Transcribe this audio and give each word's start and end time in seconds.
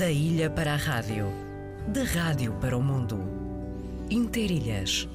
Da 0.00 0.10
ilha 0.10 0.48
para 0.48 0.72
a 0.72 0.76
rádio, 0.76 1.26
da 1.86 2.02
rádio 2.04 2.54
para 2.54 2.74
o 2.74 2.82
mundo. 2.82 3.20
Interilhas, 4.08 5.06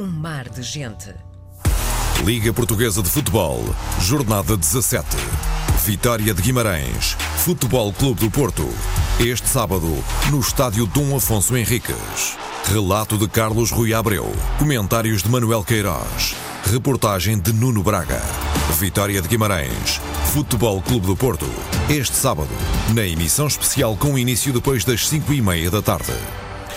um 0.00 0.06
mar 0.06 0.48
de 0.48 0.62
gente. 0.62 1.14
Liga 2.24 2.50
Portuguesa 2.50 3.02
de 3.02 3.10
Futebol, 3.10 3.62
Jornada 4.00 4.56
17. 4.56 5.06
Vitória 5.84 6.32
de 6.32 6.40
Guimarães, 6.40 7.14
Futebol 7.44 7.92
Clube 7.92 8.20
do 8.20 8.30
Porto. 8.30 8.66
Este 9.20 9.46
sábado, 9.46 9.88
no 10.30 10.40
estádio 10.40 10.86
Dom 10.86 11.14
Afonso 11.14 11.54
Henriques. 11.54 12.38
Relato 12.72 13.18
de 13.18 13.28
Carlos 13.28 13.70
Rui 13.70 13.92
Abreu. 13.92 14.32
Comentários 14.58 15.22
de 15.22 15.28
Manuel 15.28 15.62
Queiroz. 15.62 16.34
Reportagem 16.64 17.38
de 17.38 17.52
Nuno 17.52 17.82
Braga. 17.82 18.22
Vitória 18.78 19.20
de 19.20 19.28
Guimarães, 19.28 20.00
Futebol 20.32 20.80
Clube 20.80 21.06
do 21.06 21.16
Porto. 21.16 21.46
Este 21.90 22.16
sábado, 22.16 22.48
na 22.94 23.06
emissão 23.06 23.46
especial 23.46 23.96
com 23.96 24.16
início 24.16 24.52
depois 24.52 24.84
das 24.84 25.06
5 25.08 25.32
e 25.34 25.42
meia 25.42 25.70
da 25.70 25.82
tarde. 25.82 26.12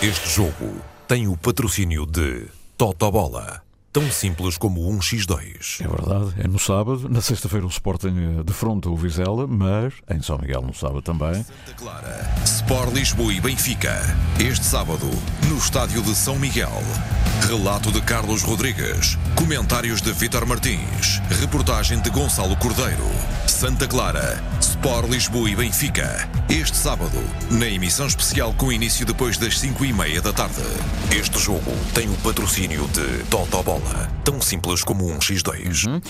Este 0.02 0.28
jogo 0.28 0.76
tem 1.08 1.28
o 1.28 1.36
patrocínio 1.36 2.04
de 2.04 2.46
Totobola. 2.76 3.65
Tão 3.96 4.10
simples 4.10 4.58
como 4.58 4.90
um 4.90 4.98
X2. 4.98 5.82
É 5.82 5.88
verdade, 5.88 6.34
é 6.44 6.46
no 6.46 6.58
sábado. 6.58 7.08
Na 7.08 7.22
sexta-feira 7.22 7.64
o 7.64 7.70
Sporting 7.70 8.42
de 8.44 8.52
fronte 8.52 8.86
ao 8.86 8.94
Vizela, 8.94 9.46
mas 9.46 9.94
em 10.10 10.20
São 10.20 10.36
Miguel 10.36 10.60
no 10.60 10.74
sábado 10.74 11.00
também. 11.00 11.32
Santa 11.32 11.72
Clara, 11.78 12.34
Sport 12.44 12.92
Lisboa 12.92 13.32
e 13.32 13.40
Benfica. 13.40 13.98
Este 14.38 14.66
sábado, 14.66 15.08
no 15.48 15.56
estádio 15.56 16.02
de 16.02 16.14
São 16.14 16.38
Miguel. 16.38 16.82
Relato 17.48 17.90
de 17.90 18.02
Carlos 18.02 18.42
Rodrigues. 18.42 19.16
Comentários 19.34 20.02
de 20.02 20.12
Vitor 20.12 20.44
Martins. 20.44 21.22
Reportagem 21.40 21.98
de 21.98 22.10
Gonçalo 22.10 22.54
Cordeiro. 22.56 23.06
Santa 23.46 23.88
Clara, 23.88 24.42
Sport 24.60 25.08
Lisboa 25.08 25.48
e 25.48 25.56
Benfica. 25.56 26.28
Este 26.50 26.76
sábado, 26.76 27.18
na 27.50 27.66
emissão 27.66 28.06
especial 28.06 28.52
com 28.52 28.70
início 28.70 29.06
depois 29.06 29.38
das 29.38 29.58
5 29.58 29.84
e 29.84 29.92
meia 29.92 30.20
da 30.20 30.32
tarde. 30.32 30.62
Este 31.10 31.38
jogo 31.38 31.72
tem 31.94 32.10
o 32.10 32.14
patrocínio 32.16 32.86
de 32.88 33.24
Totobola. 33.30 33.85
Tão 34.24 34.40
simples 34.40 34.82
como 34.82 35.06
um 35.08 35.18
X2. 35.18 36.02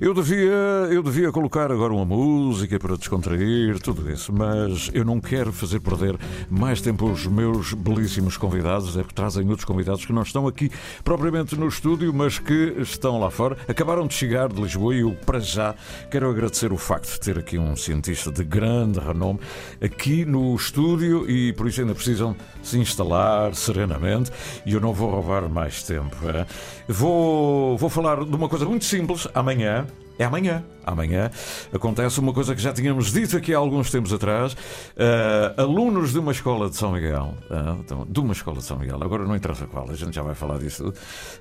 Eu 0.00 0.14
devia, 0.14 0.52
eu 0.90 1.02
devia 1.02 1.32
colocar 1.32 1.72
agora 1.72 1.92
uma 1.92 2.04
música 2.04 2.78
para 2.78 2.96
descontrair, 2.96 3.80
tudo 3.80 4.10
isso, 4.12 4.32
mas 4.32 4.90
eu 4.94 5.04
não 5.04 5.20
quero 5.20 5.52
fazer 5.52 5.80
perder 5.80 6.16
mais 6.48 6.80
tempo 6.80 7.08
aos 7.08 7.26
meus 7.26 7.74
belíssimos 7.74 8.36
convidados, 8.36 8.96
é 8.96 9.00
porque 9.00 9.14
trazem 9.14 9.48
outros 9.48 9.64
convidados 9.64 10.06
que 10.06 10.12
não 10.12 10.22
estão 10.22 10.46
aqui 10.46 10.70
propriamente 11.02 11.56
no 11.56 11.66
estúdio, 11.66 12.14
mas 12.14 12.38
que 12.38 12.76
estão 12.78 13.18
lá 13.18 13.30
fora. 13.30 13.56
Acabaram 13.66 14.06
de 14.06 14.14
chegar 14.14 14.48
de 14.48 14.62
Lisboa 14.62 14.94
e 14.94 15.00
eu, 15.00 15.16
para 15.26 15.40
já, 15.40 15.74
quero 16.10 16.30
agradecer 16.30 16.72
o 16.72 16.78
facto 16.78 17.12
de 17.12 17.20
ter 17.20 17.38
aqui 17.38 17.58
um 17.58 17.74
cientista 17.74 18.30
de 18.30 18.44
grande 18.44 19.00
renome 19.00 19.40
aqui 19.82 20.24
no 20.24 20.54
estúdio 20.54 21.28
e 21.28 21.52
por 21.52 21.66
isso 21.66 21.80
ainda 21.80 21.94
precisam 21.94 22.36
se 22.62 22.78
instalar 22.78 23.54
serenamente 23.54 24.30
e 24.64 24.74
eu 24.74 24.80
não 24.80 24.92
vou 24.92 25.10
roubar 25.10 25.48
mais 25.48 25.82
tempo. 25.82 26.16
é? 26.28 26.46
Vou, 26.88 27.76
vou 27.76 27.88
falar 27.88 28.24
de 28.24 28.34
uma 28.34 28.48
coisa 28.48 28.64
muito 28.64 28.84
simples 28.84 29.26
amanhã. 29.34 29.86
É 30.18 30.24
amanhã. 30.24 30.62
Amanhã 30.86 31.30
acontece 31.72 32.20
uma 32.20 32.32
coisa 32.32 32.54
que 32.54 32.60
já 32.60 32.72
tínhamos 32.72 33.12
dito 33.12 33.36
aqui 33.36 33.52
há 33.54 33.58
alguns 33.58 33.90
tempos 33.90 34.12
atrás. 34.12 34.56
Ah, 34.96 35.62
alunos 35.62 36.12
de 36.12 36.18
uma 36.18 36.30
escola 36.30 36.68
de 36.70 36.76
São 36.76 36.92
Miguel, 36.92 37.34
ah, 37.50 37.76
então, 37.80 38.06
de 38.08 38.20
uma 38.20 38.32
escola 38.32 38.58
de 38.58 38.64
São 38.64 38.78
Miguel, 38.78 38.98
agora 39.02 39.24
não 39.24 39.34
interessa 39.34 39.66
qual, 39.66 39.90
a 39.90 39.94
gente 39.94 40.14
já 40.14 40.22
vai 40.22 40.34
falar 40.34 40.58
disso, 40.58 40.92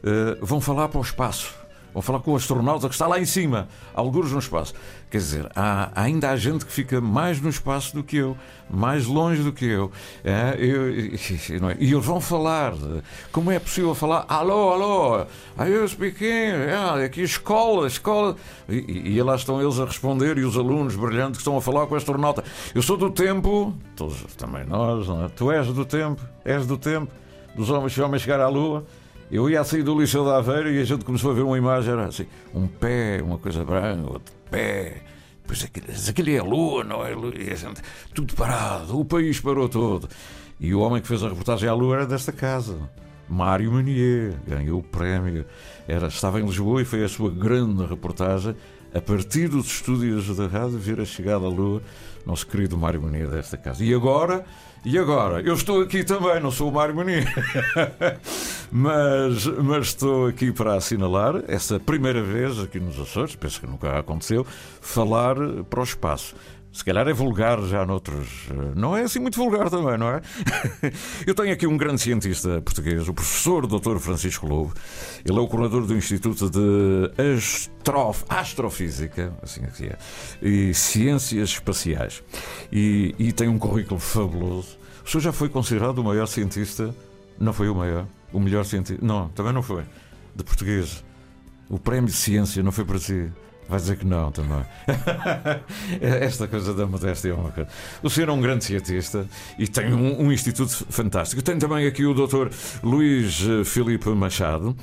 ah, 0.03 0.37
vão 0.41 0.59
falar 0.59 0.87
para 0.89 0.99
o 0.99 1.03
espaço. 1.03 1.53
Vão 1.93 2.01
falar 2.01 2.19
com 2.19 2.31
o 2.31 2.35
astronauta 2.35 2.87
que 2.89 2.95
está 2.95 3.05
lá 3.05 3.19
em 3.19 3.25
cima, 3.25 3.67
alguns 3.93 4.31
no 4.31 4.39
espaço. 4.39 4.73
Quer 5.11 5.19
dizer, 5.19 5.47
há, 5.55 5.91
ainda 5.93 6.31
há 6.31 6.35
gente 6.35 6.65
que 6.65 6.71
fica 6.71 6.99
mais 6.99 7.39
no 7.39 7.47
espaço 7.49 7.93
do 7.95 8.03
que 8.03 8.17
eu, 8.17 8.35
mais 8.67 9.05
longe 9.05 9.43
do 9.43 9.53
que 9.53 9.65
eu. 9.65 9.91
É, 10.23 10.55
eu- 10.57 10.89
e, 10.89 11.59
não 11.61 11.69
é? 11.69 11.77
E 11.79 11.91
eles 11.93 12.03
vão 12.03 12.19
falar. 12.19 12.73
Como 13.31 13.51
é 13.51 13.59
possível 13.59 13.93
falar? 13.93 14.25
Alô, 14.27 14.71
alô, 14.73 15.25
are 15.55 15.71
you 15.71 15.87
speaking? 15.87 16.51
Aqui 17.05 17.21
escola, 17.21 17.85
escola. 17.85 18.35
E, 18.67 19.13
e, 19.15 19.21
lá 19.21 19.35
estão 19.35 19.61
eles 19.61 19.79
a 19.79 19.85
responder 19.85 20.37
e 20.39 20.43
os 20.45 20.57
alunos 20.57 20.95
brilhantes 20.95 21.33
que 21.37 21.41
estão 21.41 21.55
a 21.55 21.61
falar 21.61 21.85
com 21.85 21.93
o 21.93 21.97
astronauta. 21.97 22.43
Eu 22.73 22.81
sou 22.81 22.97
do 22.97 23.11
tempo, 23.11 23.71
todos 23.95 24.17
também 24.35 24.65
nós, 24.65 25.07
não 25.07 25.25
é? 25.25 25.29
tu 25.29 25.51
és 25.51 25.67
do 25.67 25.85
tempo, 25.85 26.21
és 26.43 26.65
do 26.65 26.77
tempo 26.77 27.11
dos 27.55 27.69
homens 27.69 27.93
que 27.93 28.01
homens 28.01 28.23
chegar 28.23 28.39
à 28.39 28.47
Lua. 28.47 28.83
Eu 29.33 29.49
ia 29.49 29.61
a 29.61 29.63
sair 29.63 29.81
do 29.81 29.99
Liceu 29.99 30.23
de 30.23 30.29
Aveiro 30.29 30.71
e 30.71 30.79
a 30.79 30.83
gente 30.83 31.03
começou 31.03 31.31
a 31.31 31.33
ver 31.33 31.41
uma 31.41 31.57
imagem, 31.57 31.91
era 31.91 32.05
assim, 32.05 32.27
um 32.53 32.67
pé, 32.67 33.19
uma 33.19 33.39
coisa 33.39 33.65
branca, 33.65 34.13
outro 34.13 34.31
pé. 34.51 35.01
Pois 35.47 35.63
aquilo, 35.63 35.87
aquilo 36.07 36.29
é 36.29 36.37
a 36.37 36.43
lua, 36.43 36.83
não 36.83 37.03
é? 37.03 37.15
lua? 37.15 37.31
Gente, 37.31 37.81
tudo 38.13 38.35
parado, 38.35 38.95
o 38.95 39.03
país 39.03 39.39
parou 39.39 39.67
todo. 39.67 40.07
E 40.59 40.71
o 40.75 40.81
homem 40.81 41.01
que 41.01 41.07
fez 41.07 41.23
a 41.23 41.29
reportagem 41.29 41.67
à 41.67 41.73
lua 41.73 41.95
era 41.95 42.05
desta 42.05 42.31
casa. 42.31 42.77
Mário 43.27 43.71
Manier 43.71 44.35
ganhou 44.47 44.81
o 44.81 44.83
prémio. 44.83 45.47
Era, 45.87 46.09
estava 46.09 46.39
em 46.39 46.45
Lisboa 46.45 46.83
e 46.83 46.85
foi 46.85 47.03
a 47.03 47.09
sua 47.09 47.31
grande 47.31 47.83
reportagem. 47.87 48.55
A 48.93 49.01
partir 49.01 49.47
dos 49.47 49.65
estúdios 49.65 50.27
da 50.37 50.45
rádio, 50.45 50.77
ver 50.77 51.01
a 51.01 51.05
chegada 51.05 51.43
à 51.43 51.49
lua, 51.49 51.81
nosso 52.23 52.45
querido 52.45 52.77
Mário 52.77 53.01
Manier 53.01 53.27
desta 53.27 53.57
casa. 53.57 53.83
E 53.83 53.95
agora, 53.95 54.45
e 54.85 54.97
agora? 54.97 55.41
Eu 55.41 55.53
estou 55.53 55.81
aqui 55.81 56.03
também, 56.03 56.39
não 56.41 56.51
sou 56.51 56.69
o 56.69 56.73
Mário 56.73 56.95
Manier. 56.95 57.25
mas, 58.71 59.45
mas 59.45 59.87
estou 59.87 60.27
aqui 60.27 60.51
para 60.51 60.75
assinalar 60.75 61.43
essa 61.47 61.79
primeira 61.79 62.21
vez 62.21 62.59
aqui 62.59 62.79
nos 62.79 62.99
Açores, 62.99 63.35
penso 63.35 63.61
que 63.61 63.67
nunca 63.67 63.97
aconteceu, 63.97 64.45
falar 64.81 65.35
para 65.69 65.79
o 65.79 65.83
espaço. 65.83 66.35
Se 66.73 66.83
calhar 66.83 67.07
é 67.07 67.13
vulgar 67.13 67.61
já 67.61 67.85
noutros. 67.85 68.27
eh, 68.49 68.73
Não 68.75 68.97
é 68.97 69.03
assim 69.03 69.19
muito 69.19 69.37
vulgar 69.37 69.69
também, 69.69 69.95
não 69.95 70.09
é? 70.09 70.21
Eu 71.25 71.35
tenho 71.35 71.53
aqui 71.53 71.67
um 71.67 71.77
grande 71.77 72.01
cientista 72.01 72.59
português, 72.61 73.07
o 73.07 73.13
professor 73.13 73.67
Dr. 73.67 73.97
Francisco 73.99 74.47
Lobo. 74.47 74.73
Ele 75.23 75.37
é 75.37 75.41
o 75.41 75.47
coordenador 75.47 75.85
do 75.85 75.95
Instituto 75.95 76.49
de 76.49 77.11
Astrof... 77.35 78.23
Astrofísica, 78.27 79.37
assim 79.43 79.61
é 79.63 79.67
que 79.67 79.85
é, 79.85 79.97
e 80.41 80.73
Ciências 80.73 81.49
Espaciais. 81.49 82.23
E, 82.71 83.13
e 83.19 83.31
tem 83.31 83.47
um 83.47 83.59
currículo 83.59 83.99
fabuloso. 83.99 84.77
O 85.05 85.09
senhor 85.09 85.21
já 85.21 85.31
foi 85.31 85.49
considerado 85.49 85.99
o 85.99 86.03
maior 86.03 86.25
cientista? 86.25 86.93
Não 87.39 87.53
foi 87.53 87.69
o 87.69 87.75
maior? 87.75 88.07
O 88.31 88.39
melhor 88.39 88.65
cientista? 88.65 89.05
Não, 89.05 89.29
também 89.29 89.53
não 89.53 89.61
foi. 89.61 89.83
De 90.35 90.43
português. 90.43 91.03
O 91.69 91.77
prémio 91.77 92.07
de 92.07 92.15
ciência 92.15 92.63
não 92.63 92.71
foi 92.71 92.83
para 92.83 92.97
si. 92.97 93.31
Vai 93.67 93.79
dizer 93.79 93.97
que 93.97 94.05
não 94.05 94.31
também. 94.31 94.63
Esta 96.01 96.47
coisa 96.47 96.73
da 96.73 96.85
modéstia 96.85 97.31
é 97.31 97.33
uma 97.33 97.51
coisa. 97.51 97.69
O 98.01 98.09
senhor 98.09 98.29
é 98.29 98.31
um 98.31 98.41
grande 98.41 98.65
cientista 98.65 99.25
e 99.57 99.67
tem 99.67 99.93
um, 99.93 100.23
um 100.23 100.31
instituto 100.31 100.85
fantástico. 100.89 101.41
Tem 101.41 101.57
também 101.57 101.87
aqui 101.87 102.05
o 102.05 102.13
Dr. 102.13 102.49
Luís 102.83 103.41
eh, 103.41 103.63
Filipe 103.63 104.09
Machado. 104.09 104.75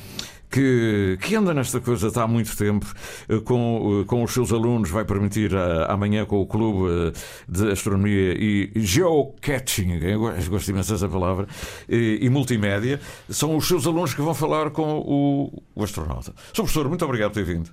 Que, 0.50 1.16
que 1.22 1.36
anda 1.36 1.54
nesta 1.54 1.78
coisa 1.80 2.10
há 2.20 2.26
muito 2.26 2.56
tempo 2.56 2.84
eh, 3.28 3.38
com, 3.38 4.00
eh, 4.02 4.04
com 4.04 4.24
os 4.24 4.32
seus 4.32 4.52
alunos, 4.52 4.90
vai 4.90 5.04
permitir 5.04 5.54
ah, 5.54 5.86
amanhã 5.92 6.24
com 6.24 6.40
o 6.40 6.46
Clube 6.46 6.90
eh, 6.90 7.12
de 7.48 7.70
Astronomia 7.70 8.34
e 8.36 8.72
Geocaching, 8.74 10.00
gosto- 10.16 10.70
imenso 10.72 10.92
dessa 10.92 11.08
palavra, 11.08 11.46
e, 11.88 12.18
e 12.22 12.28
multimédia. 12.28 13.00
São 13.28 13.56
os 13.56 13.68
seus 13.68 13.86
alunos 13.86 14.12
que 14.12 14.20
vão 14.22 14.34
falar 14.34 14.70
com 14.70 14.98
o, 14.98 15.62
o 15.74 15.84
astronauta. 15.84 16.32
Sr. 16.52 16.54
Professor, 16.56 16.88
muito 16.88 17.04
obrigado 17.04 17.30
por 17.30 17.34
ter 17.34 17.44
vindo. 17.44 17.70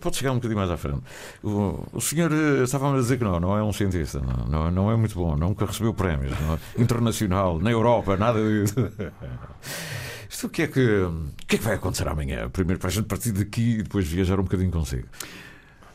Pode 0.00 0.16
chegar 0.16 0.30
um 0.30 0.36
bocadinho 0.36 0.58
mais 0.58 0.70
à 0.70 0.76
frente. 0.76 1.02
O, 1.42 1.84
o 1.92 2.00
senhor 2.00 2.30
eh, 2.32 2.62
estava-me 2.62 2.96
a 2.96 3.00
dizer 3.00 3.18
que 3.18 3.24
não, 3.24 3.40
não 3.40 3.56
é 3.58 3.62
um 3.64 3.72
cientista, 3.72 4.20
não, 4.20 4.46
não, 4.46 4.70
não 4.70 4.90
é 4.92 4.96
muito 4.96 5.16
bom, 5.16 5.34
nunca 5.36 5.66
recebeu 5.66 5.92
prémios 5.92 6.32
não 6.40 6.54
é? 6.54 6.58
internacional, 6.80 7.58
na 7.58 7.72
Europa, 7.72 8.16
nada 8.16 8.38
disso. 8.38 8.74
Isto 10.34 10.48
o 10.48 10.50
que 10.50 10.62
é 10.62 10.66
que, 10.66 10.80
o 10.80 11.30
que 11.46 11.54
é 11.54 11.58
que 11.58 11.64
vai 11.64 11.76
acontecer 11.76 12.08
amanhã? 12.08 12.50
Primeiro 12.50 12.80
para 12.80 12.88
a 12.88 12.92
gente 12.92 13.04
partir 13.04 13.30
daqui 13.30 13.78
e 13.78 13.82
depois 13.84 14.04
viajar 14.04 14.40
um 14.40 14.42
bocadinho 14.42 14.72
consigo. 14.72 15.06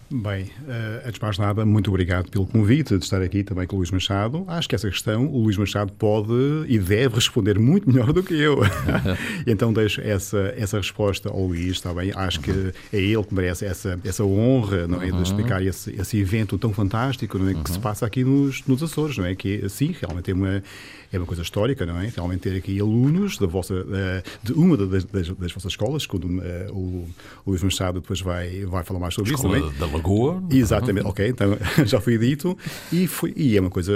Bem, 0.10 0.50
eh, 0.66 1.04
antes 1.06 1.20
de 1.20 1.22
mais 1.22 1.38
nada, 1.38 1.66
muito 1.66 1.90
obrigado 1.90 2.32
pelo 2.32 2.48
convite 2.48 2.98
de 2.98 3.04
estar 3.04 3.22
aqui 3.22 3.44
também 3.44 3.68
com 3.68 3.76
o 3.76 3.80
Luís 3.80 3.92
Machado. 3.92 4.46
Acho 4.48 4.70
que 4.70 4.74
essa 4.74 4.90
questão 4.90 5.28
o 5.28 5.44
Luís 5.44 5.58
Machado 5.58 5.92
pode 5.92 6.32
e 6.70 6.80
deve 6.80 7.16
responder 7.16 7.60
muito 7.60 7.92
melhor 7.92 8.14
do 8.14 8.24
que 8.24 8.34
eu. 8.34 8.62
então 9.46 9.74
deixo 9.74 10.00
essa, 10.00 10.54
essa 10.58 10.78
resposta 10.78 11.30
ao 11.30 11.46
Luís, 11.46 11.74
está 11.74 11.94
bem? 11.94 12.14
Acho 12.16 12.40
que 12.40 12.50
é 12.94 12.98
ele 12.98 13.24
que 13.24 13.36
merece 13.36 13.66
essa, 13.66 14.00
essa 14.06 14.24
honra 14.24 14.88
não 14.88 15.02
é? 15.02 15.12
de 15.12 15.22
explicar 15.22 15.62
esse, 15.62 15.92
esse 15.92 16.18
evento 16.18 16.58
tão 16.58 16.74
fantástico 16.74 17.38
não 17.38 17.50
é? 17.50 17.54
que 17.62 17.70
se 17.70 17.78
passa 17.78 18.06
aqui 18.06 18.24
nos, 18.24 18.66
nos 18.66 18.82
Açores, 18.82 19.18
não 19.18 19.26
é? 19.26 19.36
Que, 19.36 19.68
sim, 19.68 19.94
realmente 20.00 20.32
é 20.32 20.34
uma, 20.34 20.64
é 21.12 21.18
uma 21.18 21.26
coisa 21.26 21.42
histórica, 21.42 21.86
não 21.86 22.00
é? 22.00 22.12
Realmente 22.16 22.42
ter 22.42 22.56
aqui 22.56 22.80
alunos 22.80 23.38
da 23.38 23.48
vossa, 23.48 23.74
eh, 23.74 24.24
de 24.44 24.54
uma 24.54 24.78
das, 24.78 25.04
das, 25.06 25.28
das 25.30 25.52
vossas 25.52 25.72
escolas, 25.72 26.06
quando 26.06 26.28
eh, 26.42 26.68
o, 26.70 27.08
o 27.46 27.50
Luís 27.52 27.64
Machado 27.64 28.00
depois 28.00 28.22
vai, 28.22 28.64
vai 28.66 28.84
falar 28.84 29.00
mais 29.00 29.16
sobre 29.16 29.32
isso 29.32 29.42
Escola 29.42 29.60
também. 29.60 29.80
da 29.80 29.86
Lagoa. 29.88 30.44
Exatamente, 30.52 31.08
ok, 31.08 31.28
então 31.28 31.58
já 31.86 32.00
foi 32.00 32.18
dito 32.18 32.58
e, 32.92 33.08
foi, 33.08 33.34
e 33.36 33.58
é 33.58 33.62
uma 33.62 33.72
coisa 33.72 33.94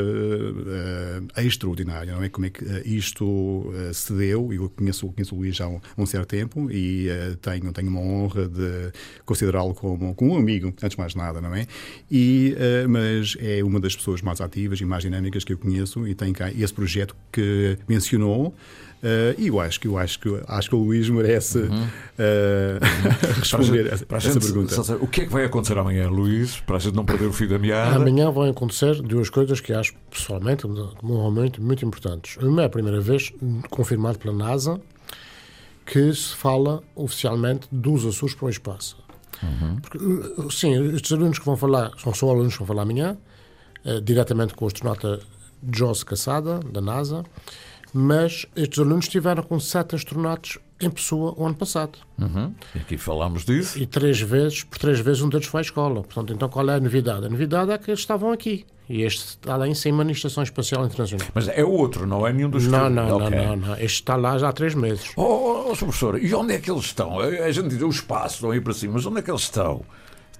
eh, 1.35 1.43
extraordinária, 1.45 2.13
não 2.13 2.23
é? 2.23 2.29
Como 2.29 2.47
é 2.47 2.49
que 2.49 2.63
isto 2.85 3.71
se 3.93 4.13
deu, 4.13 4.51
eu 4.51 4.69
conheço, 4.69 5.07
conheço 5.09 5.35
o 5.35 5.37
Luís 5.37 5.59
há 5.61 5.67
um, 5.67 5.79
um 5.97 6.05
certo 6.05 6.29
tempo 6.29 6.69
e 6.71 7.07
tenho, 7.41 7.71
tenho 7.71 7.89
uma 7.89 7.99
honra 7.99 8.47
de 8.47 8.91
considerá-lo 9.25 9.73
como, 9.73 10.15
como 10.15 10.33
um 10.33 10.37
amigo, 10.37 10.73
antes 10.81 10.89
de 10.89 10.97
mais 10.97 11.13
nada, 11.13 11.39
não 11.41 11.53
é? 11.53 11.67
E, 12.11 12.55
mas 12.89 13.35
é 13.39 13.63
uma 13.63 13.79
das 13.79 13.95
pessoas 13.95 14.21
mais 14.21 14.41
ativas 14.41 14.79
e 14.81 14.85
mais 14.85 15.03
dinâmicas 15.03 15.43
que 15.43 15.53
eu 15.53 15.57
conheço 15.57 16.07
e 16.07 16.15
tem 16.15 16.33
cá 16.33 16.51
esse 16.51 16.73
projeto 16.73 17.02
que 17.31 17.77
mencionou 17.87 18.53
Uh, 19.03 19.35
e 19.37 19.47
eu 19.47 19.59
acho 19.59 19.81
que 19.81 19.87
eu 19.89 19.97
acho 19.97 20.17
que 20.17 20.29
acho 20.47 20.69
que 20.69 20.75
o 20.75 20.77
Luís 20.77 21.09
merece 21.09 21.59
uh, 21.59 21.69
responder 23.37 24.05
para 24.05 24.15
a, 24.15 24.19
essa, 24.19 24.31
gente, 24.31 24.45
pergunta. 24.45 24.95
O 24.95 25.07
que 25.07 25.21
é 25.21 25.25
que 25.25 25.29
vai 25.29 25.43
acontecer 25.43 25.77
amanhã, 25.77 26.07
Luís, 26.09 26.61
para 26.61 26.77
a 26.77 26.79
gente 26.79 26.95
não 26.95 27.03
perder 27.03 27.25
o 27.25 27.33
fio 27.33 27.49
da 27.49 27.59
meada? 27.59 27.97
Amanhã 27.97 28.31
vão 28.31 28.49
acontecer 28.49 29.01
duas 29.01 29.29
coisas 29.29 29.59
que 29.59 29.73
acho 29.73 29.93
pessoalmente 30.09 30.65
muito, 31.01 31.61
muito 31.61 31.85
importantes. 31.85 32.37
Uma 32.37 32.61
é 32.61 32.65
a 32.65 32.69
primeira 32.69 33.01
vez 33.01 33.33
confirmado 33.69 34.17
pela 34.19 34.33
NASA 34.33 34.79
que 35.85 36.13
se 36.13 36.33
fala 36.33 36.81
oficialmente 36.95 37.67
dos 37.69 38.05
Açores 38.05 38.33
para 38.33 38.45
o 38.45 38.49
espaço. 38.49 38.97
Uhum. 39.43 39.81
Porque, 39.81 39.97
uh, 39.97 40.49
sim, 40.49 40.95
estes 40.95 41.11
alunos 41.11 41.39
que 41.39 41.45
vão 41.45 41.57
falar 41.57 41.91
são 41.97 42.13
só 42.13 42.29
alunos 42.29 42.53
que 42.53 42.59
vão 42.59 42.67
falar 42.67 42.83
amanhã, 42.83 43.17
diretamente 44.01 44.53
com 44.53 44.63
o 44.63 44.67
astronauta 44.69 45.19
Joss 45.71 46.03
Cassada, 46.03 46.59
da 46.59 46.81
NASA 46.81 47.23
mas 47.93 48.45
estes 48.55 48.79
alunos 48.79 49.05
estiveram 49.05 49.43
com 49.43 49.59
sete 49.59 49.93
astronautas 49.93 50.57
em 50.81 50.89
pessoa 50.89 51.33
o 51.37 51.45
ano 51.45 51.55
passado. 51.55 51.99
Uhum. 52.19 52.51
E 52.75 52.79
aqui 52.79 52.97
falámos 52.97 53.45
disso. 53.45 53.77
E 53.77 53.85
três 53.85 54.19
vezes, 54.19 54.63
por 54.63 54.79
três 54.79 54.99
vezes 54.99 55.21
um 55.21 55.29
deles 55.29 55.45
foi 55.45 55.59
à 55.59 55.61
escola. 55.61 56.01
Portanto, 56.01 56.33
então 56.33 56.49
qual 56.49 56.67
é 56.69 56.75
a 56.75 56.79
novidade? 56.79 57.27
A 57.27 57.29
novidade 57.29 57.71
é 57.71 57.77
que 57.77 57.91
eles 57.91 57.99
estavam 57.99 58.31
aqui. 58.31 58.65
E 58.89 59.03
este 59.03 59.23
está 59.23 59.55
lá 59.55 59.65
em 59.65 59.73
cima 59.73 60.03
na 60.03 60.11
Estação 60.11 60.43
Espacial 60.43 60.85
Internacional. 60.85 61.25
Mas 61.33 61.47
é 61.47 61.63
outro, 61.63 62.05
não 62.05 62.27
é 62.27 62.33
nenhum 62.33 62.49
dos 62.49 62.67
Não, 62.67 62.89
não, 62.89 63.17
okay. 63.17 63.29
não, 63.29 63.55
não, 63.55 63.67
não. 63.67 63.73
Este 63.75 64.01
está 64.01 64.15
lá 64.17 64.37
já 64.37 64.49
há 64.49 64.51
três 64.51 64.73
meses. 64.73 65.11
Oh, 65.15 65.21
oh, 65.21 65.71
oh 65.71 65.75
professor, 65.77 66.21
e 66.21 66.33
onde 66.33 66.53
é 66.53 66.59
que 66.59 66.69
eles 66.69 66.85
estão? 66.85 67.19
A 67.19 67.51
gente 67.51 67.69
diz 67.69 67.81
o 67.81 67.89
espaço, 67.89 68.35
estão 68.35 68.51
aí 68.51 68.59
para 68.59 68.73
cima, 68.73 68.95
mas 68.95 69.05
onde 69.05 69.19
é 69.19 69.21
que 69.21 69.31
eles 69.31 69.43
estão? 69.43 69.85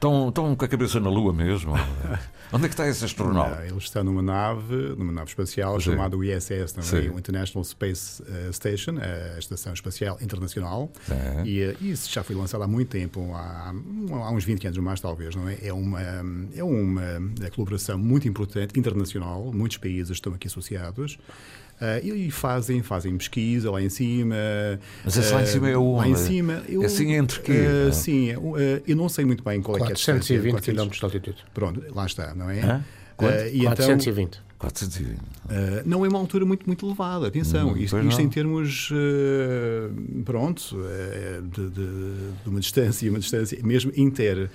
Estão, 0.04 0.28
estão 0.28 0.54
com 0.54 0.66
a 0.66 0.68
cabeça 0.68 1.00
na 1.00 1.10
Lua 1.10 1.32
mesmo? 1.32 1.72
Onde 2.52 2.66
é 2.66 2.68
que 2.68 2.74
está 2.74 2.86
esse 2.90 3.06
astronauta? 3.06 3.56
Não, 3.56 3.64
ele 3.64 3.78
está 3.78 4.04
numa 4.04 4.22
nave, 4.22 4.76
numa 4.98 5.14
nave 5.14 5.30
espacial 5.30 5.80
Sim. 5.80 5.92
chamada 5.92 6.18
ISS, 6.18 6.76
não 6.76 7.00
é? 7.00 7.10
o 7.10 7.18
International 7.18 7.64
Space 7.64 8.22
uh, 8.22 8.52
Station, 8.52 8.96
a 9.00 9.40
Estação 9.40 9.72
Espacial 9.72 10.18
Internacional. 10.22 10.92
E 11.46 11.64
uh, 11.64 11.78
isso 11.80 12.12
já 12.12 12.22
foi 12.22 12.36
lançado 12.36 12.62
há 12.64 12.68
muito 12.68 12.90
tempo, 12.90 13.32
há, 13.34 13.74
há 14.12 14.32
uns 14.32 14.44
20 14.44 14.68
anos 14.68 14.80
mais, 14.80 15.00
talvez, 15.00 15.38
não 15.38 15.48
é? 15.48 15.58
É 15.62 15.72
uma, 15.72 16.02
é 16.02 16.64
uma 16.64 17.22
colaboração 17.56 17.98
muito 17.98 18.28
importante, 18.28 18.78
internacional, 18.78 19.54
muitos 19.54 19.78
países 19.78 20.12
estão 20.12 20.34
aqui 20.34 20.48
associados. 20.48 21.18
Uh, 21.82 22.16
e 22.16 22.32
fazem, 22.32 22.82
fazem 22.82 23.18
pesquisa 23.18 23.70
lá 23.70 23.82
em 23.82 23.90
cima. 23.90 24.36
Mas 25.04 25.18
esse 25.18 25.32
uh, 25.32 25.36
lá 25.36 25.42
em 25.42 25.46
cima 25.46 25.70
é 25.70 25.78
o 25.78 25.96
Lá 25.98 26.08
em 26.08 26.16
cima. 26.16 26.64
Eu, 26.70 26.84
assim 26.84 27.12
entre 27.14 27.42
quê? 27.42 27.66
Uh, 27.90 27.94
sim, 27.94 28.30
eu 28.88 28.96
não 28.96 29.10
sei 29.10 29.26
muito 29.26 29.44
bem 29.44 29.62
qual 29.62 29.78
é 29.78 29.82
que 29.82 29.88
é 29.88 29.92
a 29.92 29.94
distância. 29.94 30.40
420 30.40 30.90
km 30.90 30.98
de 30.98 31.04
altitude. 31.04 31.46
Pronto, 31.54 31.84
lá 31.94 32.06
está, 32.06 32.34
não 32.34 32.50
é? 32.50 32.62
Hã? 32.62 32.86
Quanto? 33.18 33.34
420. 33.64 34.28
Então, 34.28 34.42
420. 34.64 35.18
Uh, 35.18 35.20
não 35.86 36.06
é 36.06 36.08
uma 36.08 36.20
altura 36.20 36.46
muito, 36.46 36.66
muito 36.66 36.86
elevada, 36.86 37.28
atenção. 37.28 37.70
Hum, 37.70 37.78
isto, 37.78 38.00
isto 38.00 38.22
em 38.22 38.30
termos, 38.30 38.90
uh, 38.92 40.24
pronto, 40.24 40.78
uh, 40.78 41.42
de, 41.42 41.70
de, 41.70 41.86
de, 42.44 42.50
uma 42.50 42.60
distância, 42.60 43.10
uma 43.10 43.20
distância 43.20 43.60
mesmo 43.64 43.92
inter 43.96 44.50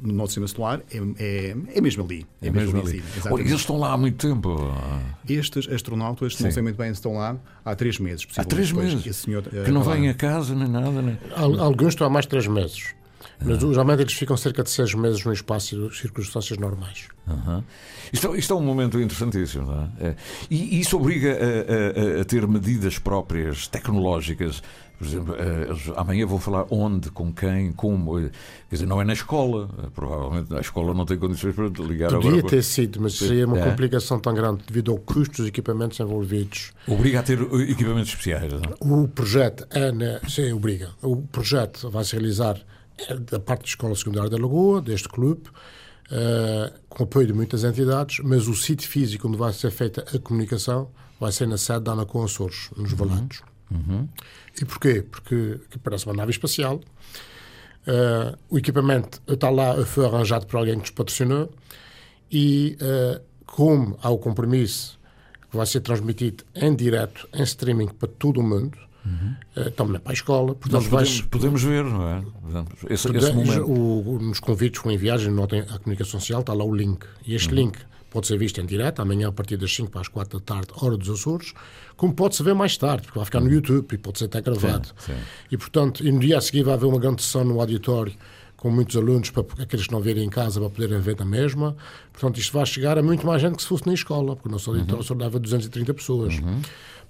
no 0.00 0.12
nosso 0.12 0.32
sistema 0.32 0.48
solar, 0.48 0.82
é, 0.92 0.98
é, 1.18 1.56
é 1.74 1.80
mesmo 1.80 2.04
ali. 2.04 2.26
É, 2.40 2.48
é 2.48 2.50
mesmo, 2.50 2.80
ali. 2.80 3.02
Cima, 3.20 3.40
eles 3.40 3.52
estão 3.52 3.78
lá 3.78 3.92
há 3.92 3.96
muito 3.96 4.16
tempo. 4.16 4.56
Estes 5.28 5.68
astronautas, 5.68 6.36
Sim. 6.36 6.44
não 6.44 6.50
sei 6.50 6.62
muito 6.62 6.76
bem, 6.76 6.90
estão 6.90 7.14
lá 7.14 7.36
há 7.64 7.74
três 7.74 7.98
meses. 7.98 8.26
Há 8.36 8.44
três 8.44 8.70
meses? 8.70 9.16
Senhor, 9.16 9.42
que 9.42 9.70
não 9.70 9.82
vêm 9.82 10.08
a 10.08 10.14
casa 10.14 10.54
nem 10.54 10.68
nada. 10.68 11.02
Nem... 11.02 11.18
Alguns 11.36 11.88
estão 11.88 12.06
há 12.06 12.10
mais 12.10 12.24
de 12.24 12.30
três 12.30 12.46
meses. 12.46 12.94
Mas 13.44 13.58
geralmente 13.58 14.00
eles 14.02 14.12
ficam 14.12 14.36
cerca 14.36 14.62
de 14.62 14.70
seis 14.70 14.94
meses 14.94 15.24
no 15.24 15.32
espaço 15.32 15.88
e 15.88 15.96
circunstâncias 15.96 16.58
normais. 16.58 17.08
Uhum. 17.26 17.62
Isto, 18.12 18.36
isto, 18.36 18.52
é 18.52 18.56
um 18.56 18.62
momento 18.62 19.00
interessantíssimo. 19.00 19.66
Não 19.66 19.82
é? 20.00 20.08
é 20.08 20.16
e 20.50 20.80
isso 20.80 20.96
obriga 20.96 21.32
a, 21.32 22.18
a, 22.18 22.20
a, 22.20 22.24
ter 22.24 22.46
medidas 22.46 22.98
próprias, 22.98 23.66
tecnológicas. 23.66 24.62
Por 24.98 25.06
exemplo, 25.06 25.34
eh, 25.34 25.94
amanhã 25.96 26.26
vou 26.26 26.38
falar 26.38 26.66
onde, 26.68 27.10
com 27.10 27.32
quem, 27.32 27.72
como. 27.72 28.18
Eh, 28.18 28.30
quer 28.68 28.76
dizer, 28.76 28.86
não 28.86 29.00
é 29.00 29.04
na 29.04 29.14
escola. 29.14 29.70
Eh, 29.78 29.86
provavelmente 29.94 30.54
a 30.54 30.60
escola 30.60 30.92
não 30.92 31.06
tem 31.06 31.16
condições 31.16 31.54
para 31.54 31.68
ligar 31.68 32.10
Podia 32.10 32.30
agora. 32.32 32.46
ter 32.46 32.62
sido, 32.62 33.00
mas 33.00 33.14
seria 33.14 33.46
uma 33.46 33.58
é. 33.58 33.64
complicação 33.64 34.20
tão 34.20 34.34
grande 34.34 34.62
devido 34.66 34.92
ao 34.92 34.98
custo 34.98 35.38
dos 35.38 35.46
equipamentos 35.46 35.98
envolvidos. 35.98 36.72
Obriga 36.86 37.20
a 37.20 37.22
ter 37.22 37.40
equipamentos 37.40 38.10
especiais. 38.10 38.52
Não? 38.52 39.04
O 39.04 39.08
projeto 39.08 39.66
é. 39.70 39.90
Né, 39.90 40.20
sim, 40.28 40.52
obriga. 40.52 40.90
O 41.00 41.16
projeto 41.16 41.88
vai 41.88 42.04
se 42.04 42.12
realizar 42.12 42.56
é 42.56 42.62
da 43.30 43.40
parte 43.40 43.62
da 43.62 43.68
Escola 43.68 43.94
Secundária 43.94 44.30
da 44.30 44.36
Lagoa, 44.36 44.80
deste 44.80 45.08
clube, 45.08 45.48
uh, 45.48 46.78
com 46.88 47.04
apoio 47.04 47.26
de 47.26 47.32
muitas 47.32 47.64
entidades, 47.64 48.20
mas 48.24 48.48
o 48.48 48.54
sítio 48.54 48.88
físico 48.88 49.28
onde 49.28 49.36
vai 49.36 49.52
ser 49.52 49.70
feita 49.70 50.04
a 50.14 50.18
comunicação 50.18 50.90
vai 51.18 51.32
ser 51.32 51.46
na 51.46 51.58
sede 51.58 51.80
da 51.80 51.92
Anacom 51.92 52.24
Açores, 52.24 52.70
nos 52.76 52.92
Valados. 52.92 53.42
Uhum. 53.70 53.78
Uhum. 53.78 54.08
E 54.60 54.64
porquê? 54.64 55.02
Porque 55.02 55.60
parece 55.82 56.06
uma 56.06 56.14
nave 56.14 56.30
espacial. 56.30 56.80
Uh, 57.86 58.36
o 58.48 58.58
equipamento 58.58 59.22
está 59.26 59.48
lá, 59.48 59.84
foi 59.86 60.04
arranjado 60.04 60.46
por 60.46 60.58
alguém 60.58 60.74
que 60.74 60.80
nos 60.80 60.90
patrocinou 60.90 61.50
e 62.30 62.76
uh, 62.80 63.20
como 63.46 63.98
há 64.02 64.10
o 64.10 64.18
compromisso 64.18 64.98
que 65.50 65.56
vai 65.56 65.66
ser 65.66 65.80
transmitido 65.80 66.44
em 66.54 66.74
direto, 66.74 67.28
em 67.34 67.42
streaming 67.42 67.88
para 67.88 68.08
todo 68.08 68.38
o 68.38 68.42
mundo, 68.42 68.78
Uhum. 69.04 69.34
Uh, 69.56 69.98
para 70.00 70.10
a 70.10 70.12
escola. 70.12 70.54
Portanto, 70.54 70.84
podemos, 70.84 70.88
vais... 70.88 71.20
podemos 71.22 71.62
ver, 71.62 71.84
não 71.84 72.08
é? 72.08 72.22
Esse, 72.88 73.08
esse 73.16 73.32
momento. 73.32 73.70
O, 73.70 74.18
nos 74.20 74.40
convites 74.40 74.80
com 74.80 74.94
viagem, 74.96 75.32
notem 75.32 75.60
a 75.60 75.78
comunicação 75.78 76.20
social, 76.20 76.40
está 76.40 76.52
lá 76.52 76.64
o 76.64 76.74
link. 76.74 77.04
E 77.26 77.34
este 77.34 77.48
uhum. 77.48 77.54
link 77.54 77.78
pode 78.10 78.26
ser 78.26 78.36
visto 78.36 78.60
em 78.60 78.66
direto, 78.66 79.00
amanhã 79.00 79.28
a 79.28 79.32
partir 79.32 79.56
das 79.56 79.74
5 79.74 79.90
para 79.90 80.00
as 80.00 80.08
4 80.08 80.38
da 80.38 80.44
tarde, 80.44 80.68
hora 80.74 80.96
dos 80.96 81.08
Açores, 81.08 81.54
como 81.96 82.12
pode-se 82.12 82.42
ver 82.42 82.54
mais 82.54 82.76
tarde, 82.76 83.04
porque 83.04 83.18
vai 83.18 83.24
ficar 83.24 83.40
no 83.40 83.46
uhum. 83.46 83.52
YouTube 83.52 83.92
e 83.92 83.98
pode 83.98 84.18
ser 84.18 84.24
até 84.24 84.40
gravado. 84.40 84.88
Sim, 84.98 85.12
sim. 85.12 85.20
E, 85.50 85.56
portanto, 85.56 86.04
e 86.04 86.10
no 86.10 86.18
dia 86.18 86.38
a 86.38 86.40
seguir 86.40 86.64
vai 86.64 86.74
haver 86.74 86.86
uma 86.86 86.98
grande 86.98 87.22
sessão 87.22 87.44
no 87.44 87.60
auditório 87.60 88.12
com 88.60 88.70
muitos 88.70 88.94
alunos, 88.94 89.30
para 89.30 89.42
aqueles 89.58 89.86
que 89.86 89.92
não 89.92 90.02
verem 90.02 90.22
em 90.22 90.28
casa, 90.28 90.60
para 90.60 90.68
poderem 90.68 91.00
ver 91.00 91.16
na 91.18 91.24
mesma. 91.24 91.74
Portanto, 92.12 92.38
isto 92.38 92.52
vai 92.52 92.66
chegar 92.66 92.98
a 92.98 93.02
muito 93.02 93.26
mais 93.26 93.40
gente 93.40 93.56
que 93.56 93.62
se 93.62 93.68
fosse 93.68 93.86
na 93.86 93.94
escola, 93.94 94.36
porque 94.36 94.50
o 94.50 94.52
nosso 94.52 94.70
auditório 94.70 94.98
uhum. 94.98 95.02
só 95.02 95.14
dava 95.14 95.38
230 95.38 95.94
pessoas. 95.94 96.34
Uhum. 96.34 96.60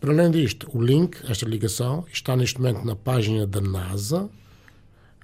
Para 0.00 0.12
além 0.12 0.30
disto, 0.30 0.70
o 0.72 0.80
link, 0.80 1.16
esta 1.28 1.44
ligação, 1.44 2.06
está 2.12 2.36
neste 2.36 2.60
momento 2.60 2.84
na 2.84 2.94
página 2.94 3.48
da 3.48 3.60
NASA, 3.60 4.30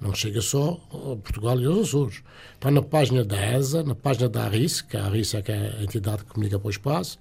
não 0.01 0.13
chega 0.13 0.41
só 0.41 0.81
a 0.91 1.15
Portugal 1.15 1.61
e 1.61 1.65
aos 1.65 1.87
Açores. 1.87 2.21
Está 2.55 2.69
na 2.69 2.81
página 2.81 3.23
da 3.23 3.41
ESA, 3.53 3.83
na 3.83 3.95
página 3.95 4.27
da 4.27 4.43
ARIS, 4.43 4.81
que 4.81 4.97
a 4.97 5.05
ARIS 5.05 5.33
é, 5.33 5.41
que 5.41 5.51
é 5.53 5.77
a 5.79 5.83
entidade 5.83 6.25
que 6.25 6.33
comunica 6.33 6.59
para 6.59 6.67
o 6.67 6.69
espaço, 6.69 7.17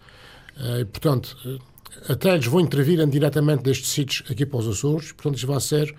eh, 0.58 0.80
e, 0.80 0.84
portanto, 0.84 1.36
eh, 1.46 2.12
até 2.12 2.34
eles 2.34 2.46
vão 2.46 2.60
intervir 2.60 3.06
diretamente 3.06 3.62
destes 3.62 3.88
sítios 3.88 4.28
aqui 4.28 4.44
para 4.44 4.58
os 4.58 4.66
Açores, 4.66 5.12
portanto, 5.12 5.36
isto 5.36 5.46
vai 5.46 5.60
ser 5.60 5.94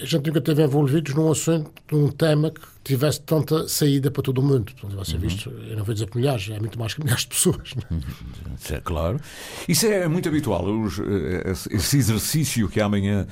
a 0.00 0.04
gente 0.04 0.26
nunca 0.26 0.38
esteve 0.38 0.62
envolvidos 0.62 1.14
num 1.14 1.30
assunto, 1.30 1.70
num 1.90 2.08
tema 2.08 2.50
que 2.50 2.60
tivesse 2.82 3.20
tanta 3.22 3.66
saída 3.68 4.10
para 4.10 4.22
todo 4.22 4.38
o 4.38 4.42
mundo. 4.42 4.72
Portanto, 4.72 4.96
vai 4.96 5.04
ser 5.04 5.14
uhum. 5.14 5.20
visto, 5.20 5.50
eu 5.50 5.76
não 5.76 5.84
vou 5.84 5.94
dizer 5.94 6.06
por 6.06 6.18
milhares, 6.18 6.48
é 6.50 6.58
muito 6.58 6.78
mais 6.78 6.94
que 6.94 7.00
milhares 7.00 7.22
de 7.22 7.28
pessoas. 7.28 7.74
Isso 8.60 8.74
é 8.74 8.80
claro. 8.80 9.20
Isso 9.68 9.86
é 9.86 10.06
muito 10.06 10.28
habitual. 10.28 10.64
Os, 10.64 10.98
eh, 10.98 11.52
esse 11.70 11.96
exercício 11.96 12.68
que 12.68 12.80
amanhã 12.80 13.26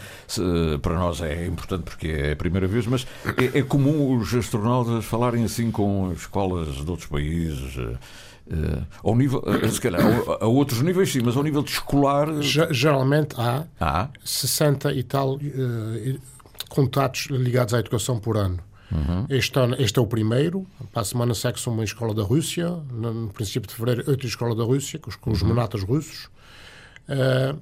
para 0.81 0.95
nós 0.95 1.21
é 1.21 1.47
importante 1.47 1.83
porque 1.83 2.09
é 2.09 2.33
a 2.33 2.37
primeira 2.37 2.67
vez, 2.67 2.87
mas 2.87 3.07
é, 3.37 3.59
é 3.59 3.63
comum 3.63 4.17
os 4.17 4.35
astronautas 4.35 5.05
falarem 5.05 5.45
assim 5.45 5.71
com 5.71 6.13
escolas 6.13 6.75
de 6.75 6.91
outros 6.91 7.09
países. 7.09 7.77
Uh, 8.45 8.85
ao 9.05 9.15
nível, 9.15 9.39
uh, 9.47 9.71
se 9.71 9.81
calhar, 9.81 10.01
a, 10.05 10.45
a, 10.45 10.49
outros 10.49 10.83
níveis 10.83 11.13
sim, 11.13 11.21
mas 11.25 11.37
ao 11.37 11.45
nível 11.45 11.63
de 11.63 11.71
escolar. 11.71 12.27
Geralmente 12.43 13.37
há, 13.39 13.65
há 13.81 14.09
60 14.25 14.93
e 14.93 15.03
tal 15.05 15.37
uh, 15.37 16.21
contatos 16.73 17.27
ligados 17.31 17.75
à 17.75 17.79
educação 17.79 18.19
por 18.19 18.37
ano. 18.37 18.59
Uhum. 18.91 19.27
Este, 19.31 19.59
ano, 19.59 19.77
este 19.79 19.99
é 19.99 20.03
o 20.03 20.07
primeiro. 20.07 20.67
Para 20.93 21.03
a 21.03 21.05
semana 21.05 21.35
segue-se 21.35 21.67
uma 21.69 21.85
escola 21.85 22.15
da 22.15 22.23
Rússia. 22.23 22.69
No, 22.69 23.29
princípio 23.29 23.69
de 23.69 23.75
fevereiro, 23.75 24.11
outra 24.11 24.27
escola 24.27 24.55
da 24.55 24.65
Rússia, 24.65 24.99
com 24.99 25.09
os, 25.09 25.17
com 25.17 25.31
os 25.31 25.43
uhum. 25.43 25.49
monatas 25.49 25.83
russos. 25.83 26.29
Uh, 27.09 27.59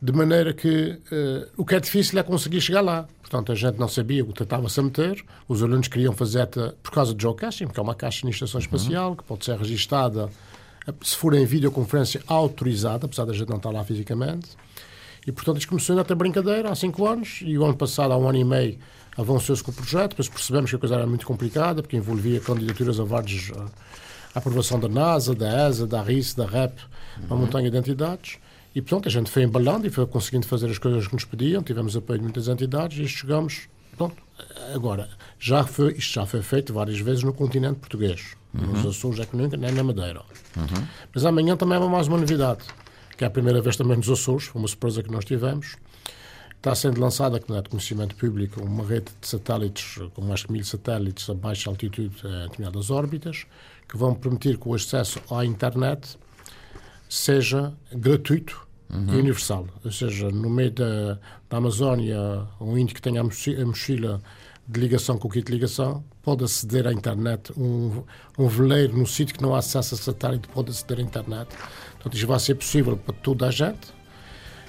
de 0.00 0.12
maneira 0.12 0.52
que 0.52 0.98
uh, 1.12 1.48
o 1.56 1.64
que 1.64 1.74
é 1.76 1.80
difícil 1.80 2.18
é 2.18 2.22
conseguir 2.22 2.60
chegar 2.60 2.80
lá. 2.80 3.06
Portanto, 3.20 3.52
a 3.52 3.54
gente 3.54 3.78
não 3.78 3.88
sabia 3.88 4.24
o 4.24 4.28
que 4.28 4.34
tentava-se 4.34 4.78
a 4.80 4.82
meter. 4.82 5.24
Os 5.48 5.62
alunos 5.62 5.88
queriam 5.88 6.12
fazer 6.12 6.48
por 6.82 6.90
causa 6.90 7.14
do 7.14 7.20
geocaching, 7.20 7.68
que 7.68 7.78
é 7.78 7.82
uma 7.82 7.94
caixa 7.94 8.26
de 8.26 8.32
estação 8.32 8.58
uhum. 8.58 8.64
espacial, 8.64 9.10
uhum. 9.10 9.16
que 9.16 9.24
pode 9.24 9.44
ser 9.44 9.56
registada 9.56 10.28
se 11.02 11.16
for 11.16 11.34
em 11.34 11.44
videoconferência 11.44 12.20
autorizada, 12.26 13.06
apesar 13.06 13.24
da 13.24 13.32
gente 13.32 13.48
não 13.48 13.56
estar 13.56 13.70
lá 13.70 13.84
fisicamente. 13.84 14.50
E, 15.26 15.32
portanto, 15.32 15.58
isto 15.58 15.68
começou 15.68 15.98
até 15.98 16.14
brincadeira 16.14 16.70
há 16.70 16.74
cinco 16.74 17.06
anos 17.06 17.40
e 17.42 17.56
o 17.56 17.64
ano 17.64 17.76
passado, 17.76 18.12
há 18.12 18.16
um 18.16 18.28
ano 18.28 18.38
e 18.38 18.44
meio, 18.44 18.78
avançou-se 19.16 19.62
com 19.62 19.70
o 19.70 19.74
projeto, 19.74 20.10
depois 20.10 20.28
percebemos 20.28 20.70
que 20.70 20.76
a 20.76 20.78
coisa 20.78 20.96
era 20.96 21.06
muito 21.06 21.26
complicada, 21.26 21.82
porque 21.82 21.96
envolvia 21.96 22.40
candidaturas 22.40 22.98
a 22.98 23.04
vários, 23.04 23.52
a 24.34 24.38
aprovação 24.38 24.80
da 24.80 24.88
NASA, 24.88 25.34
da 25.34 25.68
ESA, 25.68 25.86
da 25.86 26.02
RIS, 26.02 26.34
da 26.34 26.46
REP, 26.46 26.78
uma 27.26 27.36
montanha 27.36 27.70
de 27.70 27.76
entidades. 27.76 28.38
E, 28.74 28.80
portanto, 28.80 29.06
a 29.06 29.10
gente 29.10 29.30
foi 29.30 29.42
embalando 29.42 29.86
e 29.86 29.90
foi 29.90 30.06
conseguindo 30.06 30.46
fazer 30.46 30.70
as 30.70 30.78
coisas 30.78 31.06
que 31.06 31.12
nos 31.12 31.24
pediam, 31.24 31.62
tivemos 31.62 31.96
apoio 31.96 32.18
de 32.18 32.24
muitas 32.24 32.48
entidades 32.48 32.98
e 32.98 33.06
chegamos. 33.06 33.68
Pronto. 33.96 34.16
Agora, 34.74 35.08
já 35.38 35.62
foi, 35.64 35.92
isto 35.92 36.14
já 36.14 36.26
foi 36.26 36.42
feito 36.42 36.72
várias 36.72 36.98
vezes 36.98 37.22
no 37.22 37.32
continente 37.32 37.78
português, 37.78 38.34
uhum. 38.54 38.66
nos 38.68 38.86
Açores, 38.86 39.20
é 39.20 39.26
que 39.26 39.36
nunca, 39.36 39.56
nem 39.56 39.70
na 39.72 39.84
Madeira. 39.84 40.22
Uhum. 40.56 40.86
Mas 41.14 41.24
amanhã 41.24 41.54
também 41.54 41.76
há 41.76 41.80
mais 41.80 42.08
uma 42.08 42.16
novidade, 42.16 42.64
que 43.16 43.24
é 43.24 43.26
a 43.26 43.30
primeira 43.30 43.60
vez 43.60 43.76
também 43.76 43.96
nos 43.96 44.08
Açores, 44.08 44.44
foi 44.44 44.60
uma 44.60 44.68
surpresa 44.68 45.02
que 45.02 45.10
nós 45.10 45.24
tivemos. 45.24 45.76
Está 46.56 46.74
sendo 46.74 47.00
lançada, 47.00 47.40
que 47.40 47.50
não 47.50 47.58
é 47.58 47.62
de 47.62 47.68
conhecimento 47.68 48.14
público, 48.14 48.62
uma 48.62 48.84
rede 48.86 49.06
de 49.20 49.26
satélites, 49.26 49.98
com 50.14 50.22
mais 50.22 50.40
de 50.40 50.52
mil 50.52 50.64
satélites 50.64 51.28
a 51.28 51.34
baixa 51.34 51.68
altitude 51.68 52.14
em 52.24 52.42
determinadas 52.48 52.90
órbitas, 52.90 53.46
que 53.88 53.96
vão 53.96 54.14
permitir 54.14 54.58
que 54.58 54.68
o 54.68 54.74
acesso 54.74 55.20
à 55.30 55.44
internet 55.44 56.16
seja 57.08 57.72
gratuito 57.92 58.66
uhum. 58.92 59.12
e 59.12 59.16
universal. 59.16 59.66
Ou 59.84 59.90
seja, 59.90 60.30
no 60.30 60.48
meio 60.48 60.70
da, 60.70 61.18
da 61.50 61.56
Amazónia, 61.56 62.46
um 62.60 62.78
índio 62.78 62.94
que 62.94 63.02
tenha 63.02 63.20
a 63.20 63.24
mochila 63.66 64.22
de 64.66 64.80
ligação 64.80 65.18
com 65.18 65.28
o 65.28 65.30
kit 65.30 65.44
de 65.44 65.52
ligação 65.52 66.04
pode 66.22 66.44
aceder 66.44 66.86
à 66.86 66.92
internet. 66.92 67.52
Um, 67.58 68.02
um 68.38 68.46
veleiro 68.46 68.96
no 68.96 69.06
sítio 69.06 69.34
que 69.34 69.42
não 69.42 69.54
há 69.54 69.58
acesso 69.58 69.94
a 69.94 69.98
satélite 69.98 70.48
pode 70.48 70.70
aceder 70.70 71.00
à 71.00 71.02
internet. 71.02 71.48
Portanto, 72.02 72.14
isto 72.14 72.26
vai 72.26 72.40
ser 72.40 72.54
possível 72.56 72.96
para 72.96 73.14
toda 73.14 73.46
a 73.46 73.50
gente. 73.50 74.02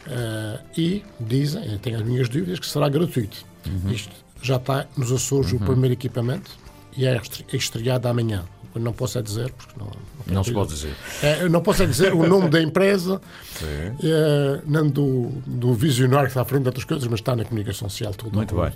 Uh, 0.06 0.60
e 0.78 1.04
dizem, 1.20 1.78
tenho 1.80 1.98
as 1.98 2.04
minhas 2.04 2.30
dúvidas, 2.30 2.60
que 2.60 2.68
será 2.68 2.90
gratuito. 2.90 3.46
Uhum. 3.66 3.92
Isto 3.92 4.12
já 4.42 4.58
está 4.58 4.86
nos 4.98 5.12
Açores 5.12 5.52
uhum. 5.52 5.60
o 5.60 5.62
primeiro 5.62 5.94
equipamento 5.94 6.52
e 6.96 7.06
é 7.06 7.20
estreado 7.54 8.08
amanhã. 8.08 8.44
Não 8.76 8.92
posso 8.92 9.20
é 9.20 9.22
dizer, 9.22 9.52
porque 9.52 9.74
não. 9.78 9.86
Não, 10.26 10.36
não 10.36 10.44
se 10.44 10.52
pode 10.52 10.74
dizer. 10.74 10.96
É, 11.22 11.48
não 11.48 11.62
posso 11.62 11.84
é 11.84 11.86
dizer 11.86 12.12
o 12.12 12.28
nome 12.28 12.50
da 12.50 12.60
empresa, 12.60 13.22
é, 13.62 14.62
não 14.66 14.88
do, 14.88 15.30
do 15.46 15.76
visionário 15.76 16.26
que 16.26 16.32
está 16.32 16.42
à 16.42 16.46
frente 16.46 16.64
de 16.64 16.70
outras 16.70 16.86
coisas, 16.86 17.08
mas 17.08 17.20
está 17.20 17.36
na 17.36 17.46
comunicação 17.46 17.88
social 17.88 18.14
tudo. 18.16 18.36
Muito 18.36 18.56
bem. 18.56 18.72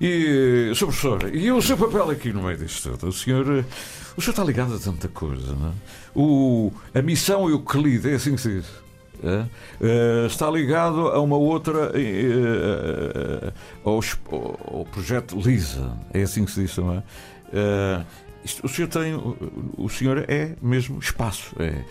E, 0.00 0.72
Sr. 0.74 0.86
Professor, 0.86 1.34
e 1.34 1.52
o 1.52 1.60
seu 1.60 1.76
papel 1.76 2.10
aqui 2.10 2.32
no 2.32 2.42
meio 2.42 2.56
disto 2.56 2.90
tudo? 2.90 3.08
O 3.08 3.12
senhor, 3.12 3.46
o 3.46 4.20
senhor 4.22 4.30
está 4.30 4.42
ligado 4.42 4.74
a 4.74 4.78
tanta 4.78 5.08
coisa, 5.08 5.54
não 5.54 5.68
é? 5.68 5.72
O, 6.14 6.72
a 6.94 7.00
missão 7.00 7.48
e 7.48 7.52
lida, 7.78 8.10
é 8.10 8.14
assim 8.14 8.34
que 8.34 8.40
se 8.40 8.60
diz. 8.60 8.66
Uh, 9.22 10.26
está 10.26 10.50
ligado 10.50 11.08
a 11.08 11.20
uma 11.20 11.36
outra 11.36 11.92
uh, 11.92 13.48
uh, 13.48 13.52
ao, 13.84 14.00
ao, 14.78 14.84
projeto 14.86 15.38
LISA, 15.38 15.96
é 16.12 16.22
assim 16.22 16.44
que 16.44 16.50
se 16.50 16.62
diz, 16.62 16.76
não 16.76 16.94
é? 16.94 17.02
Isto, 18.44 18.66
o 18.66 18.68
senhor 18.68 18.88
tem. 18.88 19.14
O, 19.76 19.88
senhor 19.88 20.24
é 20.28 20.56
mesmo 20.60 20.98
espaço. 20.98 21.54
É, 21.60 21.84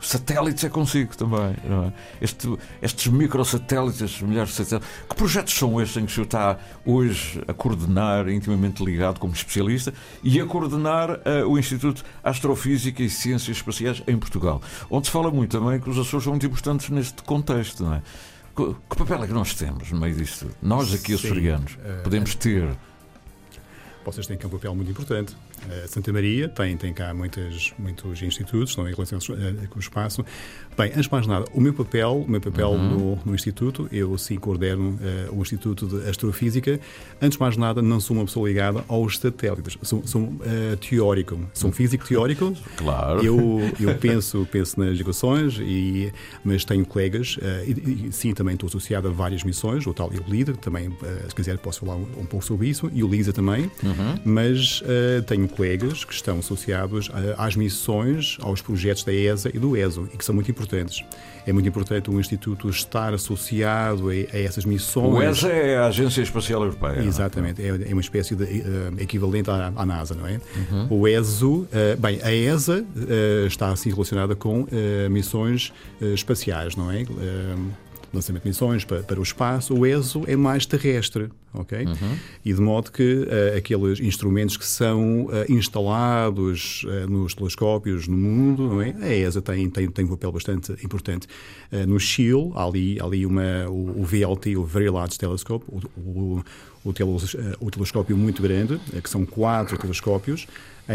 satélites 0.00 0.62
é 0.62 0.68
consigo 0.68 1.16
também. 1.16 1.40
É? 1.40 1.92
Este, 2.20 2.56
estes 2.80 3.08
microsatélites, 3.08 4.00
estes 4.00 4.22
milhares 4.22 4.50
de 4.50 4.56
satélites. 4.56 4.88
Que 5.08 5.16
projetos 5.16 5.54
são 5.54 5.80
estes 5.80 5.96
em 5.96 6.06
que 6.06 6.12
o 6.12 6.14
senhor 6.14 6.26
está 6.26 6.58
hoje 6.84 7.42
a 7.48 7.52
coordenar, 7.52 8.28
intimamente 8.28 8.84
ligado 8.84 9.18
como 9.18 9.32
especialista, 9.32 9.92
e 10.22 10.40
a 10.40 10.46
coordenar 10.46 11.10
uh, 11.10 11.48
o 11.48 11.58
Instituto 11.58 12.04
Astrofísica 12.22 13.02
e 13.02 13.10
Ciências 13.10 13.56
Espaciais 13.56 14.02
em 14.06 14.16
Portugal? 14.16 14.62
Onde 14.88 15.08
se 15.08 15.12
fala 15.12 15.30
muito 15.32 15.58
também 15.58 15.80
que 15.80 15.90
os 15.90 15.98
Açores 15.98 16.24
são 16.24 16.32
muito 16.32 16.46
importantes 16.46 16.90
neste 16.90 17.22
contexto, 17.24 17.82
não 17.82 17.94
é? 17.94 18.02
Que, 18.54 18.74
que 18.90 18.96
papel 18.96 19.24
é 19.24 19.26
que 19.26 19.32
nós 19.32 19.54
temos 19.54 19.90
no 19.90 20.00
meio 20.00 20.14
disto? 20.14 20.48
Nós 20.62 20.92
aqui, 20.94 21.14
açorianos, 21.14 21.74
uh, 21.74 22.02
podemos 22.04 22.34
ter. 22.36 22.68
Vocês 24.04 24.26
têm 24.26 24.36
um 24.36 24.48
papel 24.48 24.74
muito 24.74 24.90
importante. 24.90 25.36
Eh, 25.70 25.86
Santa 25.86 26.12
Maria 26.12 26.48
tem, 26.48 26.76
tem 26.76 26.92
cá 26.92 27.12
muitas, 27.12 27.72
muitos 27.78 28.22
institutos, 28.22 28.76
é, 28.78 28.82
em 28.82 28.94
relação 28.94 29.18
eh, 29.34 29.66
com 29.68 29.76
o 29.76 29.80
espaço. 29.80 30.24
Bem, 30.78 30.92
antes 30.92 31.06
de 31.06 31.10
mais 31.10 31.26
nada, 31.26 31.44
o 31.52 31.60
meu 31.60 31.74
papel, 31.74 32.24
o 32.24 32.30
meu 32.30 32.40
papel 32.40 32.68
uhum. 32.68 33.16
no, 33.16 33.18
no, 33.26 33.34
Instituto, 33.34 33.88
eu 33.90 34.16
sim 34.16 34.36
coordeno 34.36 34.90
uh, 35.30 35.36
o 35.36 35.42
Instituto 35.42 35.88
de 35.88 36.08
Astrofísica. 36.08 36.78
Antes 37.20 37.36
de 37.36 37.40
mais 37.40 37.56
nada, 37.56 37.82
não 37.82 37.98
sou 37.98 38.16
uma 38.16 38.24
pessoa 38.24 38.48
ligada 38.48 38.84
aos 38.86 39.18
satélites. 39.18 39.76
Sou, 39.82 40.06
sou 40.06 40.22
uh, 40.22 40.76
teórico, 40.76 41.36
sou 41.52 41.70
um 41.70 41.72
físico 41.72 42.06
teórico. 42.06 42.54
Claro. 42.76 43.24
Eu, 43.24 43.60
eu 43.80 43.92
penso, 43.96 44.46
penso 44.52 44.78
nas 44.78 45.00
equações, 45.00 45.58
e, 45.58 46.12
mas 46.44 46.64
tenho 46.64 46.86
colegas, 46.86 47.36
uh, 47.38 47.40
e, 47.66 48.06
e, 48.06 48.12
sim, 48.12 48.32
também 48.32 48.54
estou 48.54 48.68
associado 48.68 49.08
a 49.08 49.10
várias 49.10 49.42
missões, 49.42 49.84
o 49.84 49.92
tal 49.92 50.12
e 50.14 50.18
o 50.18 50.24
LIDER, 50.28 50.56
também, 50.58 50.96
se 51.28 51.34
quiser, 51.34 51.58
posso 51.58 51.80
falar 51.80 51.96
um, 51.96 52.06
um, 52.18 52.24
pouco 52.24 52.44
sobre 52.44 52.68
isso, 52.68 52.88
e 52.94 53.02
o 53.02 53.08
LISA 53.08 53.32
também, 53.32 53.64
uhum. 53.82 54.20
mas 54.24 54.80
tenho 55.26 55.47
colegas 55.48 56.04
que 56.04 56.12
estão 56.12 56.38
associados 56.38 57.10
às 57.36 57.56
missões, 57.56 58.38
aos 58.40 58.60
projetos 58.60 59.04
da 59.04 59.12
ESA 59.12 59.50
e 59.52 59.58
do 59.58 59.76
ESO, 59.76 60.08
e 60.12 60.16
que 60.16 60.24
são 60.24 60.34
muito 60.34 60.50
importantes. 60.50 61.04
É 61.46 61.52
muito 61.52 61.68
importante 61.68 62.10
o 62.10 62.20
Instituto 62.20 62.68
estar 62.68 63.14
associado 63.14 64.10
a, 64.10 64.12
a 64.12 64.40
essas 64.40 64.64
missões. 64.64 65.14
O 65.14 65.22
ESA 65.22 65.48
é 65.48 65.78
a 65.78 65.86
Agência 65.86 66.20
Espacial 66.20 66.62
Europeia. 66.62 67.00
É? 67.00 67.04
Exatamente, 67.04 67.62
é, 67.62 67.68
é 67.68 67.92
uma 67.92 68.02
espécie 68.02 68.36
de 68.36 68.44
uh, 68.44 68.94
equivalente 68.98 69.50
à, 69.50 69.72
à, 69.74 69.86
NASA, 69.86 70.14
não 70.14 70.26
é? 70.26 70.40
Uhum. 70.70 70.86
O 70.90 71.08
ESO, 71.08 71.60
uh, 71.62 71.68
bem, 71.98 72.20
a 72.22 72.32
ESA 72.32 72.84
uh, 72.84 73.46
está 73.46 73.70
assim 73.70 73.90
relacionada 73.90 74.36
com 74.36 74.66
missões 75.10 75.72
espaciais, 76.00 76.76
não 76.76 76.90
é? 76.90 77.04
Lançamento 78.12 78.42
de 78.42 78.48
missões 78.48 78.84
para, 78.84 79.02
para, 79.02 79.20
o 79.20 79.22
espaço, 79.22 79.74
o 79.74 79.86
ESO 79.86 80.24
é 80.26 80.36
mais 80.36 80.64
terrestre, 80.64 81.28
ok? 81.52 81.84
Uhum. 81.84 82.16
E 82.44 82.52
de 82.52 82.60
modo 82.60 82.90
que 82.90 83.02
uh, 83.02 83.56
aqueles 83.56 84.00
instrumentos 84.00 84.56
que 84.56 84.66
são 84.66 85.26
uh, 85.26 85.30
instalados 85.48 86.84
uh, 86.84 87.10
nos 87.10 87.34
telescópios 87.34 88.08
no 88.08 88.16
mundo, 88.16 88.80
é? 88.82 88.94
A 89.00 89.14
ESA 89.14 89.42
tem, 89.42 89.68
tem, 89.68 89.90
tem 89.90 90.04
um 90.04 90.08
papel 90.08 90.32
bastante 90.32 90.72
importante. 90.84 91.26
no 91.86 91.98
Chile, 91.98 92.50
há 92.54 92.64
ali, 92.64 92.98
há 93.00 93.04
ali 93.04 93.26
uma, 93.26 93.68
o, 93.68 94.00
o, 94.00 94.04
VLT, 94.04 94.56
o 94.56 94.64
Very 94.64 94.90
Large 94.90 95.18
Telescope, 95.18 95.64
o, 95.68 95.80
o, 95.98 96.44
o 97.60 97.70
telescópio 97.70 98.16
muito 98.16 98.40
grande, 98.42 98.80
que 99.02 99.10
são 99.10 99.26
quatro 99.26 99.76
telescópios, 99.76 100.46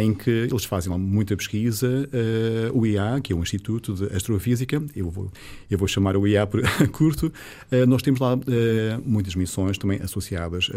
em 0.02 0.14
que 0.14 0.30
eles 0.30 0.66
fazem 0.66 0.92
lá 0.92 0.98
muita 0.98 1.36
pesquisa. 1.38 1.88
Uh, 1.88 2.78
o 2.78 2.86
IA, 2.86 3.20
que 3.22 3.32
é 3.32 3.36
um 3.36 3.42
Instituto 3.42 3.94
de 3.94 4.16
Astrofísica, 4.16 4.82
eu 4.96 5.10
vou, 5.10 5.32
eu 5.70 5.78
vou 5.78 5.88
chamar 5.88 6.18
o 6.18 6.28
IA 6.28 6.48
por 6.48 6.62
curto, 6.92 7.28
uh, 7.72 7.86
nós 7.86 8.02
temos 8.02 8.20
lá 8.20 8.36
uh, 8.36 8.40
muitas 9.06 9.36
missões 9.36 9.78
também 9.78 10.00
associadas 10.02 10.70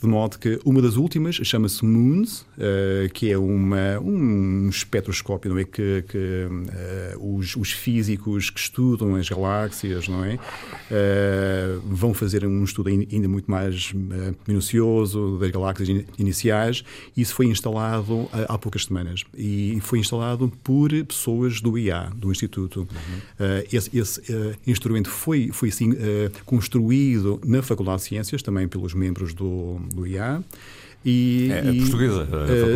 de 0.00 0.06
modo 0.06 0.38
que 0.38 0.60
uma 0.64 0.80
das 0.80 0.96
últimas 0.96 1.36
chama-se 1.36 1.84
Moons, 1.84 2.42
uh, 2.42 3.12
que 3.12 3.30
é 3.30 3.38
uma, 3.38 3.98
um 4.00 4.68
espectroscópio 4.68 5.50
não 5.50 5.58
é? 5.58 5.64
que, 5.64 6.04
que 6.08 6.46
uh, 7.16 7.36
os, 7.36 7.56
os, 7.56 7.72
físicos 7.72 8.48
que 8.48 8.60
estudam 8.60 9.16
as 9.16 9.28
galáxias 9.28 10.06
não 10.06 10.24
é? 10.24 10.34
Uh, 10.34 11.80
vão 11.84 12.14
fazer 12.14 12.46
um 12.46 12.62
estudo 12.62 12.88
ainda 12.88 13.28
muito 13.28 13.50
mais 13.50 13.92
minucioso 14.46 15.36
das 15.38 15.50
galáxias 15.50 15.88
in 15.88 16.04
iniciais. 16.18 16.84
Isso 17.16 17.34
foi 17.34 17.46
instalado 17.46 18.28
há 18.48 18.56
poucas 18.56 18.84
semanas 18.84 19.24
e 19.36 19.78
foi 19.82 19.98
instalado 19.98 20.52
por 20.62 20.90
pessoas 21.04 21.60
do 21.60 21.76
IA, 21.76 22.10
do 22.14 22.30
Instituto. 22.30 22.80
Uhum. 22.80 23.62
esse, 23.72 23.96
esse 23.96 24.22
instrumento 24.66 25.10
foi, 25.10 25.50
foi 25.52 25.68
assim, 25.70 25.92
construído 26.44 27.40
na 27.44 27.62
Faculdade 27.62 28.02
de 28.02 28.08
Ciências, 28.08 28.42
também 28.42 28.68
pelos 28.68 28.94
membros 28.94 29.34
do 29.34 29.80
do 29.94 30.06
IA. 30.06 30.42
E, 31.04 31.50
é, 31.50 31.70
e, 31.70 31.80
portuguesa? 31.80 32.28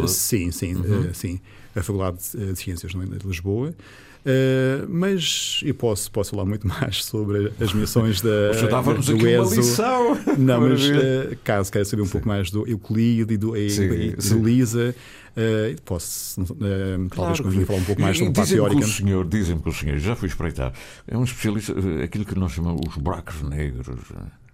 Uh, 0.03 0.09
sim, 0.09 0.51
sim, 0.51 0.75
uhum. 0.75 1.11
uh, 1.11 1.15
sim. 1.15 1.41
A 1.75 1.83
Faculdade 1.83 2.19
de 2.35 2.57
Ciências 2.57 2.93
de 2.93 3.27
Lisboa. 3.27 3.75
Uh, 4.23 4.87
mas 4.89 5.61
eu 5.65 5.75
posso, 5.75 6.09
posso 6.13 6.31
falar 6.31 6.45
muito 6.45 6.65
mais 6.69 7.05
sobre 7.05 7.53
as 7.61 7.73
missões 7.75 8.21
da, 8.21 8.51
Ajudava-nos 8.55 9.07
do 9.07 9.17
aqui 9.17 9.27
ESO. 9.27 9.43
Uma 9.43 9.57
lição. 9.57 10.19
Não, 10.39 10.61
mas 10.61 10.85
uh, 10.85 11.37
caso 11.43 11.73
queira 11.73 11.85
saber 11.85 12.03
um 12.03 12.07
sim. 12.07 12.13
pouco 12.13 12.29
mais 12.29 12.51
do 12.51 12.67
Euclide 12.69 13.35
e 13.35 13.37
do, 13.37 13.55
sim, 13.69 13.83
e, 13.83 14.11
do 14.13 14.43
Lisa, 14.45 14.95
uh, 15.37 15.83
posso 15.83 16.45
claro. 16.45 17.09
talvez 17.15 17.41
conseguir 17.41 17.65
falar 17.65 17.79
um 17.81 17.85
pouco 17.85 18.01
mais 18.01 18.17
sobre 18.17 18.31
a 18.31 18.35
parte 18.35 18.55
teórica. 18.55 18.81
O 18.81 18.89
senhor, 18.89 19.27
dizem 19.27 19.59
que 19.59 19.69
o 19.69 19.73
senhor, 19.73 19.99
já 19.99 20.15
fui 20.15 20.29
espreitar, 20.29 20.73
é 21.09 21.19
um 21.19 21.25
especialista, 21.25 21.75
aquilo 22.05 22.25
que 22.25 22.39
nós 22.39 22.53
chamamos 22.53 22.81
os 22.89 22.97
buracos 22.97 23.43
negros 23.43 23.87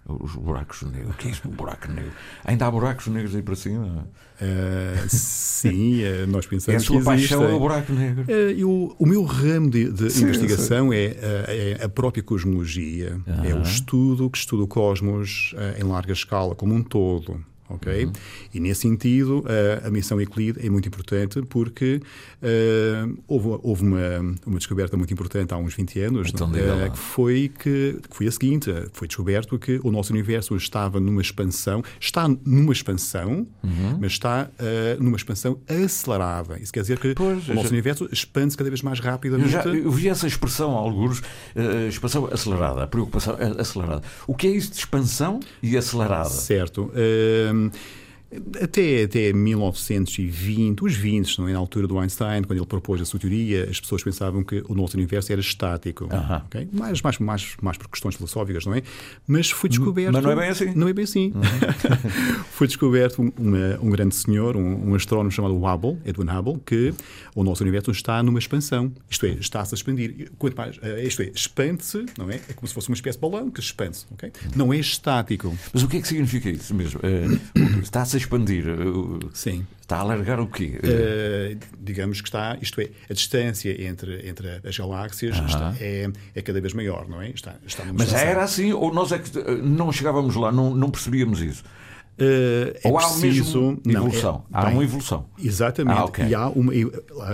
os 0.05 0.35
buracos 0.35 0.81
negros. 0.83 1.11
O 1.11 1.17
que 1.17 1.27
é 1.27 1.31
isso, 1.31 1.47
um 1.47 1.51
buraco 1.51 1.87
negro? 1.91 2.11
Ainda 2.43 2.65
há 2.65 2.71
buracos 2.71 3.07
negros 3.07 3.35
aí 3.35 3.41
para 3.41 3.55
cima? 3.55 4.07
Uh, 4.41 5.07
sim, 5.07 6.01
uh, 6.03 6.27
nós 6.27 6.47
pensamos 6.47 6.81
é 6.81 6.83
a 6.83 6.87
sua 6.87 6.99
que 6.99 7.05
paixão 7.05 7.43
é 7.43 7.53
o 7.53 7.59
buraco 7.59 7.93
negro. 7.93 8.23
Uh, 8.23 8.31
eu, 8.31 8.95
o 8.97 9.05
meu 9.05 9.23
ramo 9.23 9.69
de, 9.69 9.91
de 9.91 10.09
sim, 10.09 10.23
investigação 10.23 10.91
é, 10.91 11.05
é, 11.05 11.79
a 11.83 11.89
própria 11.89 12.23
cosmologia. 12.23 13.19
É 13.43 13.53
o 13.53 13.61
estudo 13.61 14.29
que 14.29 14.37
estuda 14.37 14.63
o 14.63 14.67
cosmos 14.67 15.53
em 15.77 15.83
larga 15.83 16.13
escala, 16.13 16.55
como 16.55 16.73
um 16.73 16.81
todo. 16.81 17.43
Ok? 17.69 18.05
Uhum. 18.05 18.11
E 18.53 18.59
nesse 18.59 18.81
sentido, 18.81 19.45
a, 19.47 19.87
a 19.87 19.91
missão 19.91 20.19
Euclide 20.19 20.65
é 20.65 20.69
muito 20.69 20.87
importante 20.87 21.41
porque 21.43 22.01
uh, 22.41 23.17
houve, 23.27 23.59
houve 23.61 23.83
uma, 23.83 24.35
uma 24.45 24.57
descoberta 24.57 24.97
muito 24.97 25.13
importante 25.13 25.53
há 25.53 25.57
uns 25.57 25.75
20 25.75 25.99
anos, 26.01 26.29
então, 26.29 26.49
uh, 26.49 26.91
que, 26.91 26.97
foi 26.97 27.51
que, 27.57 27.99
que 28.09 28.15
foi 28.15 28.27
a 28.27 28.31
seguinte: 28.31 28.71
foi 28.93 29.07
descoberto 29.07 29.57
que 29.59 29.79
o 29.83 29.91
nosso 29.91 30.11
universo 30.11 30.55
estava 30.55 30.99
numa 30.99 31.21
expansão, 31.21 31.83
está 31.99 32.27
numa 32.45 32.73
expansão, 32.73 33.47
uhum. 33.63 33.97
mas 33.99 34.13
está 34.13 34.49
uh, 34.59 35.03
numa 35.03 35.17
expansão 35.17 35.59
acelerada. 35.67 36.59
Isso 36.59 36.73
quer 36.73 36.81
dizer 36.81 36.99
que 36.99 37.13
pois, 37.13 37.47
o 37.47 37.53
nosso 37.53 37.67
já... 37.67 37.73
universo 37.73 38.09
expande-se 38.11 38.57
cada 38.57 38.69
vez 38.69 38.81
mais 38.81 38.99
rapidamente. 38.99 39.53
Eu, 39.53 39.61
já, 39.61 39.69
eu 39.69 39.91
vi 39.91 40.09
essa 40.09 40.27
expressão, 40.27 40.71
alguns, 40.71 41.21
expansão 41.87 42.27
acelerada, 42.31 42.87
preocupação 42.87 43.37
acelerada. 43.57 44.01
O 44.25 44.33
que 44.33 44.47
é 44.47 44.51
isso 44.51 44.71
de 44.71 44.77
expansão 44.77 45.39
e 45.61 45.77
acelerada? 45.77 46.29
Certo. 46.29 46.91
Uh, 46.93 47.58
um, 47.59 47.71
até, 48.61 49.03
até 49.03 49.33
1920, 49.33 50.83
os 50.83 50.93
20, 50.93 51.39
não 51.39 51.47
é? 51.47 51.53
na 51.53 51.59
altura 51.59 51.87
do 51.87 51.97
Einstein, 51.97 52.43
quando 52.43 52.59
ele 52.59 52.65
propôs 52.65 53.01
a 53.01 53.05
sua 53.05 53.19
teoria, 53.19 53.67
as 53.69 53.79
pessoas 53.79 54.03
pensavam 54.03 54.43
que 54.43 54.63
o 54.67 54.75
nosso 54.75 54.95
universo 54.95 55.31
era 55.31 55.41
estático. 55.41 56.05
Uh 56.05 56.09
-huh. 56.09 56.45
okay? 56.45 56.69
mais, 56.71 57.01
mais, 57.01 57.17
mais, 57.17 57.57
mais 57.59 57.77
por 57.77 57.89
questões 57.89 58.15
filosóficas, 58.15 58.65
não 58.65 58.75
é? 58.75 58.83
Mas 59.27 59.49
foi 59.49 59.67
descoberto. 59.67 60.13
Mas 60.13 60.23
não 60.23 60.31
é 60.31 60.35
bem 60.35 60.49
assim. 60.49 60.73
Não 60.75 60.87
é 60.87 60.93
bem 60.93 61.03
assim. 61.05 61.29
Uh 61.29 61.39
-huh. 61.39 62.43
foi 62.53 62.67
descoberto 62.67 63.33
uma, 63.37 63.79
um 63.81 63.89
grande 63.89 64.15
senhor, 64.15 64.55
um, 64.55 64.89
um 64.89 64.95
astrónomo 64.95 65.31
chamado 65.31 65.55
Hubble, 65.55 65.97
Edwin 66.05 66.29
Hubble, 66.29 66.59
que 66.63 66.93
o 67.33 67.43
nosso 67.43 67.63
universo 67.63 67.89
está 67.89 68.21
numa 68.21 68.37
expansão. 68.37 68.91
Isto 69.09 69.25
é, 69.25 69.29
está-se 69.39 69.73
a 69.73 69.75
expandir. 69.75 70.31
Quanto 70.37 70.55
mais, 70.55 70.77
uh, 70.77 70.99
isto 71.03 71.23
é, 71.23 71.31
expande-se, 71.33 72.05
não 72.15 72.29
é? 72.29 72.35
É 72.47 72.53
como 72.53 72.67
se 72.67 72.75
fosse 72.75 72.89
uma 72.89 72.95
espécie 72.95 73.17
de 73.17 73.21
balão 73.21 73.49
que 73.49 73.59
expande-se. 73.59 74.05
Okay? 74.11 74.31
Não 74.55 74.71
é 74.71 74.77
estático. 74.77 75.57
Mas 75.73 75.81
o 75.81 75.87
que 75.87 75.97
é 75.97 76.01
que 76.01 76.07
significa 76.07 76.47
isso 76.47 76.75
mesmo? 76.75 76.99
Uh, 76.99 77.79
está-se 77.81 78.18
expandir. 78.19 78.65
Sim. 79.33 79.65
Está 79.81 79.97
a 79.97 80.01
alargar 80.01 80.39
o 80.39 80.47
quê? 80.47 80.79
Uh, 80.83 81.59
digamos 81.79 82.21
que 82.21 82.27
está, 82.27 82.57
isto 82.61 82.79
é, 82.79 82.89
a 83.09 83.13
distância 83.13 83.81
entre, 83.83 84.27
entre 84.29 84.61
as 84.63 84.77
galáxias 84.77 85.37
uh 85.37 85.41
-huh. 85.41 85.47
está, 85.47 85.75
é, 85.79 86.07
é 86.35 86.41
cada 86.43 86.61
vez 86.61 86.73
maior, 86.73 87.09
não 87.09 87.19
é? 87.21 87.29
Está, 87.29 87.55
está 87.65 87.83
Mas 87.91 88.09
já 88.09 88.19
era 88.19 88.43
assim 88.43 88.71
ou 88.71 88.93
nós 88.93 89.11
é 89.11 89.17
que 89.17 89.31
não 89.63 89.91
chegávamos 89.91 90.35
lá, 90.35 90.51
não, 90.51 90.75
não 90.75 90.91
percebíamos 90.91 91.41
isso? 91.41 91.63
Uh, 92.19 92.77
é 92.83 92.87
Ou 92.89 92.97
há 92.97 93.01
preciso, 93.01 93.79
mesmo 93.85 93.97
evolução? 93.97 94.43
Não, 94.49 94.59
é, 94.59 94.65
há 94.65 94.69
uma 94.69 94.83
evolução. 94.83 95.25
Exatamente. 95.41 95.97
Ah, 95.97 96.05
okay. 96.05 96.27
E 96.27 96.35
há 96.35 96.49
uma. 96.49 96.73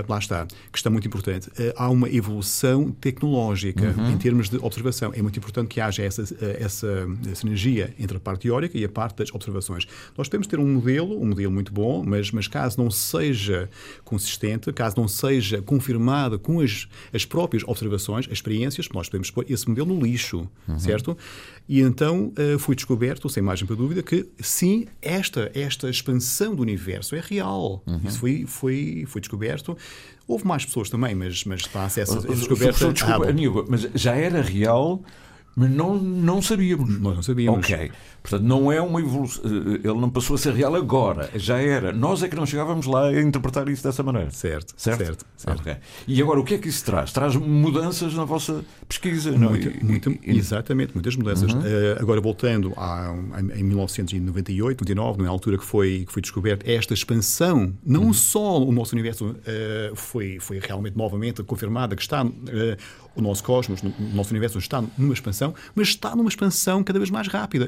Lá 0.08 0.20
está, 0.20 0.46
questão 0.72 0.92
muito 0.92 1.08
importante. 1.08 1.50
Uh, 1.50 1.74
há 1.76 1.90
uma 1.90 2.08
evolução 2.08 2.92
tecnológica 2.92 3.96
uhum. 3.98 4.12
em 4.12 4.18
termos 4.18 4.48
de 4.48 4.58
observação. 4.58 5.12
É 5.16 5.22
muito 5.24 5.40
importante 5.40 5.70
que 5.70 5.82
haja 5.82 6.04
essa, 6.04 6.22
eh, 6.22 6.58
essa, 6.60 7.08
energia 7.44 7.94
entre 8.00 8.18
a 8.18 8.20
parte 8.20 8.42
teórica 8.42 8.78
e 8.78 8.86
a 8.86 8.90
parte 8.90 9.18
das 9.18 9.34
observações. 9.34 9.88
Nós 10.16 10.28
podemos 10.28 10.46
ter 10.46 10.60
um 10.60 10.74
modelo, 10.74 11.20
um 11.20 11.26
modelo 11.26 11.52
muito 11.52 11.74
bom, 11.74 12.04
mas, 12.06 12.32
mas 12.32 12.48
caso 12.48 12.82
não 12.82 12.92
seja 12.92 13.70
consistente, 14.04 14.72
caso 14.72 14.96
não 14.98 15.08
seja 15.08 15.62
confirmado 15.62 16.38
com 16.38 16.60
as, 16.60 16.88
as 17.12 17.26
próprias 17.26 17.64
observações, 17.66 18.28
as 18.28 18.34
experiências, 18.34 18.88
nós 18.94 19.10
podemos 19.10 19.32
pôr 19.32 19.46
esse 19.50 19.68
modelo 19.68 19.94
no 19.94 20.06
lixo, 20.06 20.48
uhum. 20.68 20.78
certo? 20.78 21.18
E 21.68 21.82
então 21.82 22.32
uh, 22.38 22.60
foi 22.60 22.76
descoberto, 22.76 23.28
sem 23.28 23.42
margem 23.42 23.66
para 23.66 23.76
dúvida, 23.76 24.04
que 24.04 24.28
sim, 24.40 24.86
esta, 25.02 25.52
esta 25.56 25.90
expansão 25.90 26.54
do 26.54 26.62
universo 26.62 27.16
é 27.16 27.20
real. 27.20 27.84
Uhum. 27.88 28.02
Isso 28.06 28.20
foi, 28.20 28.46
foi, 28.46 29.06
foi 29.08 29.20
descoberto. 29.20 29.76
Houve 30.28 30.46
mais 30.46 30.64
pessoas 30.64 30.90
também, 30.90 31.16
mas, 31.16 31.44
mas 31.44 31.62
está 31.62 31.86
essa, 31.86 32.02
essa 32.02 32.22
descoberta. 32.22 32.92
Desculpa, 32.94 33.30
Aníbal, 33.30 33.66
mas 33.68 33.88
já 33.96 34.16
era 34.16 34.42
real, 34.42 35.04
mas 35.56 35.72
não, 35.72 35.96
não 35.96 36.42
sabíamos. 36.42 37.00
Nós 37.00 37.16
não 37.16 37.24
sabíamos. 37.24 37.60
Ok. 37.60 37.92
Portanto, 38.22 38.44
não 38.44 38.72
é 38.72 38.82
uma 38.82 39.00
evolução. 39.00 39.44
Eh, 39.46 39.88
ele 39.88 40.00
não 40.00 40.10
passou 40.10 40.36
a 40.36 40.40
ser 40.40 40.54
real 40.54 40.76
agora, 40.76 41.30
já 41.36 41.60
era. 41.60 41.94
Nós 41.94 42.24
é 42.24 42.28
que 42.28 42.36
não 42.36 42.46
chegávamos 42.46 42.86
lá 42.88 43.08
a 43.08 43.22
interpretar 43.22 43.70
isso 43.70 43.84
dessa 43.84 44.04
maneira. 44.04 44.32
Certo, 44.32 44.74
certo. 44.76 45.06
certo, 45.06 45.26
certo. 45.38 45.62
Okay. 45.62 45.76
E 46.08 46.22
agora, 46.22 46.40
o 46.40 46.44
que 46.44 46.56
é 46.56 46.58
que 46.58 46.68
isso 46.68 46.84
traz? 46.84 47.14
Traz 47.14 47.36
mudanças 47.36 48.14
na 48.16 48.26
vossa 48.26 48.66
pesquisa, 48.90 49.32
não 49.32 49.56
é? 49.56 49.60
Muita, 49.82 50.12
exatamente, 50.24 50.94
muitas 50.94 51.16
mudanças. 51.16 51.54
Uhum. 51.54 51.60
Uh, 51.60 52.00
agora, 52.00 52.20
voltando 52.20 52.74
a, 52.76 53.16
em 53.56 53.64
1998, 53.64 54.82
99, 54.82 55.24
na 55.24 55.30
altura 55.30 55.58
que 55.58 55.66
foi, 55.66 56.04
que 56.06 56.12
foi 56.12 56.22
descoberta 56.22 56.70
esta 56.70 56.94
expansão, 56.94 57.74
não 57.86 58.06
uhum. 58.06 58.14
só 58.14 58.62
o 58.62 58.72
nosso 58.72 58.94
universo 58.94 59.28
uh, 59.28 59.96
foi, 59.96 60.38
foi 60.40 60.60
realmente 60.60 60.98
novamente 60.98 61.44
confirmada 61.44 61.96
que 61.96 62.02
está. 62.02 62.26
Uh, 62.26 63.05
o 63.16 63.22
nosso 63.22 63.44
cosmos, 63.44 63.82
o 63.82 63.94
nosso 64.14 64.32
universo 64.32 64.58
está 64.60 64.84
numa 64.98 65.14
expansão, 65.14 65.54
mas 65.74 65.90
está 65.90 66.16
numa 66.16 66.30
expansão 66.30 66.84
cada 66.84 67.00
vez 67.00 67.10
mais 67.10 67.28
rápida 67.28 67.68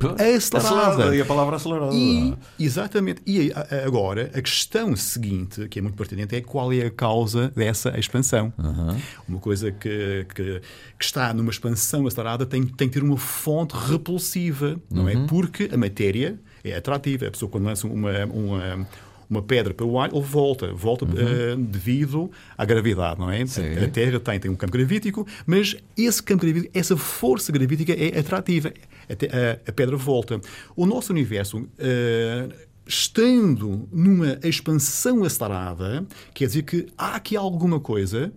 acelerada. 0.57 1.15
E 1.15 1.21
a 1.21 1.25
palavra 1.25 1.55
acelerada. 1.55 1.93
E, 1.93 2.33
exatamente. 2.59 3.21
E 3.25 3.51
agora, 3.85 4.31
a 4.33 4.41
questão 4.41 4.95
seguinte, 4.95 5.67
que 5.67 5.79
é 5.79 5.81
muito 5.81 5.95
pertinente, 5.95 6.35
é 6.35 6.41
qual 6.41 6.71
é 6.73 6.85
a 6.85 6.91
causa 6.91 7.49
dessa 7.55 7.97
expansão. 7.97 8.53
Uhum. 8.57 8.97
Uma 9.27 9.39
coisa 9.39 9.71
que, 9.71 10.25
que, 10.33 10.61
que, 10.97 11.05
está 11.05 11.33
numa 11.33 11.51
expansão 11.51 12.05
acelerada 12.05 12.45
tem, 12.45 12.65
tem 12.65 12.87
que 12.87 12.99
ter 12.99 13.03
uma 13.03 13.17
fonte 13.17 13.75
repulsiva, 13.75 14.79
não 14.89 15.07
é? 15.07 15.15
uhum. 15.15 15.23
é? 15.23 15.27
Porque 15.27 15.69
a 15.71 15.77
matéria 15.77 16.39
é 16.63 16.75
atrativa. 16.75 17.27
A 17.27 17.31
pessoa, 17.31 17.49
quando 17.49 17.65
lança 17.65 17.87
uma, 17.87 18.25
uma 18.25 18.87
uma 19.29 19.41
pedra 19.41 19.73
para 19.73 19.85
o 19.85 19.99
ar, 19.99 20.11
ele 20.11 20.21
volta, 20.21 20.73
volta 20.73 21.05
uhum. 21.05 21.11
uh, 21.11 21.57
devido 21.57 22.31
à 22.57 22.65
gravidade, 22.65 23.19
não 23.19 23.29
é? 23.29 23.45
Sim. 23.45 23.73
A 23.83 23.87
Terra 23.87 24.19
tem, 24.19 24.39
tem 24.39 24.51
um 24.51 24.55
campo 24.55 24.73
gravítico, 24.73 25.27
mas 25.45 25.75
esse 25.97 26.21
campo 26.23 26.43
gravítico, 26.43 26.77
essa 26.77 26.95
força 26.95 27.51
gravítica 27.51 27.93
é 27.93 28.19
atrativa. 28.19 28.71
A, 29.09 29.13
a, 29.13 29.69
a 29.69 29.71
pedra 29.71 29.97
volta. 29.97 30.39
O 30.75 30.85
nosso 30.85 31.11
universo. 31.11 31.57
Uh, 31.57 32.67
estando 32.89 33.87
numa 33.91 34.39
expansão 34.43 35.25
acelerada, 35.25 36.07
quer 36.33 36.45
dizer 36.45 36.63
que 36.63 36.87
há 36.97 37.15
aqui 37.15 37.35
alguma 37.35 37.81
coisa 37.81 38.31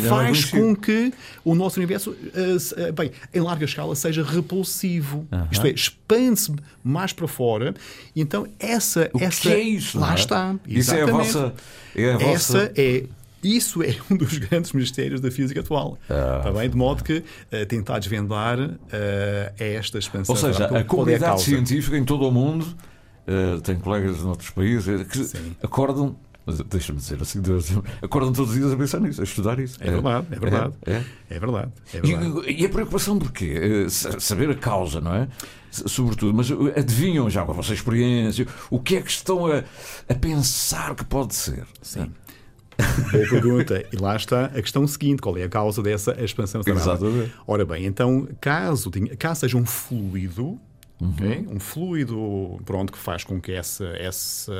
faz 0.00 0.44
com 0.46 0.74
que 0.74 1.12
o 1.44 1.54
nosso 1.54 1.78
universo, 1.78 2.10
uh, 2.10 2.92
bem, 2.92 3.10
em 3.32 3.40
larga 3.40 3.64
escala, 3.64 3.94
seja 3.94 4.22
repulsivo. 4.22 5.26
Uh 5.30 5.36
-huh. 5.36 5.48
Isto 5.52 5.66
é, 5.66 5.70
expande-se 5.70 6.54
mais 6.82 7.12
para 7.12 7.28
fora. 7.28 7.74
E 8.14 8.20
então, 8.20 8.46
essa. 8.58 9.10
O 9.12 9.22
essa 9.22 9.42
que 9.42 9.48
é 9.48 9.60
isso? 9.60 9.98
Lá 9.98 10.12
é? 10.12 10.14
está. 10.14 10.54
Isso 10.66 10.94
é 10.94 11.02
a 11.02 11.06
vossa. 11.06 11.54
É 11.94 12.12
a 12.12 12.18
vossa... 12.18 12.58
Essa 12.58 12.72
é 12.76 13.04
isso 13.42 13.82
é 13.82 13.96
um 14.08 14.16
dos 14.16 14.38
grandes 14.38 14.72
mistérios 14.72 15.20
da 15.20 15.30
física 15.30 15.60
atual. 15.60 15.98
Ah, 16.08 16.50
bem? 16.52 16.70
De 16.70 16.76
modo 16.76 17.02
que 17.02 17.18
uh, 17.18 17.66
tentar 17.66 17.98
desvendar 17.98 18.58
uh, 18.60 18.78
é 19.58 19.74
esta 19.74 19.98
expansão. 19.98 20.34
Ou 20.34 20.40
seja, 20.40 20.66
a 20.66 20.84
comunidade 20.84 21.24
é 21.24 21.28
a 21.28 21.38
científica 21.38 21.98
em 21.98 22.04
todo 22.04 22.26
o 22.26 22.30
mundo, 22.30 22.64
uh, 23.26 23.60
tem 23.60 23.76
colegas 23.76 24.18
de 24.18 24.24
outros 24.24 24.50
países 24.50 25.06
que 25.08 25.24
Sim. 25.24 25.56
acordam 25.62 26.16
mas 26.44 26.58
deixa-me 26.60 26.98
dizer 26.98 27.20
assim, 27.22 27.40
acordam 28.02 28.32
todos 28.32 28.50
os 28.50 28.58
dias 28.58 28.72
a 28.72 28.76
pensar 28.76 29.00
nisso, 29.00 29.20
a 29.20 29.24
estudar 29.24 29.58
isso. 29.60 29.78
É 29.80 29.90
verdade, 29.90 30.26
é 30.30 30.38
verdade. 30.38 30.74
É, 30.86 30.92
é. 30.92 31.04
é 31.30 31.38
verdade, 31.38 31.72
é 31.94 32.00
verdade. 32.00 32.50
E, 32.50 32.62
e, 32.62 32.66
a 32.66 32.68
preocupação 32.68 33.18
de 33.18 33.30
quê? 33.30 33.86
Saber 33.88 34.50
a 34.50 34.54
causa, 34.54 35.00
não 35.00 35.14
é? 35.14 35.28
Sobretudo, 35.70 36.34
mas 36.34 36.50
adivinham 36.76 37.30
já 37.30 37.44
com 37.44 37.52
a 37.52 37.54
vossa 37.54 37.72
experiência 37.72 38.46
o 38.70 38.78
que 38.78 38.96
é 38.96 39.02
que 39.02 39.10
estão 39.10 39.46
a, 39.46 39.62
a 40.08 40.14
pensar 40.14 40.94
que 40.94 41.04
pode 41.04 41.34
ser? 41.34 41.64
Sim. 41.80 42.10
Boa 43.12 43.28
pergunta. 43.28 43.84
E 43.92 43.96
lá 43.96 44.16
está 44.16 44.46
a 44.46 44.62
questão 44.62 44.86
seguinte: 44.86 45.20
qual 45.22 45.36
é 45.36 45.44
a 45.44 45.48
causa 45.48 45.82
dessa 45.82 46.12
expansão 46.22 46.62
cerebral? 46.62 46.96
Exatamente. 46.96 47.32
Ora 47.46 47.64
bem, 47.64 47.86
então, 47.86 48.28
caso, 48.40 48.90
caso 49.18 49.40
seja 49.40 49.56
um 49.56 49.64
fluido, 49.64 50.58
Uhum. 51.02 51.10
Okay? 51.10 51.46
Um 51.50 51.58
fluido 51.58 52.60
pronto, 52.64 52.92
que 52.92 52.98
faz 52.98 53.24
com 53.24 53.40
que 53.40 53.52
essa, 53.52 53.86
essa, 53.98 54.52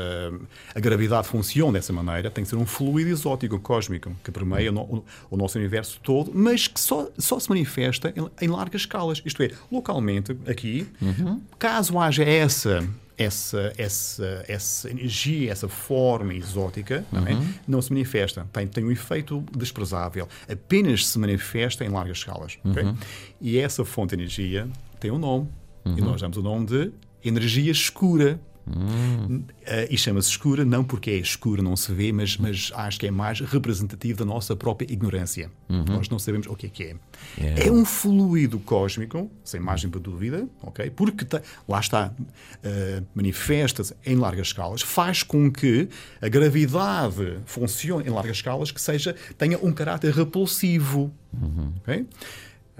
a 0.74 0.80
gravidade 0.80 1.28
funcione 1.28 1.74
dessa 1.74 1.92
maneira 1.92 2.30
tem 2.30 2.42
que 2.42 2.50
ser 2.50 2.56
um 2.56 2.66
fluido 2.66 3.10
exótico, 3.10 3.58
cósmico, 3.60 4.14
que 4.24 4.30
permeia 4.32 4.72
o, 4.72 5.04
o, 5.30 5.36
nosso 5.36 5.56
universo 5.58 6.00
todo, 6.02 6.32
mas 6.34 6.66
que 6.66 6.80
só, 6.80 7.08
só 7.16 7.38
se 7.38 7.48
manifesta 7.48 8.12
em, 8.16 8.44
em 8.44 8.48
largas 8.48 8.82
escalas. 8.82 9.22
Isto 9.24 9.42
é, 9.44 9.50
localmente, 9.70 10.36
aqui, 10.46 10.86
uhum. 11.00 11.40
caso 11.58 11.98
haja 11.98 12.24
essa 12.24 12.82
essa, 13.16 13.72
essa, 13.76 14.44
essa 14.48 14.90
energia, 14.90 15.52
essa 15.52 15.68
forma 15.68 16.34
exótica, 16.34 17.04
não, 17.12 17.26
é? 17.26 17.34
uhum. 17.34 17.54
não 17.68 17.82
se 17.82 17.92
manifesta. 17.92 18.48
Tem, 18.52 18.66
tem 18.66 18.84
um 18.84 18.90
efeito 18.90 19.44
desprezável. 19.56 20.28
Apenas 20.50 21.06
se 21.06 21.18
manifesta 21.18 21.84
em 21.84 21.88
largas 21.88 22.18
escalas. 22.18 22.58
Uhum. 22.64 22.72
Okay? 22.72 22.94
E 23.40 23.58
essa 23.58 23.84
fonte 23.84 24.16
de 24.16 24.22
energia 24.22 24.68
tem 24.98 25.10
um 25.10 25.18
nome. 25.18 25.48
Uhum. 25.84 25.98
E 25.98 26.00
nós 26.00 26.20
damos 26.20 26.36
o 26.36 26.42
nome 26.42 26.66
de 26.66 26.92
energia 27.24 27.70
escura. 27.70 28.40
Uh, 28.64 29.42
e 29.90 29.98
chama-se 29.98 30.28
escura 30.28 30.64
não 30.64 30.84
porque 30.84 31.10
é 31.10 31.16
escuro, 31.16 31.60
não 31.60 31.74
se 31.74 31.92
vê, 31.92 32.12
mas, 32.12 32.36
mas 32.36 32.70
acho 32.76 33.00
que 33.00 33.08
é 33.08 33.10
mais 33.10 33.40
representativo 33.40 34.20
da 34.20 34.24
nossa 34.24 34.54
própria 34.54 34.86
ignorância. 34.90 35.50
Uhum. 35.68 35.84
Nós 35.84 36.08
não 36.08 36.16
sabemos 36.16 36.46
o 36.46 36.54
que 36.54 36.66
é 36.66 36.68
que 36.68 36.82
é. 36.84 36.96
Yeah. 37.36 37.64
É 37.64 37.72
um 37.72 37.84
fluido 37.84 38.60
cósmico, 38.60 39.28
sem 39.42 39.58
margem 39.58 39.90
para 39.90 39.98
dúvida, 39.98 40.48
ok? 40.62 40.90
Porque 40.90 41.24
tá, 41.24 41.42
lá 41.68 41.80
está, 41.80 42.12
uh, 42.14 43.06
manifesta-se 43.16 43.94
em 44.06 44.14
largas 44.14 44.48
escalas, 44.48 44.80
faz 44.80 45.24
com 45.24 45.50
que 45.50 45.88
a 46.20 46.28
gravidade 46.28 47.38
funcione 47.44 48.06
em 48.06 48.10
largas 48.10 48.36
escalas, 48.36 48.70
que 48.70 48.80
seja 48.80 49.16
tenha 49.36 49.58
um 49.58 49.72
caráter 49.72 50.14
repulsivo, 50.14 51.12
uhum. 51.32 51.72
ok? 51.78 52.06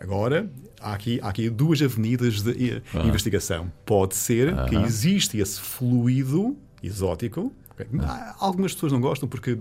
Agora, 0.02 0.50
há 0.80 0.94
aqui, 0.94 1.20
há 1.22 1.28
aqui 1.28 1.48
duas 1.48 1.80
avenidas 1.80 2.42
de 2.42 2.82
ah. 2.92 3.06
investigação. 3.06 3.72
Pode 3.86 4.16
ser 4.16 4.52
que 4.68 4.74
existe 4.74 5.38
esse 5.38 5.60
fluido 5.60 6.56
exótico. 6.82 7.52
Ah. 8.00 8.34
Algumas 8.40 8.74
pessoas 8.74 8.92
não 8.92 9.00
gostam 9.00 9.28
porque 9.28 9.56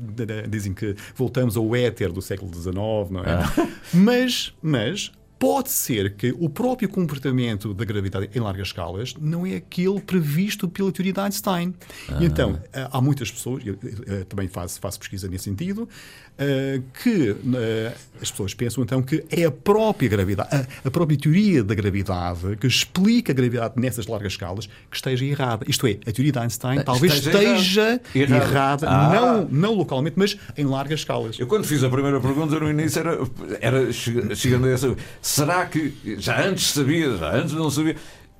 dizem 0.49 0.73
que 0.73 0.95
voltamos 1.15 1.55
ao 1.55 1.75
éter 1.75 2.11
do 2.11 2.23
século 2.23 2.51
XIX, 2.51 2.73
não 3.11 3.23
é? 3.23 3.33
Ah. 3.33 3.67
Mas, 3.93 4.53
mas 4.61 5.11
pode 5.41 5.71
ser 5.71 6.13
que 6.13 6.35
o 6.39 6.47
próprio 6.47 6.87
comportamento 6.87 7.73
da 7.73 7.83
gravidade 7.83 8.29
em 8.35 8.39
largas 8.39 8.67
escalas 8.67 9.15
não 9.19 9.43
é 9.43 9.55
aquele 9.55 9.99
previsto 9.99 10.69
pela 10.69 10.91
teoria 10.91 11.11
de 11.11 11.19
Einstein. 11.19 11.73
Ah. 12.07 12.19
E 12.21 12.25
então, 12.25 12.61
ah, 12.71 12.89
há 12.91 13.01
muitas 13.01 13.31
pessoas, 13.31 13.65
eu, 13.65 13.75
eu 14.05 14.23
também 14.25 14.47
faço, 14.47 14.79
faço 14.79 14.99
pesquisa 14.99 15.27
nesse 15.27 15.45
sentido, 15.45 15.89
uh, 16.41 16.83
que 17.01 17.31
uh, 17.31 17.93
as 18.21 18.29
pessoas 18.29 18.53
pensam 18.53 18.83
então 18.83 19.01
que 19.01 19.23
é 19.31 19.45
a 19.45 19.51
própria 19.51 20.07
gravidade, 20.07 20.49
a, 20.53 20.87
a, 20.87 20.91
própria 20.91 21.17
teoria 21.17 21.63
da 21.63 21.73
gravidade 21.73 22.55
que 22.57 22.67
explica 22.67 23.31
a 23.31 23.35
gravidade 23.35 23.73
nessas 23.77 24.05
largas 24.05 24.33
escalas 24.33 24.67
que 24.67 24.95
esteja 24.95 25.25
errada. 25.25 25.65
Isto 25.67 25.87
é, 25.87 25.97
a 26.05 26.11
teoria 26.11 26.33
de 26.33 26.37
Einstein 26.37 26.83
talvez 26.83 27.13
esteja, 27.13 27.99
esteja 28.05 28.35
errada, 28.35 28.87
ah. 28.87 29.11
não, 29.11 29.45
não 29.45 29.73
localmente, 29.73 30.19
mas 30.19 30.37
em 30.55 30.65
largas 30.65 30.99
escalas. 30.99 31.39
Eu 31.39 31.47
quando 31.47 31.65
fiz 31.65 31.83
a 31.83 31.89
primeira 31.89 32.21
pergunta 32.21 32.59
no 32.59 32.69
início 32.69 32.99
era, 32.99 33.17
era 33.59 33.91
chegando 33.91 34.67
a 34.67 34.69
essa 34.69 34.95
será 35.31 35.65
que 35.65 35.93
já 36.17 36.45
antes 36.45 36.71
sabia, 36.71 37.15
já 37.17 37.33
antes 37.33 37.53
não 37.53 37.69
sabia? 37.69 37.95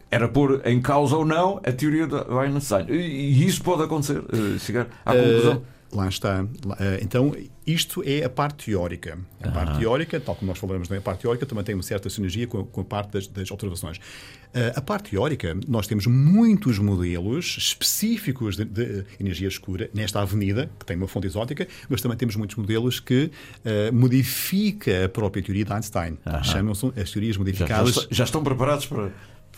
Era 0.09 0.27
pôr 0.27 0.61
em 0.65 0.81
causa 0.81 1.15
ou 1.15 1.25
não 1.25 1.61
a 1.65 1.71
teoria 1.71 2.05
de 2.05 2.15
Einstein. 2.15 2.85
E 2.89 3.45
isso 3.45 3.63
pode 3.63 3.83
acontecer, 3.83 4.17
eh, 4.17 4.59
chegar 4.59 4.87
à 5.05 5.13
conclusão. 5.13 5.57
Uh, 5.57 5.63
Lá 5.93 6.07
está. 6.07 6.45
Eh, 6.79 6.99
então, 7.01 7.35
isto 7.65 8.01
é 8.05 8.23
a 8.23 8.29
parte 8.29 8.65
teórica. 8.65 9.19
A 9.41 9.49
parte 9.49 9.79
teórica, 9.79 10.19
tal 10.19 10.35
como 10.35 10.49
nós 10.49 10.57
falamos, 10.57 10.89
né? 10.89 10.97
a 10.97 11.01
parte 11.01 11.21
teórica 11.21 11.45
também 11.45 11.63
tem 11.63 11.75
uma 11.75 11.83
certa 11.83 12.09
sinergia 12.09 12.47
com 12.47 12.61
a, 12.61 12.65
com 12.65 12.81
a 12.81 12.83
parte 12.83 13.11
das, 13.11 13.27
das 13.27 13.51
observações. 13.51 13.97
Uh, 13.97 14.71
a 14.75 14.81
parte 14.81 15.11
teórica, 15.11 15.55
nós 15.67 15.87
temos 15.87 16.07
muitos 16.07 16.79
modelos 16.79 17.55
específicos 17.57 18.57
de, 18.57 18.65
de, 18.65 19.05
energia 19.19 19.47
escura 19.47 19.89
nesta 19.93 20.21
avenida, 20.21 20.69
que 20.79 20.85
tem 20.85 20.97
uma 20.97 21.07
fonte 21.07 21.27
exótica, 21.27 21.67
mas 21.87 22.01
também 22.01 22.17
temos 22.17 22.35
muitos 22.35 22.55
modelos 22.57 22.99
que 22.99 23.31
uh, 23.63 23.93
modifica 23.93 25.05
a 25.05 25.09
própria 25.09 25.43
teoria 25.43 25.63
de 25.63 25.71
Einstein. 25.71 26.17
Uhum. 26.25 26.43
Chamam-se 26.43 26.91
as 26.99 27.11
teorias 27.11 27.37
modificadas. 27.37 27.95
Já, 27.95 28.01
já, 28.01 28.07
já 28.11 28.23
estão 28.23 28.43
preparados 28.43 28.85
para 28.85 29.11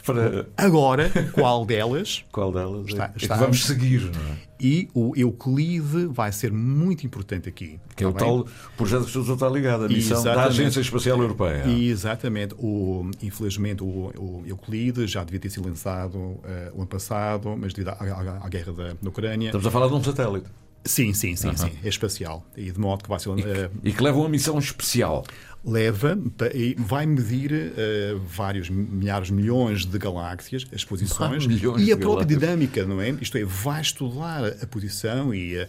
para... 0.06 0.48
Agora, 0.58 1.10
qual 1.34 1.66
delas? 1.66 2.24
qual 2.32 2.52
delas? 2.52 2.88
Está, 2.88 3.06
é 3.06 3.12
está, 3.16 3.36
vamos 3.36 3.66
seguir, 3.66 4.02
não 4.02 4.34
é? 4.34 4.38
E 4.60 4.88
o 4.94 5.14
Euclide 5.18 6.06
vai 6.06 6.32
ser 6.32 6.52
muito 6.54 7.06
importante 7.06 7.50
aqui. 7.50 7.80
Que 7.98 8.06
é 8.06 8.08
o 8.08 8.14
tal 8.14 8.48
projeto 8.78 9.06
que 9.06 9.20
está 9.20 9.50
ligado, 9.50 9.86
a 9.86 9.88
missão 9.90 10.18
Exatamente. 10.18 10.36
da 10.36 10.46
Agência 10.46 10.80
Espacial 10.80 11.20
Europeia. 11.20 11.68
Exatamente. 11.68 12.56
O, 12.58 13.12
infelizmente, 13.22 13.84
o, 13.84 14.14
o 14.18 14.44
Euclide 14.48 15.06
já 15.06 15.22
devia 15.24 15.40
ter 15.42 15.50
sido 15.50 15.68
lançado 15.68 16.18
uh, 16.18 16.42
o 16.74 16.78
ano 16.78 16.88
passado, 16.88 17.58
mas 17.60 17.74
devido 17.74 17.90
à, 17.90 17.94
à, 17.94 18.46
à 18.46 18.50
guerra 18.50 18.72
da, 18.72 18.94
da 19.02 19.10
Ucrânia. 19.10 19.48
Estamos 19.48 19.68
a 19.68 19.72
falar 19.72 19.88
de 19.88 19.96
um 19.96 20.04
satélite. 20.04 20.48
Sim, 20.86 21.14
sim, 21.14 21.36
sim, 21.36 21.56
sim. 21.56 21.72
É 21.84 21.88
espacial. 21.88 22.46
E 22.56 22.72
de 22.72 22.80
modo 22.80 23.04
que 23.04 23.10
vai 23.10 23.20
ser. 23.20 23.30
E, 23.30 23.42
uh, 23.42 23.72
e 23.84 23.92
que 23.92 24.04
leva 24.04 24.18
uma 24.18 24.30
missão 24.30 24.58
especial 24.60 25.26
leva 25.66 26.18
e 26.54 26.76
vai 26.78 27.06
medir 27.06 27.52
uh, 27.52 28.20
vários 28.20 28.70
milhares, 28.70 29.30
milhões 29.30 29.86
de 29.86 29.98
galáxias, 29.98 30.66
as 30.74 30.84
posições 30.84 31.46
e 31.80 31.92
a 31.92 31.98
própria 31.98 32.26
dinâmica, 32.26 32.86
não 32.86 33.00
é? 33.00 33.10
Isto 33.22 33.38
é, 33.38 33.46
vai 33.46 33.82
estudar 33.82 34.46
a 34.62 34.68
posição 34.68 35.34
e 35.34 35.58
a, 35.58 35.68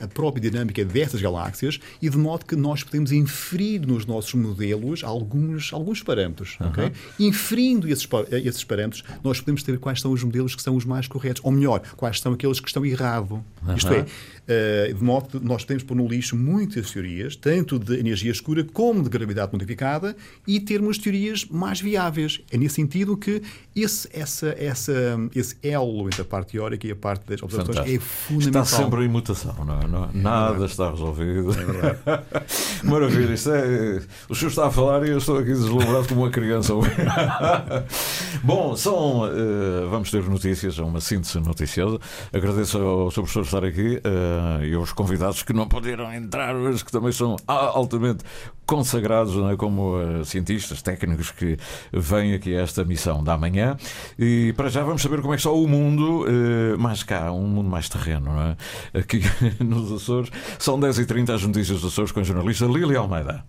a 0.00 0.08
própria 0.08 0.50
dinâmica 0.50 0.84
dessas 0.84 1.20
galáxias 1.20 1.78
e 2.00 2.08
de 2.08 2.16
modo 2.16 2.44
que 2.44 2.56
nós 2.56 2.82
podemos 2.82 3.12
inferir 3.12 3.86
nos 3.86 4.06
nossos 4.06 4.34
modelos 4.34 5.04
alguns, 5.04 5.72
alguns 5.72 6.02
parâmetros. 6.02 6.56
Uhum. 6.60 6.68
Okay? 6.68 6.92
Inferindo 7.20 7.88
esses, 7.88 8.08
esses 8.44 8.64
parâmetros, 8.64 9.04
nós 9.22 9.40
podemos 9.40 9.62
ter 9.62 9.78
quais 9.78 10.00
são 10.00 10.10
os 10.12 10.22
modelos 10.24 10.54
que 10.54 10.62
são 10.62 10.74
os 10.74 10.84
mais 10.84 11.06
corretos, 11.06 11.42
ou 11.44 11.52
melhor, 11.52 11.80
quais 11.96 12.18
são 12.20 12.32
aqueles 12.32 12.60
que 12.60 12.68
estão 12.68 12.84
errados. 12.84 13.30
Uhum. 13.30 13.76
Isto 13.76 13.92
é, 13.92 14.06
de 14.46 15.02
modo 15.02 15.40
que 15.40 15.46
nós 15.46 15.62
podemos 15.62 15.82
pôr 15.82 15.96
no 15.96 16.06
lixo 16.06 16.36
muitas 16.36 16.90
teorias, 16.90 17.36
tanto 17.36 17.78
de 17.78 17.98
energia 17.98 18.30
escura 18.30 18.64
como 18.64 19.02
de 19.02 19.08
gravidade 19.08 19.52
modificada, 19.52 20.16
e 20.46 20.60
termos 20.60 20.98
teorias 20.98 21.44
mais 21.46 21.80
viáveis. 21.80 22.40
É 22.50 22.56
nesse 22.56 22.76
sentido 22.76 23.16
que 23.16 23.42
esse, 23.74 24.08
essa, 24.12 24.54
essa, 24.58 24.92
esse 25.34 25.56
elo 25.62 26.06
entre 26.06 26.22
a 26.22 26.24
parte 26.24 26.52
teórica 26.52 26.86
e 26.86 26.90
a 26.90 26.96
parte 26.96 27.26
das 27.26 27.42
observações 27.42 27.76
Fantástico. 27.76 27.96
é 27.96 28.06
fundamental. 28.06 28.62
Está 28.62 28.76
sempre 28.76 29.04
em 29.04 29.08
mutação, 29.08 29.64
não 29.64 29.80
é? 29.80 29.86
Não, 29.86 30.04
é 30.04 30.08
nada 30.12 30.62
é 30.62 30.66
está 30.66 30.90
resolvido. 30.90 31.50
É 31.52 32.84
Maravilha, 32.84 33.34
isto 33.34 33.50
é. 33.50 34.02
O 34.28 34.34
senhor 34.34 34.50
está 34.50 34.66
a 34.66 34.70
falar 34.70 35.06
e 35.06 35.10
eu 35.10 35.18
estou 35.18 35.38
aqui 35.38 35.48
deslumbrado 35.48 36.06
como 36.08 36.22
uma 36.22 36.30
criança. 36.30 36.72
Bom, 38.42 38.76
são. 38.76 39.22
Uh, 39.22 39.88
vamos 39.90 40.10
ter 40.10 40.22
notícias, 40.24 40.78
uma 40.78 41.00
síntese 41.00 41.40
noticiosa. 41.40 41.98
Agradeço 42.32 42.78
ao 42.78 43.10
Sr. 43.10 43.14
Professor 43.14 43.42
estar 43.42 43.64
aqui. 43.64 44.00
Uh, 44.34 44.64
e 44.64 44.76
os 44.76 44.92
convidados 44.92 45.42
que 45.42 45.52
não 45.52 45.68
puderam 45.68 46.12
entrar 46.12 46.54
hoje, 46.54 46.84
que 46.84 46.90
também 46.90 47.12
são 47.12 47.36
altamente 47.46 48.24
consagrados 48.66 49.34
é? 49.50 49.56
como 49.56 49.96
uh, 49.96 50.24
cientistas, 50.24 50.82
técnicos 50.82 51.30
que 51.30 51.56
vêm 51.92 52.34
aqui 52.34 52.56
a 52.56 52.62
esta 52.62 52.84
missão 52.84 53.22
da 53.22 53.36
manhã. 53.36 53.76
E 54.18 54.52
para 54.56 54.68
já 54.68 54.82
vamos 54.82 55.02
saber 55.02 55.20
como 55.20 55.34
é 55.34 55.36
que 55.36 55.40
está 55.40 55.50
o 55.50 55.66
mundo 55.66 56.24
uh, 56.24 56.78
mais 56.78 57.02
cá, 57.02 57.30
um 57.30 57.46
mundo 57.46 57.68
mais 57.68 57.88
terreno, 57.88 58.32
não 58.32 58.40
é? 58.40 58.56
Aqui 58.98 59.22
nos 59.62 59.92
Açores. 59.92 60.30
São 60.58 60.78
10h30 60.78 61.34
as 61.34 61.42
notícias 61.42 61.80
dos 61.80 61.92
Açores 61.92 62.12
com 62.12 62.20
a 62.20 62.22
jornalista 62.22 62.66
Lili 62.66 62.96
Almeida. 62.96 63.44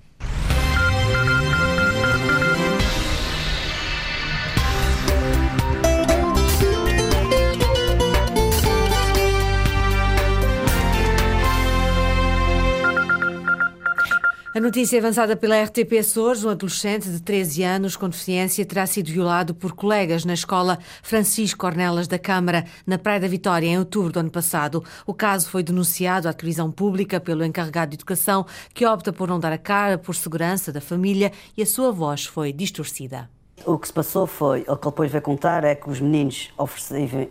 A 14.56 14.62
notícia 14.62 14.98
avançada 14.98 15.36
pela 15.36 15.62
RTP 15.62 16.00
Açores, 16.00 16.46
um 16.46 16.50
adolescente 16.50 17.10
de 17.10 17.22
13 17.22 17.62
anos 17.62 17.98
com 17.98 18.08
deficiência 18.08 18.65
terá 18.65 18.88
sido 18.88 19.12
violado 19.12 19.54
por 19.54 19.74
colegas 19.74 20.24
na 20.24 20.34
escola 20.34 20.80
Francisco 21.04 21.65
Ornelas 21.65 22.08
da 22.08 22.18
Câmara, 22.18 22.63
na 22.88 22.98
Praia 22.98 23.20
da 23.20 23.28
Vitória, 23.28 23.68
em 23.68 23.78
outubro 23.78 24.13
do 24.13 24.20
ano 24.22 24.32
passado. 24.32 24.82
O 25.06 25.13
caso 25.13 25.50
foi 25.50 25.62
denunciado 25.62 26.30
à 26.30 26.32
televisão 26.32 26.72
pública 26.72 27.20
pelo 27.20 27.44
encarregado 27.44 27.89
de 27.89 27.96
educação, 27.98 28.46
que 28.74 28.86
opta 28.86 29.12
por 29.12 29.28
não 29.28 29.41
dar 29.41 29.52
a 29.52 29.58
cara 29.58 29.98
por 29.98 30.15
segurança 30.15 30.72
da 30.72 30.80
família 30.80 31.34
e 31.58 31.62
a 31.62 31.65
sua 31.65 31.91
voz 31.91 32.26
foi 32.26 32.54
distorcida. 32.54 33.30
O 33.65 33.78
que 33.78 33.88
se 33.88 33.94
passou 33.94 34.26
foi, 34.26 34.62
o 34.62 34.63
que 34.63 34.72
ele 34.72 34.91
depois 34.91 35.12
veio 35.12 35.22
contar 35.22 35.65
é 35.65 35.76
que 35.76 35.89
os 35.89 36.00
meninos 36.00 36.54
ofereciam 36.58 37.28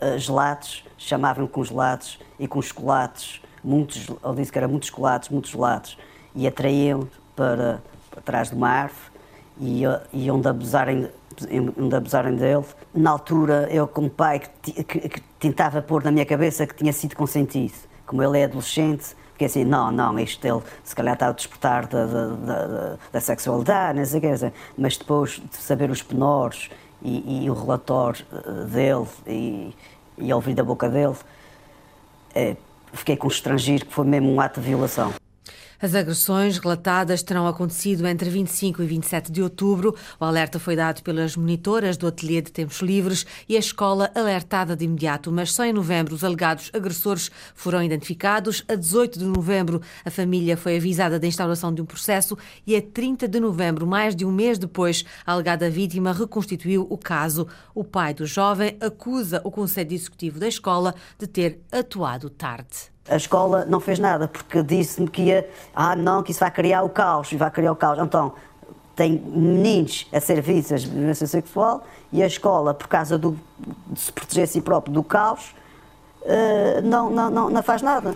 eh, 0.00 0.18
gelados, 0.18 0.84
chamavam 0.96 1.48
com 1.48 1.64
gelados 1.64 2.20
e 2.38 2.46
com 2.46 2.62
chocolates, 2.62 3.40
muitos, 3.64 4.08
ele 4.08 4.36
disse 4.36 4.52
que 4.52 4.58
eram 4.58 4.68
muitos 4.68 4.88
chocolates, 4.88 5.30
muitos 5.30 5.50
gelados 5.50 5.98
e 6.34 6.46
atraíam 6.46 7.08
para, 7.34 7.82
para 8.10 8.20
trás 8.22 8.50
de 8.50 8.54
uma 8.54 8.68
árvore 8.68 9.10
e, 9.60 9.82
e 10.12 10.30
onde, 10.30 10.48
abusarem, 10.48 11.08
onde 11.76 11.96
abusarem 11.96 12.36
dele. 12.36 12.64
Na 12.94 13.10
altura, 13.10 13.68
eu, 13.70 13.86
como 13.86 14.08
pai, 14.08 14.40
que, 14.62 14.84
que, 14.84 15.08
que, 15.08 15.20
tentava 15.38 15.80
pôr 15.80 16.04
na 16.04 16.10
minha 16.10 16.26
cabeça 16.26 16.66
que 16.66 16.74
tinha 16.74 16.92
sido 16.92 17.16
consentido. 17.16 17.74
Como 18.06 18.22
ele 18.22 18.38
é 18.38 18.44
adolescente, 18.44 19.14
porque 19.30 19.44
assim, 19.44 19.64
não, 19.64 19.90
não, 19.90 20.18
isto 20.18 20.44
ele 20.44 20.60
se 20.84 20.94
calhar 20.94 21.14
está 21.14 21.28
a 21.28 21.32
despertar 21.32 21.86
da, 21.86 22.04
da, 22.04 22.26
da, 22.26 22.96
da 23.12 23.20
sexualidade, 23.20 23.98
não 23.98 24.04
sei 24.04 24.18
o 24.18 24.22
que, 24.22 24.52
mas 24.76 24.98
depois 24.98 25.30
de 25.50 25.56
saber 25.56 25.90
os 25.90 26.02
penores 26.02 26.68
e, 27.00 27.44
e 27.44 27.50
o 27.50 27.54
relatório 27.54 28.22
eh, 28.32 28.64
dele 28.66 29.06
e, 29.26 29.74
e 30.18 30.32
ouvir 30.34 30.54
da 30.54 30.62
boca 30.62 30.88
dele, 30.88 31.16
é, 32.34 32.56
fiquei 32.92 33.16
com 33.16 33.28
estrangeiro 33.28 33.86
que 33.86 33.92
foi 33.94 34.04
mesmo 34.04 34.30
um 34.30 34.40
ato 34.40 34.60
de 34.60 34.66
violação. 34.66 35.14
As 35.82 35.94
agressões 35.94 36.58
relatadas 36.58 37.22
terão 37.22 37.46
acontecido 37.46 38.06
entre 38.06 38.28
25 38.28 38.82
e 38.82 38.86
27 38.86 39.32
de 39.32 39.42
outubro. 39.42 39.96
O 40.20 40.24
alerta 40.26 40.58
foi 40.58 40.76
dado 40.76 41.02
pelas 41.02 41.36
monitoras 41.36 41.96
do 41.96 42.06
Ateliê 42.06 42.42
de 42.42 42.52
Tempos 42.52 42.80
Livres 42.80 43.24
e 43.48 43.56
a 43.56 43.58
escola 43.58 44.10
alertada 44.14 44.76
de 44.76 44.84
imediato, 44.84 45.32
mas 45.32 45.52
só 45.52 45.64
em 45.64 45.72
novembro 45.72 46.14
os 46.14 46.22
alegados 46.22 46.70
agressores 46.74 47.30
foram 47.54 47.82
identificados. 47.82 48.62
A 48.68 48.74
18 48.74 49.20
de 49.20 49.24
novembro, 49.24 49.80
a 50.04 50.10
família 50.10 50.54
foi 50.54 50.76
avisada 50.76 51.18
da 51.18 51.26
instauração 51.26 51.72
de 51.72 51.80
um 51.80 51.86
processo 51.86 52.36
e 52.66 52.76
a 52.76 52.82
30 52.82 53.26
de 53.26 53.40
novembro, 53.40 53.86
mais 53.86 54.14
de 54.14 54.26
um 54.26 54.30
mês 54.30 54.58
depois, 54.58 55.02
a 55.24 55.32
alegada 55.32 55.70
vítima 55.70 56.12
reconstituiu 56.12 56.86
o 56.90 56.98
caso. 56.98 57.48
O 57.74 57.82
pai 57.82 58.12
do 58.12 58.26
jovem 58.26 58.76
acusa 58.82 59.40
o 59.44 59.50
Conselho 59.50 59.94
Executivo 59.94 60.38
da 60.38 60.46
escola 60.46 60.94
de 61.18 61.26
ter 61.26 61.62
atuado 61.72 62.28
tarde 62.28 62.89
a 63.08 63.16
escola 63.16 63.64
não 63.64 63.80
fez 63.80 63.98
nada, 63.98 64.28
porque 64.28 64.62
disse-me 64.62 65.08
que 65.08 65.22
ia, 65.22 65.48
ah, 65.74 65.96
não, 65.96 66.22
que 66.22 66.30
isso 66.30 66.40
vai 66.40 66.50
criar 66.50 66.82
o 66.82 66.88
caos, 66.88 67.32
e 67.32 67.36
vai 67.36 67.50
criar 67.50 67.72
o 67.72 67.76
caos. 67.76 67.98
Então, 67.98 68.32
tem 68.94 69.12
meninos 69.12 70.06
a 70.12 70.20
ser 70.20 70.40
vítimas 70.42 70.82
de 70.82 70.88
violência 70.90 71.26
sexual 71.26 71.84
e 72.12 72.22
a 72.22 72.26
escola, 72.26 72.74
por 72.74 72.86
causa 72.86 73.16
do, 73.16 73.36
de 73.86 73.98
se 73.98 74.12
proteger 74.12 74.44
a 74.44 74.46
si 74.46 74.60
próprio 74.60 74.92
do 74.92 75.02
caos, 75.02 75.54
uh, 76.22 76.82
não, 76.82 77.08
não, 77.10 77.30
não, 77.30 77.50
não 77.50 77.62
faz 77.62 77.82
nada. 77.82 78.14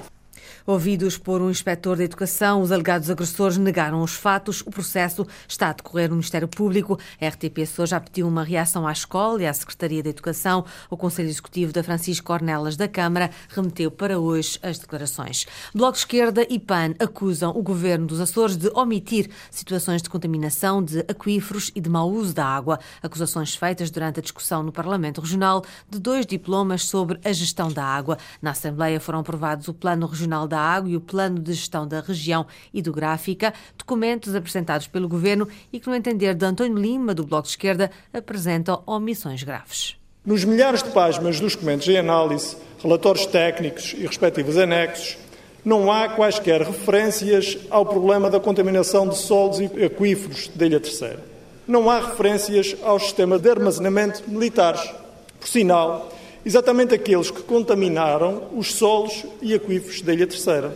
Ouvidos 0.66 1.18
por 1.18 1.42
um 1.42 1.50
inspetor 1.50 1.98
da 1.98 2.04
educação, 2.04 2.62
os 2.62 2.72
alegados 2.72 3.10
agressores 3.10 3.58
negaram 3.58 4.00
os 4.00 4.14
fatos. 4.14 4.62
O 4.62 4.70
processo 4.70 5.26
está 5.46 5.68
a 5.68 5.72
decorrer 5.74 6.08
no 6.08 6.16
Ministério 6.16 6.48
Público. 6.48 6.98
A 7.20 7.28
RTP 7.28 7.66
Sul 7.66 7.84
já 7.84 8.00
pediu 8.00 8.26
uma 8.26 8.42
reação 8.42 8.86
à 8.86 8.92
escola 8.92 9.42
e 9.42 9.46
à 9.46 9.52
Secretaria 9.52 10.02
da 10.02 10.08
Educação. 10.08 10.64
O 10.88 10.96
Conselho 10.96 11.28
Executivo 11.28 11.70
da 11.70 11.84
Francisco 11.84 12.26
Cornelas 12.26 12.78
da 12.78 12.88
Câmara 12.88 13.30
remeteu 13.50 13.90
para 13.90 14.18
hoje 14.18 14.58
as 14.62 14.78
declarações. 14.78 15.44
Bloco 15.74 15.92
de 15.92 15.98
Esquerda 15.98 16.46
e 16.48 16.58
PAN 16.58 16.94
acusam 16.98 17.50
o 17.50 17.62
governo 17.62 18.06
dos 18.06 18.18
Açores 18.18 18.56
de 18.56 18.68
omitir 18.68 19.28
situações 19.50 20.00
de 20.00 20.08
contaminação 20.08 20.82
de 20.82 21.00
aquíferos 21.00 21.72
e 21.74 21.80
de 21.80 21.90
mau 21.90 22.10
uso 22.10 22.32
da 22.32 22.46
água. 22.46 22.78
Acusações 23.02 23.54
feitas 23.54 23.90
durante 23.90 24.18
a 24.18 24.22
discussão 24.22 24.62
no 24.62 24.72
Parlamento 24.72 25.20
Regional 25.20 25.62
de 25.90 25.98
dois 25.98 26.24
diplomas 26.24 26.86
sobre 26.86 27.20
a 27.22 27.32
gestão 27.34 27.70
da 27.70 27.84
água. 27.84 28.16
Na 28.40 28.52
Assembleia 28.52 28.98
foram 28.98 29.18
aprovados 29.18 29.68
o 29.68 29.74
Plano 29.74 30.06
Regional 30.06 30.48
da 30.48 30.53
Água 30.58 30.90
e 30.90 30.96
o 30.96 31.00
Plano 31.00 31.38
de 31.38 31.52
Gestão 31.52 31.86
da 31.86 32.00
Região 32.00 32.46
Hidrográfica, 32.72 33.52
documentos 33.76 34.34
apresentados 34.34 34.86
pelo 34.86 35.08
Governo 35.08 35.48
e 35.72 35.80
que, 35.80 35.88
no 35.88 35.94
entender 35.94 36.34
de 36.34 36.44
António 36.44 36.76
Lima, 36.76 37.14
do 37.14 37.24
Bloco 37.24 37.44
de 37.44 37.50
Esquerda, 37.50 37.90
apresentam 38.12 38.82
omissões 38.86 39.42
graves. 39.42 39.96
Nos 40.24 40.44
milhares 40.44 40.82
de 40.82 40.90
páginas 40.90 41.38
dos 41.38 41.52
documentos 41.54 41.86
em 41.86 41.98
análise, 41.98 42.56
relatórios 42.82 43.26
técnicos 43.26 43.94
e 43.96 44.06
respectivos 44.06 44.56
anexos, 44.56 45.18
não 45.64 45.90
há 45.90 46.10
quaisquer 46.10 46.60
referências 46.60 47.58
ao 47.70 47.86
problema 47.86 48.28
da 48.28 48.38
contaminação 48.38 49.08
de 49.08 49.16
solos 49.16 49.60
e 49.60 49.84
aquíferos 49.84 50.48
da 50.54 50.66
Ilha 50.66 50.78
Terceira. 50.78 51.24
Não 51.66 51.88
há 51.88 52.00
referências 52.00 52.76
ao 52.82 53.00
sistema 53.00 53.38
de 53.38 53.48
armazenamento 53.48 54.22
militares. 54.28 54.82
Por 55.40 55.48
sinal, 55.48 56.12
exatamente 56.44 56.94
aqueles 56.94 57.30
que 57.30 57.42
contaminaram 57.42 58.48
os 58.54 58.74
solos 58.74 59.24
e 59.40 59.54
aquíferos 59.54 60.02
da 60.02 60.12
Ilha 60.12 60.26
Terceira. 60.26 60.74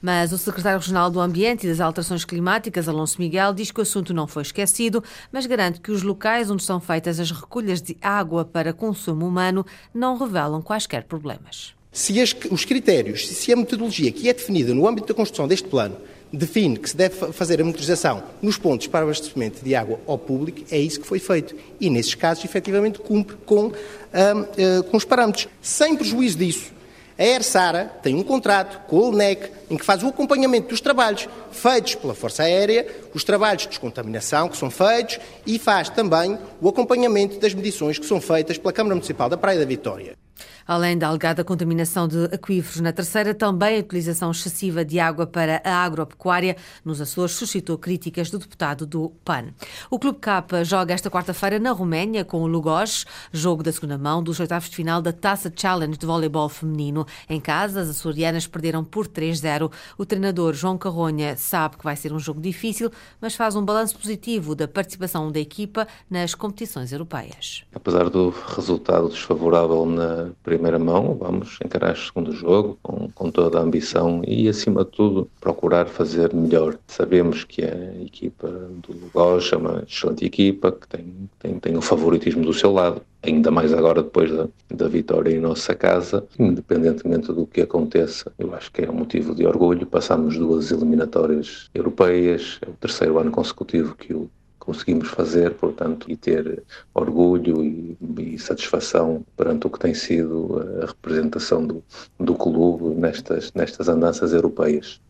Mas 0.00 0.32
o 0.32 0.38
secretário 0.38 0.78
regional 0.78 1.10
do 1.10 1.18
Ambiente 1.18 1.64
e 1.64 1.70
das 1.70 1.80
Alterações 1.80 2.26
Climáticas, 2.26 2.88
Alonso 2.88 3.18
Miguel, 3.18 3.54
diz 3.54 3.70
que 3.70 3.80
o 3.80 3.82
assunto 3.82 4.12
não 4.12 4.26
foi 4.26 4.42
esquecido, 4.42 5.02
mas 5.32 5.46
garante 5.46 5.80
que 5.80 5.90
os 5.90 6.02
locais 6.02 6.50
onde 6.50 6.62
são 6.62 6.78
feitas 6.78 7.18
as 7.18 7.30
recolhas 7.30 7.80
de 7.80 7.96
água 8.02 8.44
para 8.44 8.74
consumo 8.74 9.26
humano 9.26 9.64
não 9.94 10.18
revelam 10.18 10.60
quaisquer 10.60 11.04
problemas. 11.04 11.74
Se 11.90 12.20
as, 12.20 12.36
os 12.50 12.66
critérios, 12.66 13.26
se 13.26 13.50
a 13.50 13.56
metodologia 13.56 14.12
que 14.12 14.28
é 14.28 14.34
definida 14.34 14.74
no 14.74 14.86
âmbito 14.86 15.08
da 15.08 15.14
construção 15.14 15.48
deste 15.48 15.68
plano 15.68 15.96
define 16.36 16.78
que 16.78 16.90
se 16.90 16.96
deve 16.96 17.32
fazer 17.32 17.60
a 17.60 17.64
monitorização 17.64 18.22
nos 18.42 18.56
pontos 18.56 18.86
para 18.86 19.04
abastecimento 19.04 19.64
de 19.64 19.74
água 19.74 20.00
ao 20.06 20.18
público, 20.18 20.62
é 20.70 20.78
isso 20.78 21.00
que 21.00 21.06
foi 21.06 21.18
feito. 21.18 21.54
E, 21.80 21.88
nesses 21.88 22.14
casos, 22.14 22.44
efetivamente, 22.44 22.98
cumpre 22.98 23.36
com, 23.46 23.66
uh, 23.66 24.82
com 24.90 24.96
os 24.96 25.04
parâmetros. 25.04 25.48
Sem 25.62 25.96
prejuízo 25.96 26.38
disso, 26.38 26.72
a 27.16 27.24
ERSARA 27.24 27.92
tem 28.02 28.16
um 28.16 28.24
contrato 28.24 28.88
com 28.88 28.96
o 28.96 29.10
LNEC 29.10 29.50
em 29.70 29.76
que 29.76 29.84
faz 29.84 30.02
o 30.02 30.08
acompanhamento 30.08 30.68
dos 30.68 30.80
trabalhos 30.80 31.28
feitos 31.52 31.94
pela 31.94 32.14
Força 32.14 32.42
Aérea, 32.42 32.86
os 33.14 33.22
trabalhos 33.22 33.62
de 33.62 33.68
descontaminação 33.68 34.48
que 34.48 34.56
são 34.56 34.68
feitos 34.68 35.20
e 35.46 35.58
faz 35.58 35.88
também 35.88 36.36
o 36.60 36.68
acompanhamento 36.68 37.38
das 37.38 37.54
medições 37.54 37.98
que 37.98 38.06
são 38.06 38.20
feitas 38.20 38.58
pela 38.58 38.72
Câmara 38.72 38.96
Municipal 38.96 39.28
da 39.28 39.36
Praia 39.36 39.60
da 39.60 39.64
Vitória. 39.64 40.23
Além 40.66 40.96
da 40.96 41.08
alegada 41.08 41.44
contaminação 41.44 42.08
de 42.08 42.24
aquíferos 42.32 42.80
na 42.80 42.90
terceira, 42.90 43.34
também 43.34 43.76
a 43.76 43.80
utilização 43.80 44.30
excessiva 44.30 44.82
de 44.82 44.98
água 44.98 45.26
para 45.26 45.60
a 45.62 45.84
agropecuária 45.84 46.56
nos 46.82 47.02
Açores 47.02 47.34
suscitou 47.34 47.76
críticas 47.76 48.30
do 48.30 48.38
deputado 48.38 48.86
do 48.86 49.12
PAN. 49.22 49.48
O 49.90 49.98
Clube 49.98 50.18
K 50.20 50.64
joga 50.64 50.94
esta 50.94 51.10
quarta-feira 51.10 51.58
na 51.58 51.70
Roménia 51.70 52.24
com 52.24 52.40
o 52.42 52.46
Lugos, 52.46 53.04
jogo 53.30 53.62
da 53.62 53.70
segunda 53.72 53.98
mão 53.98 54.22
dos 54.22 54.40
oitavos 54.40 54.70
de 54.70 54.76
final 54.76 55.02
da 55.02 55.12
Taça 55.12 55.52
Challenge 55.54 55.98
de 55.98 56.06
voleibol 56.06 56.48
feminino. 56.48 57.06
Em 57.28 57.38
casa, 57.38 57.82
as 57.82 57.90
açorianas 57.90 58.46
perderam 58.46 58.82
por 58.82 59.06
3-0. 59.06 59.70
O 59.98 60.06
treinador 60.06 60.54
João 60.54 60.78
Carronha 60.78 61.36
sabe 61.36 61.76
que 61.76 61.84
vai 61.84 61.94
ser 61.94 62.10
um 62.10 62.18
jogo 62.18 62.40
difícil, 62.40 62.90
mas 63.20 63.34
faz 63.34 63.54
um 63.54 63.64
balanço 63.64 63.98
positivo 63.98 64.54
da 64.54 64.66
participação 64.66 65.30
da 65.30 65.38
equipa 65.38 65.86
nas 66.08 66.34
competições 66.34 66.90
europeias. 66.90 67.64
Apesar 67.74 68.08
do 68.08 68.30
resultado 68.56 69.10
desfavorável 69.10 69.84
na 69.84 70.30
primeira 70.42 70.53
mão, 70.78 71.16
vamos 71.18 71.58
encarar 71.64 71.94
o 71.94 71.96
segundo 71.96 72.32
jogo 72.32 72.78
com, 72.82 73.08
com 73.14 73.30
toda 73.30 73.58
a 73.58 73.62
ambição 73.62 74.22
e, 74.26 74.48
acima 74.48 74.84
de 74.84 74.90
tudo, 74.90 75.30
procurar 75.40 75.86
fazer 75.86 76.32
melhor. 76.34 76.76
Sabemos 76.86 77.44
que 77.44 77.62
a 77.62 78.02
equipa 78.02 78.48
do 78.48 78.92
Lugos 78.92 79.52
é 79.52 79.56
uma 79.56 79.84
excelente 79.86 80.24
equipa, 80.24 80.72
que 80.72 80.88
tem, 80.88 81.04
tem, 81.38 81.58
tem 81.58 81.76
o 81.76 81.82
favoritismo 81.82 82.44
do 82.44 82.52
seu 82.52 82.72
lado, 82.72 83.02
ainda 83.22 83.50
mais 83.50 83.72
agora 83.72 84.02
depois 84.02 84.30
da, 84.30 84.48
da 84.70 84.88
vitória 84.88 85.34
em 85.34 85.40
nossa 85.40 85.74
casa, 85.74 86.24
independentemente 86.38 87.32
do 87.32 87.46
que 87.46 87.62
aconteça, 87.62 88.32
eu 88.38 88.54
acho 88.54 88.70
que 88.70 88.82
é 88.82 88.90
um 88.90 88.94
motivo 88.94 89.34
de 89.34 89.46
orgulho. 89.46 89.86
Passamos 89.86 90.36
duas 90.36 90.70
eliminatórias 90.70 91.70
europeias, 91.74 92.58
é 92.62 92.68
o 92.68 92.74
terceiro 92.74 93.18
ano 93.18 93.30
consecutivo 93.30 93.94
que 93.94 94.12
o 94.12 94.30
conseguimos 94.64 95.08
fazer, 95.08 95.54
portanto, 95.54 96.10
e 96.10 96.16
ter 96.16 96.62
orgulho 96.92 97.62
e, 97.62 97.96
e, 98.18 98.38
satisfação 98.38 99.24
perante 99.36 99.66
o 99.66 99.70
que 99.70 99.78
tem 99.78 99.94
sido 99.94 100.60
a 100.82 100.86
representação 100.86 101.66
do, 101.66 101.82
do 102.18 102.34
clube 102.34 102.94
nestas, 102.94 103.52
nestas 103.54 103.88
andanças 103.88 104.32
europeias. 104.32 105.00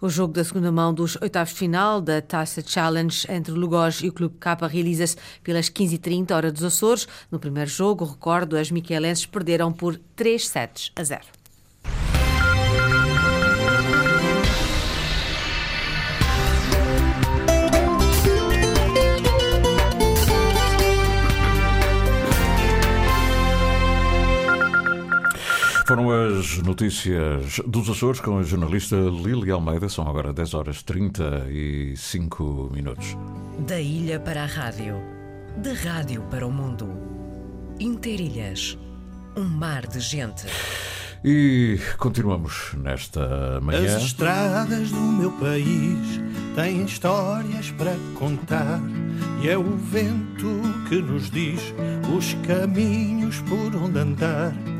O 0.00 0.08
jogo 0.08 0.32
da 0.32 0.42
segunda 0.42 0.72
mão 0.72 0.92
dos 0.92 1.16
oitavos 1.22 1.52
de 1.52 1.58
final 1.60 2.00
da 2.00 2.20
Taça 2.20 2.60
Challenge 2.60 3.24
entre 3.28 3.52
Lugos 3.52 4.02
e 4.02 4.08
o 4.08 4.12
Clube 4.12 4.36
K 4.40 4.66
realiza-se 4.66 5.16
pelas 5.44 5.70
15h30 5.70 6.34
hora 6.34 6.50
dos 6.50 6.64
Açores. 6.64 7.06
No 7.30 7.38
primeiro 7.38 7.70
jogo, 7.70 8.04
recordo, 8.04 8.56
as 8.56 8.70
miquelenses 8.70 9.26
perderam 9.26 9.72
por 9.72 9.96
3 10.16 10.48
sets 10.48 10.90
a 10.96 11.04
0. 11.04 11.41
Foram 25.86 26.10
as 26.10 26.58
notícias 26.58 27.60
dos 27.66 27.88
Açores 27.90 28.20
com 28.20 28.38
a 28.38 28.42
jornalista 28.42 28.96
Lili 28.96 29.50
Almeida. 29.50 29.88
São 29.88 30.06
agora 30.06 30.32
10 30.32 30.54
horas 30.54 30.82
35 30.82 32.70
minutos. 32.72 33.16
Da 33.66 33.80
ilha 33.80 34.20
para 34.20 34.44
a 34.44 34.46
rádio, 34.46 34.96
da 35.56 35.72
rádio 35.72 36.22
para 36.30 36.46
o 36.46 36.50
mundo. 36.50 36.88
Interilhas, 37.80 38.78
um 39.36 39.44
mar 39.44 39.86
de 39.86 39.98
gente. 39.98 40.46
E 41.24 41.78
continuamos 41.98 42.72
nesta 42.74 43.60
manhã. 43.60 43.96
As 43.96 44.04
estradas 44.04 44.90
do 44.90 45.00
meu 45.00 45.32
país 45.32 46.20
têm 46.54 46.84
histórias 46.84 47.70
para 47.72 47.96
contar. 48.14 48.80
E 49.42 49.48
é 49.48 49.58
o 49.58 49.76
vento 49.76 50.60
que 50.88 51.02
nos 51.02 51.30
diz 51.30 51.60
os 52.16 52.34
caminhos 52.46 53.40
por 53.42 53.76
onde 53.76 53.98
andar. 53.98 54.71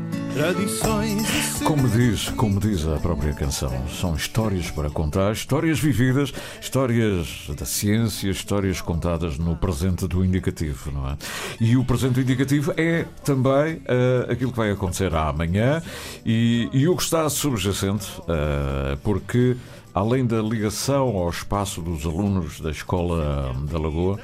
Como 1.63 1.87
diz, 1.87 2.29
como 2.29 2.59
diz 2.59 2.87
a 2.87 2.97
própria 2.97 3.33
canção, 3.33 3.71
são 3.87 4.15
histórias 4.15 4.71
para 4.71 4.89
contar, 4.89 5.31
histórias 5.31 5.79
vividas, 5.79 6.33
histórias 6.59 7.47
da 7.55 7.65
ciência, 7.65 8.29
histórias 8.29 8.81
contadas 8.81 9.37
no 9.37 9.55
presente 9.55 10.07
do 10.07 10.25
indicativo, 10.25 10.91
não 10.91 11.07
é? 11.07 11.17
E 11.59 11.77
o 11.77 11.85
presente 11.85 12.15
do 12.15 12.21
indicativo 12.21 12.73
é 12.75 13.05
também 13.23 13.75
uh, 13.75 14.31
aquilo 14.31 14.51
que 14.51 14.57
vai 14.57 14.71
acontecer 14.71 15.13
amanhã 15.13 15.83
e, 16.25 16.67
e 16.73 16.87
o 16.87 16.95
que 16.97 17.03
está 17.03 17.29
subjacente, 17.29 18.07
uh, 18.21 18.97
porque 19.03 19.55
além 19.93 20.25
da 20.25 20.41
ligação 20.41 21.15
ao 21.15 21.29
espaço 21.29 21.79
dos 21.79 22.05
alunos 22.05 22.59
da 22.59 22.71
Escola 22.71 23.55
da 23.69 23.77
Lagoa, 23.77 24.19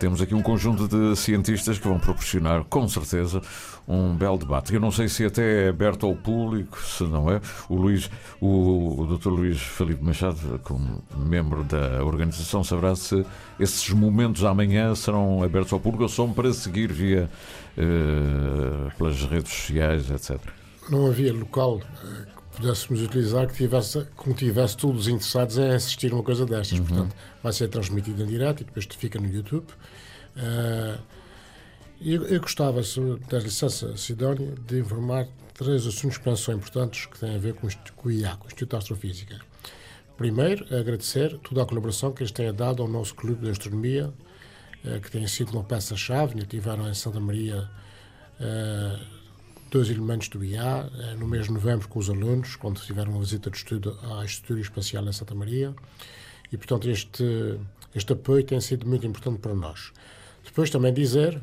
temos 0.00 0.22
aqui 0.22 0.34
um 0.34 0.40
conjunto 0.40 0.88
de 0.88 1.14
cientistas 1.14 1.78
que 1.78 1.86
vão 1.86 1.98
proporcionar, 1.98 2.64
com 2.64 2.88
certeza, 2.88 3.42
um 3.86 4.16
belo 4.16 4.38
debate. 4.38 4.72
Eu 4.72 4.80
não 4.80 4.90
sei 4.90 5.08
se 5.10 5.26
até 5.26 5.66
é 5.66 5.68
aberto 5.68 6.06
ao 6.06 6.16
público, 6.16 6.80
se 6.82 7.04
não 7.04 7.30
é. 7.30 7.38
O 7.68 7.76
Luís, 7.76 8.10
o, 8.40 9.02
o 9.02 9.18
Dr. 9.18 9.28
Luís 9.28 9.60
Felipe 9.60 10.02
Machado, 10.02 10.58
como 10.64 11.04
membro 11.14 11.62
da 11.64 12.02
organização, 12.02 12.64
saberá 12.64 12.96
se 12.96 13.26
esses 13.58 13.90
momentos 13.90 14.42
amanhã 14.42 14.94
serão 14.94 15.42
abertos 15.42 15.72
ao 15.74 15.78
público 15.78 16.04
ou 16.04 16.08
são 16.08 16.32
para 16.32 16.50
seguir 16.54 16.90
via 16.90 17.28
uh, 17.76 18.96
pelas 18.96 19.22
redes 19.24 19.52
sociais, 19.52 20.10
etc. 20.10 20.40
Não 20.88 21.06
havia 21.06 21.32
local 21.32 21.78
que 21.78 22.29
pudéssemos 22.60 23.02
utilizar 23.02 23.46
que 23.46 23.54
tivesse, 23.54 24.06
que 24.22 24.34
tivesse 24.34 24.76
todos 24.76 25.02
os 25.02 25.08
interessados 25.08 25.56
em 25.56 25.70
assistir 25.70 26.12
uma 26.12 26.22
coisa 26.22 26.44
destas. 26.44 26.78
Uhum. 26.78 26.84
Portanto, 26.84 27.16
vai 27.42 27.52
ser 27.52 27.68
transmitido 27.68 28.22
em 28.22 28.26
direto 28.26 28.60
e 28.60 28.64
depois 28.64 28.86
fica 28.90 29.18
no 29.18 29.26
YouTube. 29.26 29.66
Uh, 30.36 31.00
eu, 32.00 32.26
eu 32.26 32.40
gostava, 32.40 32.82
se 32.82 33.00
der 33.28 33.42
licença, 33.42 33.96
Sidónia, 33.96 34.54
de 34.66 34.78
informar 34.78 35.26
três 35.54 35.86
assuntos 35.86 36.18
que 36.18 36.36
são 36.36 36.54
importantes 36.54 37.06
que 37.06 37.18
têm 37.18 37.34
a 37.34 37.38
ver 37.38 37.54
com, 37.54 37.68
com 37.96 38.08
o 38.08 38.12
IAC, 38.12 38.44
o 38.44 38.46
Instituto 38.46 38.70
de 38.70 38.76
Astrofísica. 38.76 39.40
Primeiro, 40.16 40.64
agradecer 40.74 41.38
toda 41.38 41.62
a 41.62 41.66
colaboração 41.66 42.12
que 42.12 42.22
eles 42.22 42.32
têm 42.32 42.52
dado 42.52 42.82
ao 42.82 42.88
nosso 42.88 43.14
Clube 43.14 43.44
de 43.44 43.50
Astronomia, 43.50 44.12
eh, 44.84 44.98
que 44.98 45.10
tem 45.10 45.26
sido 45.26 45.52
uma 45.52 45.64
peça-chave. 45.64 46.42
Tiveram 46.44 46.88
em 46.88 46.94
Santa 46.94 47.20
Maria, 47.20 47.68
eh, 48.38 48.98
dois 49.70 49.88
elementos 49.88 50.28
do 50.28 50.44
IA, 50.44 50.90
eh, 50.98 51.14
no 51.14 51.26
mês 51.26 51.46
de 51.46 51.52
novembro 51.52 51.88
com 51.88 51.98
os 51.98 52.10
alunos, 52.10 52.56
quando 52.56 52.80
tiveram 52.80 53.12
uma 53.12 53.20
visita 53.20 53.50
de 53.50 53.56
estudo 53.56 53.98
à 54.02 54.24
Instituto 54.24 54.60
Espacial 54.60 55.06
em 55.06 55.12
Santa 55.12 55.34
Maria. 55.34 55.74
E, 56.52 56.56
portanto, 56.56 56.90
este, 56.90 57.58
este 57.94 58.12
apoio 58.12 58.44
tem 58.44 58.60
sido 58.60 58.86
muito 58.86 59.06
importante 59.06 59.38
para 59.38 59.54
nós. 59.54 59.92
Depois 60.44 60.68
também 60.70 60.92
dizer, 60.92 61.40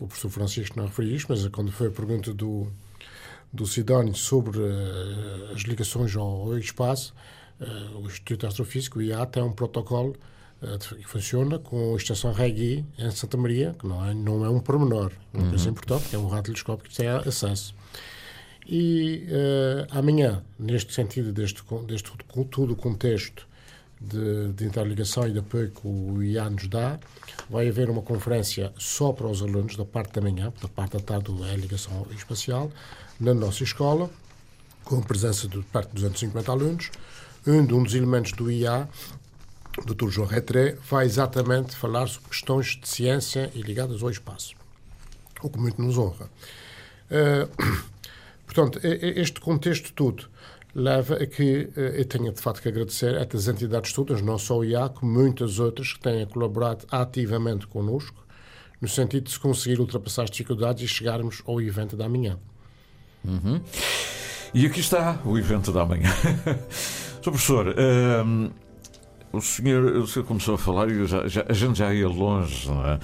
o 0.00 0.06
professor 0.06 0.30
Francisco 0.30 0.76
não 0.76 0.86
referiu 0.86 1.14
isto, 1.14 1.26
mas 1.30 1.46
quando 1.48 1.70
foi 1.70 1.88
a 1.88 1.90
pergunta 1.90 2.34
do, 2.34 2.66
do 3.52 3.66
Sidónio 3.66 4.14
sobre 4.14 4.58
uh, 4.58 5.52
as 5.54 5.62
ligações 5.62 6.14
ao, 6.16 6.26
ao 6.26 6.58
espaço, 6.58 7.14
uh, 7.60 7.98
o 7.98 8.06
Instituto 8.06 8.46
Astrofísico, 8.46 8.98
o 8.98 9.02
IA, 9.02 9.24
tem 9.26 9.42
um 9.42 9.52
protocolo 9.52 10.16
que 10.60 11.04
funciona 11.04 11.58
com 11.58 11.94
a 11.94 11.96
estação 11.96 12.32
REGI 12.32 12.84
em 12.98 13.10
Santa 13.10 13.36
Maria, 13.36 13.76
que 13.78 13.86
não 13.86 14.04
é, 14.04 14.12
não 14.12 14.44
é 14.44 14.48
um 14.48 14.58
pormenor, 14.58 15.12
uma 15.32 15.44
uhum. 15.44 15.50
coisa 15.50 15.68
importante, 15.68 16.14
é 16.14 16.18
um 16.18 16.26
radiotelescópio 16.26 16.90
que 16.90 16.96
tem 16.96 17.08
acesso. 17.08 17.74
E 18.66 19.26
amanhã, 19.90 20.42
neste 20.58 20.92
sentido, 20.92 21.32
deste, 21.32 21.62
deste 21.86 22.12
todo 22.50 22.72
o 22.72 22.76
contexto 22.76 23.48
de, 24.00 24.52
de 24.52 24.64
interligação 24.64 25.26
e 25.26 25.32
de 25.32 25.38
apoio 25.38 25.70
que 25.70 25.86
o 25.86 26.22
IA 26.22 26.48
nos 26.50 26.68
dá, 26.68 26.98
vai 27.48 27.68
haver 27.68 27.90
uma 27.90 28.02
conferência 28.02 28.72
só 28.76 29.12
para 29.12 29.26
os 29.26 29.42
alunos 29.42 29.76
da 29.76 29.84
parte 29.84 30.12
da 30.12 30.20
manhã, 30.20 30.52
da 30.60 30.68
parte 30.68 30.96
da 30.96 31.00
tarde 31.00 31.32
é 31.44 31.52
a 31.52 31.56
ligação 31.56 32.06
espacial, 32.14 32.70
na 33.18 33.34
nossa 33.34 33.64
escola, 33.64 34.10
com 34.84 34.98
a 34.98 35.02
presença 35.02 35.48
de 35.48 35.58
perto 35.60 35.88
de 35.88 36.02
250 36.02 36.52
alunos. 36.52 36.90
Um, 37.46 37.60
um 37.60 37.82
dos 37.82 37.94
elementos 37.94 38.32
do 38.32 38.50
IA, 38.50 38.88
Dr. 39.84 40.08
João 40.08 40.26
Retré, 40.26 40.76
vai 40.88 41.06
exatamente 41.06 41.74
falar 41.76 42.06
sobre 42.08 42.30
questões 42.30 42.78
de 42.80 42.88
ciência 42.88 43.50
e 43.54 43.62
ligadas 43.62 44.02
ao 44.02 44.10
espaço, 44.10 44.54
o 45.42 45.48
que 45.48 45.58
muito 45.58 45.80
nos 45.80 45.98
honra. 45.98 46.28
Uh, 47.10 47.82
portanto, 48.46 48.80
este 48.82 49.40
contexto 49.40 49.92
todo 49.92 50.28
leva 50.74 51.16
a 51.16 51.26
que 51.26 51.70
uh, 51.76 51.80
eu 51.80 52.04
tenha 52.04 52.32
de 52.32 52.40
facto 52.40 52.62
que 52.62 52.68
agradecer 52.68 53.16
a 53.16 53.20
estas 53.20 53.48
entidades 53.48 53.92
todas, 53.92 54.20
não 54.20 54.38
só 54.38 54.58
o 54.58 54.64
IA, 54.64 54.88
como 54.88 55.12
muitas 55.12 55.58
outras 55.58 55.92
que 55.92 56.00
têm 56.00 56.26
colaborado 56.26 56.86
ativamente 56.90 57.66
connosco, 57.66 58.24
no 58.80 58.88
sentido 58.88 59.24
de 59.24 59.32
se 59.32 59.40
conseguir 59.40 59.80
ultrapassar 59.80 60.24
as 60.24 60.30
dificuldades 60.30 60.82
e 60.82 60.88
chegarmos 60.88 61.42
ao 61.46 61.60
evento 61.60 61.96
da 61.96 62.08
manhã. 62.08 62.38
Uhum. 63.24 63.60
E 64.54 64.64
aqui 64.66 64.80
está 64.80 65.20
o 65.24 65.36
evento 65.36 65.72
da 65.72 65.84
manhã. 65.84 66.10
Sr. 67.20 67.22
Professor, 67.22 67.74
ehm, 67.76 68.50
o, 69.32 69.40
senhor, 69.40 69.84
o 69.96 70.06
senhor 70.06 70.24
começou 70.24 70.54
a 70.54 70.58
falar 70.58 70.90
e 70.90 71.06
já, 71.06 71.26
já, 71.28 71.44
a 71.48 71.52
gente 71.52 71.78
já 71.78 71.92
ia 71.92 72.08
longe, 72.08 72.68
não 72.68 72.86
é? 72.86 72.98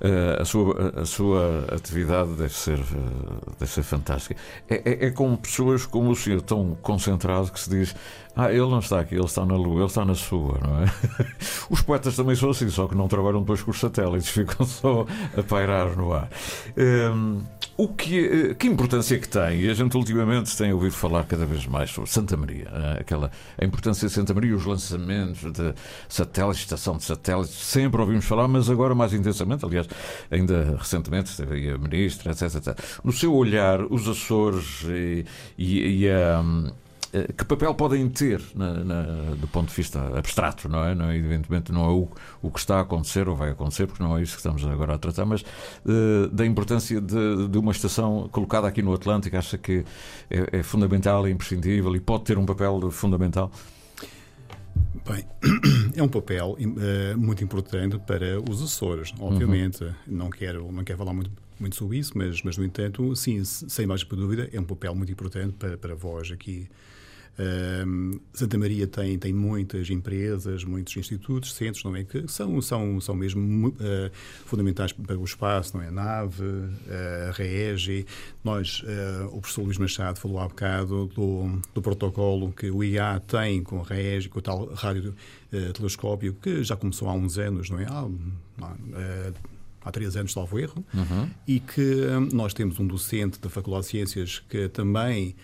Uh, 0.00 0.40
a, 0.40 0.44
sua, 0.46 1.00
a 1.02 1.04
sua 1.04 1.66
atividade 1.74 2.32
deve 2.32 2.54
ser, 2.54 2.78
uh, 2.78 3.52
deve 3.58 3.70
ser 3.70 3.82
fantástica. 3.82 4.34
É, 4.66 4.76
é, 4.76 5.06
é 5.06 5.10
com 5.10 5.36
pessoas 5.36 5.84
como 5.84 6.10
o 6.10 6.16
senhor, 6.16 6.40
tão 6.40 6.74
concentrado, 6.80 7.52
que 7.52 7.60
se 7.60 7.68
diz: 7.68 7.94
Ah, 8.36 8.50
ele 8.50 8.60
não 8.60 8.78
está 8.78 9.00
aqui, 9.00 9.16
ele 9.16 9.24
está 9.24 9.44
na 9.44 9.56
Lua, 9.56 9.80
ele 9.80 9.86
está 9.86 10.04
na 10.04 10.14
sua, 10.14 10.58
não 10.62 10.82
é? 10.82 10.86
Os 11.68 11.82
poetas 11.82 12.14
também 12.14 12.36
são 12.36 12.50
assim, 12.50 12.68
só 12.70 12.86
que 12.86 12.94
não 12.94 13.08
trabalham 13.08 13.40
depois 13.40 13.62
com 13.62 13.70
os 13.70 13.80
satélites, 13.80 14.28
ficam 14.30 14.64
só 14.64 15.04
a 15.36 15.42
pairar 15.42 15.96
no 15.96 16.12
ar. 16.12 16.28
Um, 16.76 17.42
o 17.76 17.88
que, 17.88 18.50
eh, 18.50 18.54
que 18.54 18.66
importância 18.66 19.18
que 19.18 19.28
tem? 19.28 19.62
E 19.62 19.70
a 19.70 19.74
gente 19.74 19.96
ultimamente 19.96 20.56
tem 20.56 20.72
ouvido 20.72 20.92
falar 20.92 21.24
cada 21.24 21.44
vez 21.44 21.66
mais 21.66 21.90
sobre 21.90 22.10
Santa 22.10 22.36
Maria, 22.36 22.68
eh, 22.70 22.98
aquela, 23.00 23.30
a 23.58 23.64
importância 23.64 24.06
de 24.06 24.14
Santa 24.14 24.32
Maria, 24.32 24.54
os 24.54 24.64
lançamentos 24.64 25.50
de 25.52 25.74
satélites, 26.08 26.60
estação 26.60 26.96
de 26.98 27.04
satélites, 27.04 27.54
sempre 27.54 28.00
ouvimos 28.00 28.24
falar, 28.26 28.46
mas 28.46 28.70
agora 28.70 28.94
mais 28.94 29.12
intensamente, 29.12 29.64
aliás, 29.64 29.88
ainda 30.30 30.76
recentemente 30.78 31.30
esteve 31.30 31.54
aí 31.54 31.70
a 31.70 31.78
ministra, 31.78 32.32
etc, 32.32 32.54
etc. 32.54 32.78
No 33.02 33.12
seu 33.12 33.34
olhar, 33.34 33.80
os 33.90 34.06
Açores 34.06 34.84
e, 34.86 35.24
e, 35.58 36.02
e 36.02 36.08
a 36.10 36.42
eh, 36.68 36.72
que 37.36 37.44
papel 37.44 37.74
podem 37.74 38.08
ter 38.08 38.40
na, 38.54 38.84
na, 38.84 39.02
do 39.34 39.48
ponto 39.48 39.68
de 39.68 39.74
vista 39.74 40.16
abstrato, 40.16 40.68
não 40.68 40.84
é? 40.84 40.94
Não 40.94 41.10
é? 41.10 41.16
Evidentemente 41.16 41.72
não 41.72 41.84
é 41.84 41.88
o, 41.88 42.08
o 42.40 42.50
que 42.50 42.58
está 42.58 42.76
a 42.76 42.80
acontecer 42.82 43.28
ou 43.28 43.34
vai 43.34 43.50
acontecer, 43.50 43.86
porque 43.86 44.02
não 44.02 44.16
é 44.16 44.22
isso 44.22 44.32
que 44.32 44.38
estamos 44.38 44.64
agora 44.64 44.94
a 44.94 44.98
tratar, 44.98 45.24
mas 45.24 45.42
uh, 45.42 46.28
da 46.32 46.46
importância 46.46 47.00
de, 47.00 47.48
de, 47.48 47.58
uma 47.58 47.72
estação 47.72 48.28
colocada 48.30 48.68
aqui 48.68 48.80
no 48.80 48.94
Atlântico, 48.94 49.36
acha 49.36 49.58
que 49.58 49.84
é, 50.30 50.58
é 50.58 50.62
fundamental, 50.62 51.26
é 51.26 51.30
imprescindível 51.30 51.94
e 51.96 52.00
pode 52.00 52.24
ter 52.24 52.38
um 52.38 52.46
papel 52.46 52.90
fundamental? 52.90 53.50
Bem, 55.04 55.24
é 55.96 56.02
um 56.02 56.08
papel 56.08 56.56
uh, 56.58 57.18
muito 57.18 57.42
importante 57.42 57.98
para 57.98 58.40
os 58.48 58.62
Açores, 58.62 59.12
obviamente. 59.18 59.82
Uhum. 59.82 59.92
Não, 60.06 60.30
quero, 60.30 60.70
não 60.70 60.84
quero 60.84 60.98
falar 60.98 61.12
muito, 61.12 61.30
muito 61.58 61.74
sobre 61.74 61.98
isso, 61.98 62.12
mas, 62.14 62.40
mas, 62.42 62.56
no 62.56 62.64
entanto, 62.64 63.16
sim, 63.16 63.44
sem 63.44 63.86
mais 63.86 64.04
dúvida, 64.04 64.48
é 64.52 64.60
um 64.60 64.64
papel 64.64 64.94
muito 64.94 65.10
importante 65.10 65.54
para, 65.58 65.76
para 65.76 65.94
vós 65.96 66.30
aqui 66.30 66.68
Santa 68.32 68.58
Maria 68.58 68.86
tem, 68.86 69.18
tem 69.18 69.32
muitas 69.32 69.88
empresas, 69.90 70.64
muitos 70.64 70.96
institutos, 70.96 71.54
centros, 71.54 71.82
não 71.84 71.94
é? 71.96 72.04
Que 72.04 72.26
são, 72.28 72.60
são, 72.60 73.00
são 73.00 73.14
mesmo 73.14 73.68
uh, 73.68 73.74
fundamentais 74.44 74.92
para 74.92 75.18
o 75.18 75.24
espaço, 75.24 75.76
não 75.76 75.84
é? 75.84 75.88
A 75.88 75.90
nave, 75.90 76.44
a 77.28 77.32
REGI. 77.32 78.06
Nós, 78.44 78.82
uh, 78.82 79.26
o 79.28 79.40
professor 79.40 79.62
Luís 79.62 79.78
Machado 79.78 80.18
falou 80.18 80.38
há 80.38 80.48
bocado 80.48 81.06
do, 81.14 81.60
do 81.74 81.82
protocolo 81.82 82.52
que 82.52 82.70
o 82.70 82.82
IA 82.82 83.20
tem 83.26 83.62
com 83.62 83.80
a 83.80 83.84
REGI, 83.84 84.28
com 84.28 84.38
o 84.38 84.42
tal 84.42 84.66
rádio 84.74 85.14
uh, 85.52 85.72
telescópio, 85.72 86.34
que 86.34 86.62
já 86.62 86.76
começou 86.76 87.08
há 87.08 87.12
uns 87.12 87.38
anos, 87.38 87.70
não 87.70 87.78
é? 87.78 87.86
Há, 87.86 88.06
há 89.82 89.90
três 89.90 90.16
anos, 90.16 90.32
salvo 90.32 90.58
erro, 90.58 90.84
uhum. 90.92 91.28
e 91.46 91.60
que 91.60 91.80
um, 91.80 92.28
nós 92.34 92.52
temos 92.52 92.78
um 92.78 92.86
docente 92.86 93.40
da 93.40 93.48
Faculdade 93.48 93.84
de 93.84 93.90
Ciências 93.90 94.42
que 94.48 94.68
também 94.68 95.34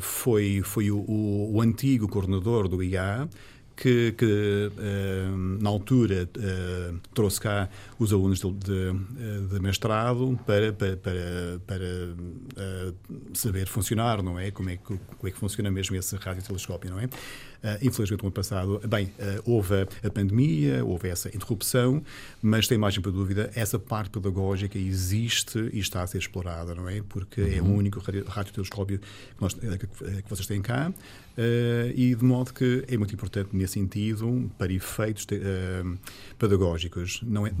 foi, 0.00 0.62
foi 0.64 0.90
o, 0.90 0.98
o, 0.98 1.56
o, 1.56 1.60
antigo 1.60 2.08
coordenador 2.08 2.68
do 2.68 2.82
IA, 2.82 3.28
que, 3.76 4.12
que 4.12 4.70
uh, 4.72 5.62
na 5.62 5.68
altura 5.68 6.28
uh, 6.36 6.98
trouxe 7.14 7.40
cá 7.40 7.68
os 8.02 8.12
alunos 8.12 8.40
de, 8.40 8.52
de, 8.52 9.46
de 9.48 9.60
mestrado 9.60 10.38
para, 10.46 10.72
para, 10.72 10.96
para, 10.96 11.60
para 11.66 11.84
uh, 11.84 12.94
saber 13.34 13.66
funcionar, 13.68 14.22
não 14.22 14.38
é? 14.38 14.50
Como 14.50 14.70
é, 14.70 14.76
que, 14.76 14.82
como 14.82 15.00
é 15.24 15.30
que 15.30 15.38
funciona 15.38 15.70
mesmo 15.70 15.96
esse 15.96 16.16
radiotelescópio, 16.16 16.90
não 16.90 17.00
é? 17.00 17.04
Uh, 17.04 17.78
infelizmente, 17.80 18.22
no 18.22 18.26
ano 18.26 18.34
passado, 18.34 18.80
bem, 18.88 19.12
houve 19.44 19.86
a, 20.02 20.10
pandemia, 20.10 20.84
houve 20.84 21.08
essa 21.08 21.28
interrupção, 21.28 22.02
mas 22.42 22.66
sem 22.66 22.76
margem 22.76 23.00
para 23.00 23.12
dúvida, 23.12 23.50
essa 23.54 23.78
parte 23.78 24.10
pedagógica 24.10 24.76
existe 24.76 25.70
e 25.72 25.78
está 25.78 26.02
a 26.02 26.06
ser 26.06 26.18
explorada, 26.18 26.74
não 26.74 26.88
é? 26.88 27.02
Porque 27.08 27.40
uhum. 27.40 27.52
é 27.52 27.60
o 27.60 27.64
uhum. 27.64 27.76
único 27.76 28.00
radiotelescópio 28.26 28.98
que, 28.98 29.40
nós, 29.40 29.54
que, 29.54 30.28
vocês 30.28 30.46
têm 30.46 30.60
cá. 30.60 30.92
Uh, 31.32 31.88
e 31.94 32.14
de 32.14 32.22
modo 32.22 32.52
que 32.52 32.84
é 32.86 32.96
muito 32.98 33.14
importante 33.14 33.56
nesse 33.56 33.74
sentido 33.74 34.50
para 34.58 34.70
efeitos 34.70 35.24
uh, 35.24 35.98
pedagógicos. 36.38 37.20
Não 37.22 37.46
é, 37.46 37.52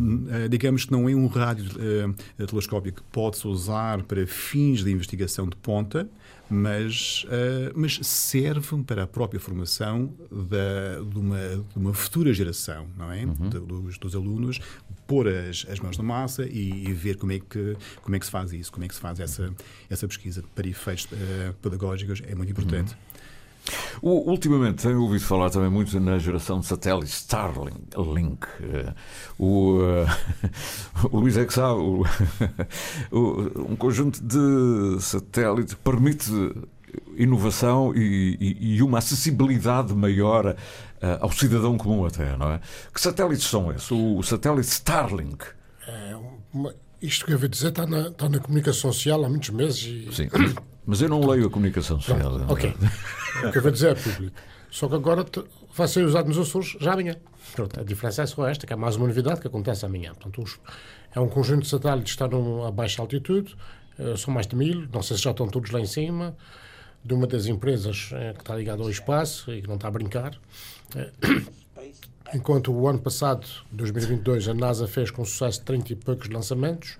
digamos 0.48 0.84
que 0.84 0.92
não 0.92 1.08
é 1.08 1.14
um 1.14 1.26
rádio 1.26 1.70
telescópio 2.46 2.92
que 2.92 3.02
pode-se 3.04 3.46
usar 3.46 4.02
para 4.04 4.26
fins 4.26 4.82
de 4.82 4.90
investigação 4.90 5.48
de 5.48 5.56
ponta, 5.56 6.08
mas, 6.52 7.24
uh, 7.24 7.72
mas 7.74 7.98
serve 8.02 8.82
para 8.84 9.04
a 9.04 9.06
própria 9.06 9.40
formação 9.40 10.12
da, 10.30 11.00
de, 11.02 11.18
uma, 11.18 11.38
de 11.38 11.78
uma 11.78 11.94
futura 11.94 12.32
geração, 12.32 12.86
não 12.96 13.10
é? 13.10 13.24
Uhum. 13.24 13.48
De, 13.48 13.58
dos, 13.58 13.98
dos, 13.98 14.14
alunos, 14.14 14.60
pôr 15.06 15.28
as, 15.28 15.66
as 15.70 15.80
mãos 15.80 15.96
na 15.96 16.04
massa 16.04 16.44
e, 16.44 16.84
e, 16.86 16.92
ver 16.92 17.16
como 17.16 17.32
é, 17.32 17.38
que, 17.38 17.76
como 18.02 18.14
é 18.14 18.18
que 18.18 18.26
se 18.26 18.30
faz 18.30 18.52
isso, 18.52 18.70
como 18.70 18.84
é 18.84 18.88
que 18.88 18.94
se 18.94 19.00
faz 19.00 19.18
essa, 19.18 19.50
essa 19.88 20.06
pesquisa 20.06 20.44
para 20.54 20.68
efeitos 20.68 21.06
uh, 21.06 21.54
pedagógicos, 21.62 22.22
é 22.26 22.34
muito 22.34 22.52
importante. 22.52 22.92
Uhum. 22.92 23.11
O, 24.00 24.30
ultimamente 24.30 24.82
tenho 24.82 25.00
ouvido 25.00 25.24
falar 25.24 25.50
também 25.50 25.70
muito 25.70 25.98
na 26.00 26.18
geração 26.18 26.60
de 26.60 26.66
satélites 26.66 27.14
Starlink. 27.14 28.46
Eh, 28.60 28.92
o, 29.38 29.78
uh, 29.78 31.08
o 31.10 31.18
Luís 31.18 31.36
é 31.36 31.44
que 31.44 31.54
sabe, 31.54 31.80
o, 33.12 33.70
um 33.70 33.76
conjunto 33.76 34.20
de 34.22 35.00
satélites 35.00 35.74
permite 35.74 36.30
inovação 37.16 37.94
e, 37.94 38.36
e, 38.40 38.76
e 38.76 38.82
uma 38.82 38.98
acessibilidade 38.98 39.94
maior 39.94 40.46
uh, 40.46 40.56
ao 41.20 41.30
cidadão 41.30 41.78
comum 41.78 42.04
até, 42.04 42.36
não 42.36 42.52
é? 42.52 42.60
Que 42.92 43.00
satélites 43.00 43.46
são 43.46 43.72
esses? 43.72 43.90
O, 43.90 44.18
o 44.18 44.22
satélite 44.22 44.68
Starlink. 44.68 45.44
É 45.86 46.16
uma, 46.52 46.74
isto 47.00 47.24
que 47.26 47.32
eu 47.32 47.38
vou 47.38 47.48
dizer 47.48 47.68
está 47.68 47.86
na, 47.86 48.08
está 48.08 48.28
na 48.28 48.38
comunicação 48.38 48.92
social 48.92 49.24
há 49.24 49.28
muitos 49.28 49.50
meses. 49.50 49.82
E... 49.82 50.08
Sim. 50.12 50.28
Mas 50.86 51.00
eu 51.00 51.08
não 51.08 51.20
leio 51.26 51.46
a 51.46 51.50
comunicação 51.50 52.00
social. 52.00 52.38
Pronto, 52.38 52.52
ok. 52.52 52.74
o 53.44 53.50
que 53.50 53.58
eu 53.58 53.62
vou 53.62 53.70
dizer 53.70 53.92
é 53.92 53.94
público. 53.94 54.36
Só 54.70 54.88
que 54.88 54.94
agora 54.94 55.24
vai 55.74 55.86
ser 55.86 56.04
usado 56.04 56.28
nos 56.28 56.38
Açores 56.38 56.76
já 56.80 56.92
amanhã. 56.92 57.16
Pronto, 57.54 57.78
a 57.78 57.82
diferença 57.82 58.22
é 58.22 58.26
só 58.26 58.48
esta, 58.48 58.66
que 58.66 58.72
é 58.72 58.76
mais 58.76 58.96
uma 58.96 59.06
novidade 59.06 59.40
que 59.40 59.46
acontece 59.46 59.84
amanhã. 59.84 60.14
Portanto, 60.14 60.44
é 61.14 61.20
um 61.20 61.28
conjunto 61.28 61.62
de 61.62 61.68
satélites 61.68 62.14
que 62.14 62.24
está 62.24 62.36
a 62.66 62.70
baixa 62.70 63.02
altitude, 63.02 63.54
eh, 63.98 64.16
são 64.16 64.32
mais 64.32 64.46
de 64.46 64.56
mil, 64.56 64.88
não 64.90 65.02
sei 65.02 65.16
se 65.16 65.22
já 65.22 65.30
estão 65.30 65.46
todos 65.46 65.70
lá 65.70 65.80
em 65.80 65.86
cima, 65.86 66.34
de 67.04 67.12
uma 67.12 67.26
das 67.26 67.46
empresas 67.46 68.10
eh, 68.12 68.32
que 68.32 68.40
está 68.40 68.56
ligada 68.56 68.82
ao 68.82 68.88
espaço 68.88 69.52
e 69.52 69.60
que 69.60 69.68
não 69.68 69.74
está 69.74 69.88
a 69.88 69.90
brincar. 69.90 70.38
Eh, 70.96 71.10
enquanto 72.34 72.72
o 72.72 72.88
ano 72.88 72.98
passado, 72.98 73.46
2022, 73.72 74.48
a 74.48 74.54
NASA 74.54 74.88
fez 74.88 75.10
com 75.10 75.22
sucesso 75.22 75.62
30 75.64 75.92
e 75.92 75.96
poucos 75.96 76.28
lançamentos, 76.28 76.98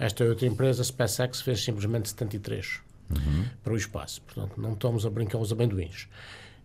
Esta 0.00 0.24
outra 0.24 0.46
empresa, 0.46 0.84
SpaceX, 0.84 1.40
fez 1.40 1.64
simplesmente 1.64 2.08
73 2.10 2.87
Uhum. 3.10 3.44
para 3.64 3.72
o 3.72 3.76
espaço. 3.76 4.20
Portanto, 4.22 4.60
não 4.60 4.74
estamos 4.74 5.06
a 5.06 5.10
brincar 5.10 5.38
os 5.38 5.50
amendoins. 5.50 6.08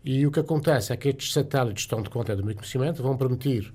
E 0.03 0.27
o 0.27 0.31
que 0.31 0.39
acontece 0.39 0.91
é 0.91 0.97
que 0.97 1.09
estes 1.09 1.31
satélites 1.31 1.83
estão 1.83 2.01
de 2.01 2.09
conta 2.09 2.35
do 2.35 2.43
meu 2.43 2.53
conhecimento, 2.53 3.01
vão 3.01 3.15
permitir 3.15 3.73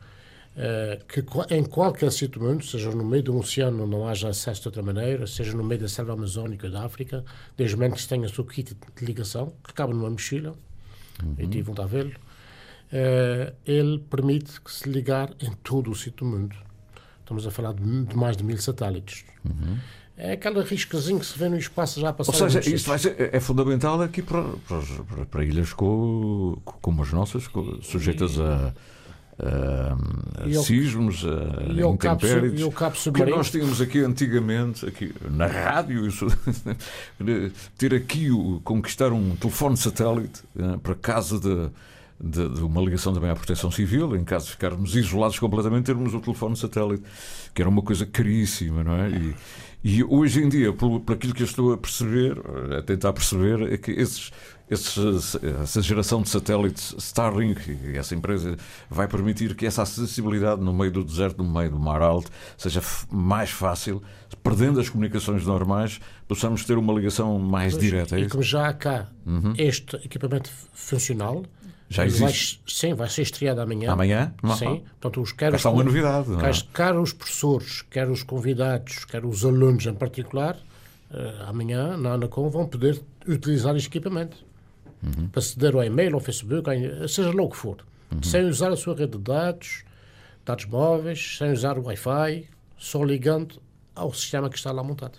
eh, 0.60 0.98
que 1.08 1.24
em 1.54 1.64
qualquer 1.64 2.10
sítio 2.10 2.40
do 2.40 2.46
mundo, 2.46 2.64
seja 2.64 2.90
no 2.90 3.04
meio 3.04 3.22
do 3.22 3.38
oceano 3.38 3.86
não 3.86 4.08
haja 4.08 4.28
acesso 4.28 4.62
de 4.62 4.68
outra 4.68 4.82
maneira, 4.82 5.24
seja 5.24 5.56
no 5.56 5.62
meio 5.62 5.80
da 5.80 5.88
selva 5.88 6.14
amazónica 6.14 6.68
da 6.68 6.84
África, 6.84 7.24
desde 7.56 7.76
o 7.76 7.78
momento 7.78 7.94
que 7.94 8.02
se 8.02 8.08
tenha 8.08 8.26
o 8.26 8.28
seu 8.28 8.44
kit 8.44 8.74
de 8.74 9.04
ligação, 9.04 9.52
que 9.62 9.72
cabe 9.72 9.94
numa 9.94 10.10
mochila, 10.10 10.54
e 11.38 11.46
tive 11.46 11.62
vontade 11.62 11.90
de 11.90 11.96
vê-lo, 11.96 12.12
eh, 12.92 13.52
ele 13.64 13.98
permite 14.10 14.60
que 14.60 14.72
se 14.72 14.88
ligar 14.88 15.30
em 15.40 15.52
todo 15.62 15.92
o 15.92 15.94
sítio 15.94 16.26
do 16.26 16.26
mundo. 16.26 16.56
Estamos 17.20 17.46
a 17.46 17.50
falar 17.52 17.74
de, 17.74 18.04
de 18.04 18.16
mais 18.16 18.36
de 18.36 18.42
mil 18.42 18.58
satélites. 18.58 19.24
É 20.20 20.32
aquele 20.32 20.60
riscozinho 20.62 21.20
que 21.20 21.26
se 21.26 21.38
vê 21.38 21.48
no 21.48 21.56
espaço 21.56 22.00
já 22.00 22.08
a 22.08 22.12
passar. 22.12 22.32
Ou 22.32 22.50
seja, 22.50 22.58
isto 22.74 22.90
ser, 22.98 23.30
é 23.32 23.38
fundamental 23.38 24.02
aqui 24.02 24.20
para, 24.20 24.42
para, 24.66 25.24
para- 25.26 25.44
ilhas 25.44 25.72
co- 25.72 26.60
como 26.82 27.02
as 27.02 27.12
nossas, 27.12 27.46
sujeitas 27.82 28.36
a, 28.40 28.74
a, 29.38 30.42
a 30.42 30.48
E 30.48 30.56
ao- 30.56 30.64
sismos, 30.64 31.24
a 31.24 31.72
e 31.72 31.80
ao 31.80 31.96
cabo 31.96 32.20
sub- 32.20 32.30
intempéries. 32.36 32.60
e 32.60 32.64
cabo 32.72 32.96
que 33.12 33.36
nós 33.36 33.50
tínhamos 33.52 33.80
aqui 33.80 34.00
antigamente, 34.00 34.84
aqui 34.84 35.14
na 35.30 35.46
rádio, 35.46 36.04
isso, 36.06 36.26
ter 37.78 37.94
aqui, 37.94 38.30
o, 38.30 38.60
conquistar 38.64 39.12
um 39.12 39.36
telefone 39.36 39.76
satélite 39.76 40.42
eh, 40.58 40.76
para 40.82 40.94
casa 40.96 41.38
de, 41.38 41.70
de, 42.20 42.48
de 42.56 42.60
uma 42.62 42.80
ligação 42.80 43.12
também 43.14 43.30
à 43.30 43.34
proteção 43.36 43.70
civil, 43.70 44.16
em 44.16 44.24
caso 44.24 44.46
de 44.46 44.50
ficarmos 44.52 44.96
isolados 44.96 45.38
completamente, 45.38 45.86
termos 45.86 46.12
o 46.14 46.20
telefone 46.20 46.56
satélite, 46.56 47.04
que 47.54 47.62
era 47.62 47.68
uma 47.68 47.82
coisa 47.82 48.04
caríssima, 48.04 48.82
não 48.82 48.94
é? 48.96 49.10
E, 49.10 49.34
e 49.88 50.04
hoje 50.04 50.42
em 50.42 50.50
dia, 50.50 50.70
por, 50.70 51.00
por 51.00 51.14
aquilo 51.14 51.32
que 51.32 51.42
eu 51.42 51.46
estou 51.46 51.72
a 51.72 51.78
perceber, 51.78 52.38
a 52.76 52.82
tentar 52.82 53.10
perceber, 53.14 53.72
é 53.72 53.78
que 53.78 53.90
esses, 53.90 54.30
esses, 54.68 55.34
essa 55.62 55.80
geração 55.80 56.20
de 56.20 56.28
satélites 56.28 56.94
Starlink, 56.98 57.78
essa 57.94 58.14
empresa, 58.14 58.54
vai 58.90 59.08
permitir 59.08 59.56
que 59.56 59.64
essa 59.64 59.80
acessibilidade 59.80 60.60
no 60.60 60.74
meio 60.74 60.92
do 60.92 61.02
deserto, 61.02 61.42
no 61.42 61.50
meio 61.50 61.70
do 61.70 61.78
mar 61.78 62.02
alto, 62.02 62.30
seja 62.58 62.82
mais 63.10 63.48
fácil, 63.48 64.02
perdendo 64.42 64.78
as 64.78 64.90
comunicações 64.90 65.46
normais, 65.46 65.98
possamos 66.28 66.66
ter 66.66 66.76
uma 66.76 66.92
ligação 66.92 67.38
mais 67.38 67.72
Pois, 67.72 67.82
direta. 67.82 68.20
É 68.20 68.24
E 68.24 68.28
como 68.28 68.42
já 68.42 68.68
há 68.68 68.74
cá 68.74 69.08
este 69.56 69.96
equipamento 69.96 70.50
funcional, 70.74 71.46
Já 71.90 72.04
ele 72.04 72.12
vai- 72.18 72.28
existe. 72.30 72.60
sim, 72.66 72.92
vai 72.94 73.08
ser 73.08 73.22
estreado 73.22 73.60
amanhã. 73.60 73.92
Amanhã? 73.92 74.34
Sim. 74.58 74.66
Uhum. 74.66 74.80
Portanto, 75.00 75.20
os, 75.22 75.32
quer, 75.32 75.48
os, 75.50 75.56
está 75.56 75.70
uma 75.70 75.82
novidade, 75.84 76.32
é? 76.34 76.36
quer, 76.38 76.62
quer 76.74 76.94
os 76.98 77.12
professores, 77.12 77.82
quer 77.90 78.08
os 78.10 78.22
convidados, 78.22 79.04
quer 79.06 79.24
os 79.24 79.44
alunos 79.44 79.86
em 79.86 79.94
particular, 79.94 80.56
eh, 81.10 81.34
amanhã 81.46 81.96
na 81.96 82.12
Anacom 82.12 82.48
vão 82.50 82.66
poder 82.66 83.00
utilizar 83.26 83.74
este 83.76 83.88
equipamento 83.88 84.36
Uhum. 85.02 85.28
para 85.28 85.38
aceder 85.38 85.74
ao 85.74 85.84
e-mail, 85.84 86.14
ao 86.14 86.20
Facebook, 86.20 86.68
seja 87.08 87.32
lá 87.32 87.42
o 87.42 87.48
que 87.48 87.56
for, 87.56 87.78
Uhum. 88.12 88.22
sem 88.22 88.44
usar 88.46 88.70
a 88.72 88.76
sua 88.76 88.94
rede 88.94 89.12
de 89.16 89.18
dados, 89.24 89.84
dados 90.44 90.66
móveis, 90.66 91.36
sem 91.38 91.52
usar 91.52 91.78
o 91.78 91.84
Wi-Fi, 91.86 92.46
só 92.76 93.02
ligando 93.04 93.60
ao 93.94 94.12
sistema 94.12 94.50
que 94.50 94.56
está 94.56 94.72
lá 94.72 94.82
montado. 94.82 95.18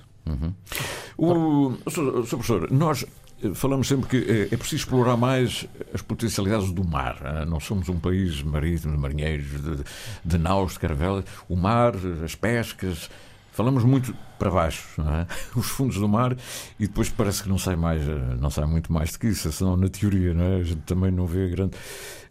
O, 1.18 1.74
Sr. 1.90 2.24
Professor, 2.28 2.72
nós 2.72 3.06
falamos 3.54 3.88
sempre 3.88 4.08
que 4.08 4.32
eh, 4.32 4.48
é 4.52 4.58
preciso 4.58 4.84
explorar 4.84 5.18
mais 5.18 5.68
as 5.94 6.02
potencialidades 6.02 6.72
do 6.72 6.84
mar. 6.84 7.18
ah, 7.24 7.46
Não 7.46 7.60
somos 7.60 7.90
um 7.90 8.00
país 8.00 8.42
marítimo, 8.44 8.94
de 8.94 9.00
marinheiros, 9.00 9.48
de, 9.62 9.84
de 10.26 10.38
naus, 10.38 10.74
de 10.74 10.80
caravelas. 10.80 11.26
O 11.48 11.56
mar, 11.56 11.94
as 12.24 12.36
pescas. 12.36 13.10
Falamos 13.52 13.84
muito 13.84 14.16
para 14.38 14.50
baixo, 14.50 14.88
é? 15.02 15.28
os 15.60 15.66
fundos 15.68 15.98
do 15.98 16.08
mar, 16.08 16.34
e 16.80 16.88
depois 16.88 17.10
parece 17.10 17.44
que 17.44 17.50
não 17.50 17.58
sai 17.58 17.76
mais, 17.76 18.02
eh, 18.08 18.36
não 18.40 18.50
sai 18.50 18.64
muito 18.66 18.94
mais 18.94 19.12
do 19.12 19.20
que 19.20 19.28
isso, 19.28 19.52
senão 19.52 19.76
na 19.76 19.90
teoria, 19.90 20.32
é? 20.32 20.56
A 20.62 20.64
gente 20.64 20.82
também 20.84 21.12
não 21.12 21.26
vê 21.26 21.50
grande, 21.50 21.76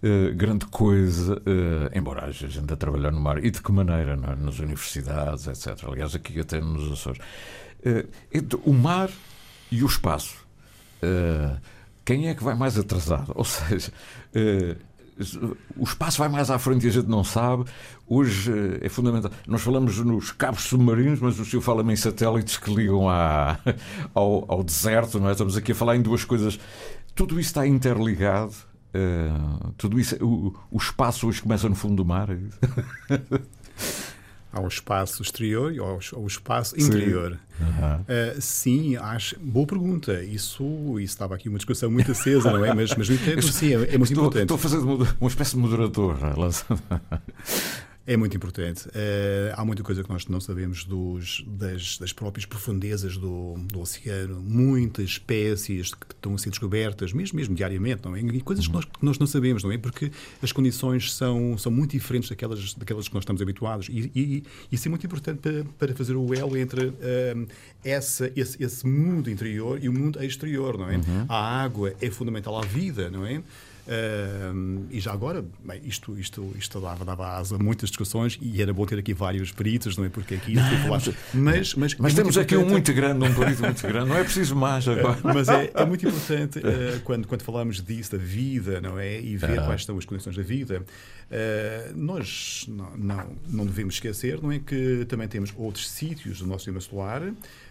eh, 0.02 0.30
grande 0.34 0.64
coisa, 0.66 1.42
eh, 1.44 1.98
embora 1.98 2.24
haja 2.24 2.48
gente 2.48 2.72
a 2.72 2.76
trabalhar 2.76 3.10
no 3.10 3.20
mar, 3.20 3.44
e 3.44 3.50
de 3.50 3.60
que 3.60 3.70
maneira, 3.70 4.12
é? 4.12 4.36
nas 4.36 4.58
universidades, 4.58 5.46
etc. 5.48 5.84
Aliás, 5.86 6.14
aqui 6.14 6.40
até 6.40 6.60
nos 6.62 6.90
Açores. 6.90 7.20
Eh, 7.84 8.06
entre 8.32 8.58
o 8.64 8.72
mar 8.72 9.10
e 9.70 9.82
o 9.82 9.86
espaço, 9.86 10.47
eh, 11.02 11.56
quem 12.04 12.28
é 12.28 12.34
que 12.34 12.42
vai 12.42 12.54
mais 12.54 12.78
atrasado? 12.78 13.32
Ou 13.36 13.44
seja, 13.44 13.92
eh, 14.34 14.76
o 15.76 15.82
espaço 15.82 16.18
vai 16.18 16.28
mais 16.28 16.48
à 16.48 16.58
frente 16.58 16.86
e 16.86 16.88
a 16.88 16.92
gente 16.92 17.08
não 17.08 17.24
sabe. 17.24 17.64
Hoje 18.06 18.52
eh, 18.52 18.86
é 18.86 18.88
fundamental. 18.88 19.30
Nós 19.46 19.62
falamos 19.62 19.98
nos 19.98 20.30
cabos 20.32 20.62
submarinos, 20.62 21.20
mas 21.20 21.38
o 21.38 21.44
senhor 21.44 21.62
fala-me 21.62 21.92
em 21.92 21.96
satélites 21.96 22.56
que 22.56 22.72
ligam 22.74 23.08
à, 23.08 23.58
ao, 24.14 24.44
ao 24.50 24.62
deserto, 24.62 25.18
não 25.18 25.28
é? 25.28 25.32
Estamos 25.32 25.56
aqui 25.56 25.72
a 25.72 25.74
falar 25.74 25.96
em 25.96 26.02
duas 26.02 26.24
coisas. 26.24 26.58
Tudo 27.14 27.40
isso 27.40 27.50
está 27.50 27.66
interligado. 27.66 28.54
tudo 29.76 29.98
isso, 29.98 30.16
o, 30.24 30.54
o 30.70 30.78
espaço 30.78 31.26
hoje 31.28 31.42
começa 31.42 31.68
no 31.68 31.74
fundo 31.74 31.96
do 31.96 32.04
mar. 32.04 32.28
Ao 34.52 34.66
espaço 34.66 35.22
exterior 35.22 35.72
e 35.72 35.78
ao, 35.78 36.00
ao 36.14 36.26
espaço 36.26 36.74
Sim. 36.78 36.86
interior. 36.86 37.38
Aham. 37.60 38.00
Uh, 38.08 38.40
sim, 38.40 38.96
acho. 38.96 39.38
Boa 39.40 39.66
pergunta. 39.66 40.22
Isso, 40.24 40.64
isso 40.98 41.12
estava 41.12 41.34
aqui 41.34 41.48
uma 41.48 41.58
discussão 41.58 41.90
muito 41.90 42.12
acesa, 42.12 42.50
não 42.50 42.64
é? 42.64 42.72
Mas, 42.72 42.94
mas, 42.96 43.08
mas 43.10 43.44
sim, 43.54 43.74
é, 43.74 43.94
é 43.94 43.98
muito 43.98 44.04
estou, 44.04 44.24
importante. 44.24 44.42
Estou 44.42 44.54
a 44.56 44.58
fazer 44.58 44.78
moder- 44.78 45.14
uma 45.20 45.28
espécie 45.28 45.50
de 45.52 45.58
moderador. 45.58 46.16
É? 48.12 48.16
Muito 48.16 48.36
importante. 48.36 48.88
Eh, 48.94 49.52
há 49.56 49.64
muita 49.64 49.82
coisa 49.82 50.02
que 50.02 50.08
nós 50.08 50.26
não 50.26 50.40
sabemos 50.40 50.84
dos, 50.84 51.44
das, 51.46 51.98
das 51.98 52.12
próprias 52.12 52.46
profundezas 52.46 53.16
do, 53.16 53.54
do 53.70 53.80
oceano, 53.80 54.40
muitas 54.40 55.04
espécies 55.10 55.92
que 55.94 56.06
estão 56.14 56.34
a 56.34 56.38
ser 56.38 56.50
descobertas, 56.50 57.12
mesmo, 57.12 57.36
mesmo 57.36 57.54
diariamente, 57.54 58.02
não 58.04 58.16
é? 58.16 58.20
E 58.20 58.40
coisas 58.40 58.66
que 58.66 58.72
nós, 58.72 58.84
que 58.84 59.04
nós 59.04 59.18
não 59.18 59.26
sabemos, 59.26 59.62
não 59.62 59.70
é? 59.70 59.78
Porque 59.78 60.10
as 60.42 60.50
condições 60.52 61.12
são, 61.12 61.56
são 61.58 61.70
muito 61.70 61.92
diferentes 61.92 62.28
daquelas, 62.30 62.74
daquelas 62.74 63.08
que 63.08 63.14
nós 63.14 63.22
estamos 63.22 63.42
habituados. 63.42 63.88
E, 63.90 64.10
e- 64.14 64.42
isso 64.72 64.88
é 64.88 64.90
muito 64.90 65.04
importante 65.06 65.40
para, 65.40 65.64
para 65.78 65.94
fazer 65.94 66.16
o 66.16 66.34
elo 66.34 66.56
entre 66.56 66.92
eh, 67.00 67.36
essa, 67.84 68.32
esse, 68.34 68.62
esse 68.62 68.86
mundo 68.86 69.30
interior 69.30 69.78
e 69.82 69.88
o 69.88 69.92
mundo 69.92 70.22
exterior, 70.22 70.78
não 70.78 70.88
é? 70.88 70.96
A 71.28 71.62
água 71.62 71.92
é 72.00 72.10
fundamental 72.10 72.56
à 72.56 72.62
vida, 72.62 73.10
não 73.10 73.26
é? 73.26 73.42
Ahm, 73.88 74.86
e 74.90 75.00
já 75.00 75.12
agora, 75.12 75.42
bem, 75.64 75.80
isto, 75.84 76.18
isto, 76.18 76.52
isto 76.58 76.78
dava, 76.80 77.04
dava 77.06 77.36
asa 77.38 77.56
a 77.56 77.58
muitas 77.58 77.88
discussões 77.88 78.38
e 78.42 78.60
era 78.60 78.72
bom 78.74 78.84
ter 78.84 78.98
aqui 78.98 79.14
vários 79.14 79.50
peritos, 79.50 79.96
não 79.96 80.04
é? 80.04 80.08
Porque 80.10 80.34
aqui 80.34 80.52
isto 80.52 80.68
foi 80.68 80.76
falar. 80.78 81.00
Mas, 81.32 81.74
mas, 81.74 81.94
Mas 81.94 82.12
é 82.12 82.16
temos 82.16 82.36
aqui 82.36 82.56
um 82.56 82.66
muito 82.68 82.92
grande, 82.92 83.24
um 83.24 83.34
perito 83.34 83.62
muito 83.62 83.82
grande. 83.86 84.08
Não 84.08 84.16
é 84.16 84.24
preciso 84.24 84.54
mais 84.54 84.86
agora. 84.86 85.18
mas 85.24 85.48
é, 85.48 85.70
é 85.74 85.84
muito 85.86 86.06
importante 86.06 86.58
eh, 86.62 87.00
quando, 87.02 87.26
quando 87.26 87.42
falamos 87.42 87.82
disso, 87.82 88.12
da 88.12 88.18
vida, 88.18 88.80
não 88.80 88.98
é? 88.98 89.20
E 89.20 89.36
ver 89.36 89.58
Ah. 89.58 89.64
quais 89.64 89.84
são 89.84 89.96
as 89.96 90.04
condições 90.04 90.36
da 90.36 90.42
vida. 90.42 90.82
Eh, 91.30 91.90
nós 91.94 92.66
não, 92.68 92.96
não, 92.96 93.26
não 93.48 93.66
devemos 93.66 93.94
esquecer, 93.94 94.40
não 94.42 94.52
é? 94.52 94.58
Que 94.58 95.06
também 95.08 95.26
temos 95.28 95.52
outros 95.56 95.88
sítios 95.88 96.40
do 96.40 96.46
nosso 96.46 96.60
sistema 96.64 96.80
solar 96.80 97.22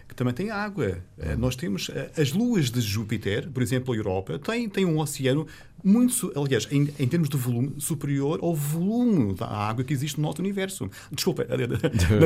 que 0.08 0.14
também 0.14 0.32
têm 0.32 0.50
água. 0.50 0.98
Eh, 1.18 1.36
nós 1.36 1.54
temos 1.54 1.90
eh, 1.94 2.10
as 2.16 2.32
luas 2.32 2.70
de 2.70 2.80
Júpiter, 2.80 3.48
por 3.50 3.62
exemplo, 3.62 3.92
a 3.92 3.96
Europa, 3.96 4.38
tem, 4.38 4.66
tem 4.68 4.84
um 4.86 4.98
oceano 4.98 5.46
muito, 5.84 6.32
aliás, 6.34 6.66
em, 6.72 6.88
em 6.98 7.06
termos 7.06 7.28
de 7.28 7.36
volume, 7.36 7.74
superior 7.78 8.40
ao 8.42 8.54
volume 8.54 9.34
da 9.34 9.46
água 9.46 9.84
que 9.84 9.92
existe 9.92 10.18
no 10.18 10.26
nosso 10.26 10.40
universo. 10.40 10.90
Desculpa, 11.12 11.44
na 11.44 11.56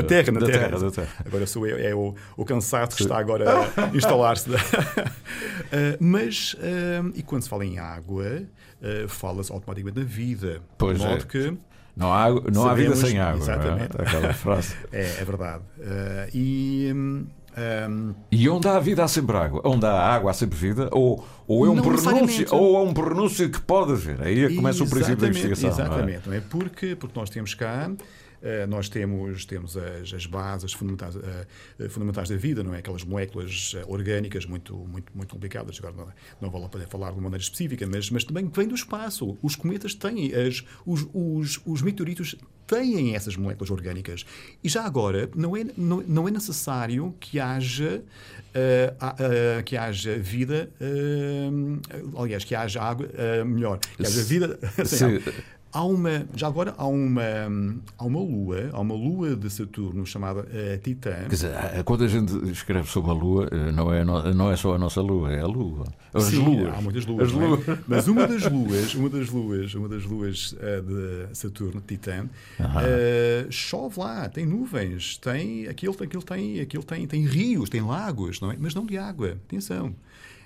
Terra, 0.03 0.33
na 0.33 0.41
Da 0.41 0.47
Terra. 0.47 0.91
Terra. 0.91 1.09
Agora 1.27 1.47
sou 1.47 1.67
eu, 1.67 1.77
é 1.77 1.95
o, 1.95 2.15
o 2.37 2.45
cansado 2.45 2.95
que 2.95 3.03
está 3.03 3.19
agora 3.19 3.51
a 3.77 3.89
instalar-se. 3.97 4.49
Uh, 4.49 4.57
mas, 6.01 6.55
uh, 6.55 7.13
e 7.15 7.23
quando 7.23 7.43
se 7.43 7.49
fala 7.49 7.65
em 7.67 7.79
água, 7.79 8.43
uh, 8.81 9.09
fala-se 9.09 9.53
automaticamente 9.53 9.99
da 10.01 10.05
vida. 10.07 10.63
Pois 10.79 10.99
de 10.99 11.05
é. 11.05 11.09
modo 11.09 11.27
que 11.27 11.53
Não 11.97 12.13
há, 12.13 12.31
não 12.51 12.67
há 12.69 12.75
vida 12.75 12.95
sabemos- 12.95 12.99
sem 13.01 13.19
água. 13.19 13.39
é? 13.39 13.43
Exatamente. 13.43 14.01
Aquela 14.01 14.33
frase. 14.33 14.75
É, 14.93 15.01
é 15.21 15.25
verdade. 15.25 15.63
Uh, 15.79 16.31
e. 16.33 16.93
hum, 16.95 17.27
um, 17.57 18.15
E 18.31 18.49
onde 18.49 18.69
há 18.69 18.79
vida 18.79 19.05
há 19.05 19.09
sempre 19.09 19.37
água. 19.37 19.61
Onde 19.65 19.85
há 19.87 19.93
água 19.93 20.31
há 20.31 20.35
sempre 20.35 20.57
vida. 20.59 20.89
Ou, 20.93 21.25
ou 21.47 21.67
é 21.67 21.71
um 21.71 21.75
Não 21.75 21.83
pronúncio, 21.83 22.47
ou 22.51 22.77
é 22.77 22.81
um 22.89 22.95
pronúncio 22.95 23.51
que 23.51 23.61
pode 23.61 23.93
haver. 23.93 24.23
Aí 24.23 24.45
é 24.45 24.55
começa 24.55 24.83
o 24.83 24.89
princípio 24.89 25.17
da 25.17 25.29
Exatamente, 25.29 25.47
investigação. 25.47 25.71
não 25.71 25.85
é? 25.85 25.99
Exatamente, 25.99 26.29
não 26.29 26.35
é? 26.37 26.41
Porque, 26.41 26.97
porque 26.97 27.19
nós 27.19 27.31
temos 27.31 27.55
cá. 27.55 27.91
Eh, 28.43 28.67
nós 28.67 28.89
temos, 28.89 29.45
temos 29.45 29.77
as, 29.77 30.13
as 30.13 30.27
bases 30.27 30.73
fundamentais, 30.73 31.17
eh, 31.17 31.47
eh, 31.79 31.89
fundamentais 31.89 32.29
da 32.29 32.37
vida, 32.37 32.63
não 32.63 32.75
é? 32.75 32.79
Aquelas 32.79 33.05
moléculas 33.05 33.75
orgânicas 33.87 34.45
muito, 34.47 34.75
muito, 34.77 35.13
muito 35.15 35.31
complicadas. 35.35 35.79
Agora 35.79 36.13
não, 36.41 36.51
não 36.51 36.65
a 36.65 36.69
pena 36.69 36.87
falar 36.87 37.09
de 37.11 37.15
uma 37.17 37.23
maneira 37.25 37.43
específica, 37.43 37.87
mas, 37.87 38.11
mas 38.11 38.25
também 38.25 38.49
vem 38.49 38.67
do 38.69 38.75
espaço. 38.75 39.39
Os 39.43 39.55
cometas 39.57 39.95
têm, 39.95 40.33
as, 40.35 40.65
os, 40.85 41.07
os, 41.13 41.61
os 41.65 41.83
meteoritos 41.83 42.35
têm 42.67 43.15
essas 43.15 43.37
moléculas 43.37 43.71
orgânicas. 43.71 44.25
E 44.63 44.69
já 44.69 44.85
agora, 44.85 45.29
não 45.35 45.57
é, 45.57 45.65
não, 45.77 46.03
não 46.03 46.29
é 46.29 46.31
necessário 46.31 47.15
que 47.21 47.39
haja, 47.39 48.03
a- 49.01 49.17
eh, 49.19 49.63
que 49.63 49.77
haja 49.77 50.17
vida, 50.19 50.71
eh, 50.81 51.49
aliás, 52.17 52.45
que 52.45 52.55
haja 52.55 52.81
água, 52.83 53.09
melhor, 53.47 53.79
que 53.79 54.07
haja 54.07 54.23
vida 54.23 54.59
água. 55.05 55.21
Há 55.73 55.85
uma, 55.85 56.27
já 56.37 56.49
agora 56.49 56.75
há 56.77 56.87
uma, 56.87 57.23
há 57.97 58.05
uma 58.05 58.21
lua, 58.21 58.71
há 58.73 58.81
uma 58.81 58.95
lua 58.95 59.35
de 59.35 59.49
Saturno 59.49 60.05
chamada 60.05 60.41
uh, 60.41 60.79
Titã. 60.83 61.15
Quer 61.23 61.29
dizer, 61.29 61.53
quando 61.85 62.05
a 62.05 62.09
gente 62.09 62.35
escreve 62.51 62.89
sobre 62.89 63.11
a 63.11 63.15
lua, 63.15 63.49
não 63.75 63.93
é, 63.93 64.05
não 64.05 64.51
é 64.51 64.57
só 64.57 64.75
a 64.75 64.79
nossa 64.79 65.01
lua, 65.01 65.33
é 65.33 65.41
a 65.41 65.47
lua. 65.47 65.87
As 66.13 66.25
Sim, 66.25 66.45
luas. 66.45 66.75
há 66.75 66.81
muitas 66.83 67.07
luas. 67.07 67.29
As 67.29 67.35
é? 67.35 67.39
luas. 67.39 67.79
Mas 67.89 68.07
uma 68.07 68.29
das 68.29 68.43
luas, 68.51 68.95
uma 68.95 69.09
das 69.09 69.31
luas, 69.31 69.75
uma 69.75 69.89
das 69.89 70.05
luas 70.05 70.53
uh, 70.53 70.83
de 70.83 71.37
Saturno, 71.37 71.81
Titã, 71.81 72.27
uh, 72.61 73.51
chove 73.51 73.99
lá, 73.99 74.29
tem 74.29 74.45
nuvens, 74.45 75.17
tem 75.17 75.67
aquilo, 75.69 75.97
aquilo 75.99 76.23
tem, 76.23 76.61
aquilo 76.61 76.85
tem, 76.85 77.07
tem 77.07 77.25
rios, 77.25 77.71
tem 77.71 77.81
lagos, 77.81 78.41
não 78.43 78.53
é? 78.53 78.57
Mas 78.59 78.75
não 78.75 78.85
de 78.85 78.99
água. 78.99 79.39
Atenção 79.47 79.95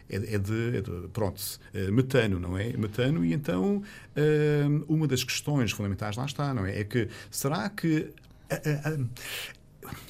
é, 0.09 0.17
é, 0.35 0.39
de, 0.39 0.77
é 0.79 0.81
de, 0.81 1.09
pronto, 1.13 1.41
uh, 1.41 1.93
metano, 1.93 2.39
não 2.39 2.57
é? 2.57 2.73
Metano, 2.77 3.25
e 3.25 3.33
então 3.33 3.83
uh, 4.17 4.85
uma 4.89 5.07
das 5.07 5.25
questões 5.25 5.73
fundamentais 5.73 6.17
lá 6.17 6.25
está, 6.25 6.55
não 6.55 6.65
é? 6.67 6.81
É 6.81 6.85
que 6.85 7.09
será 7.31 7.69
que 7.69 8.11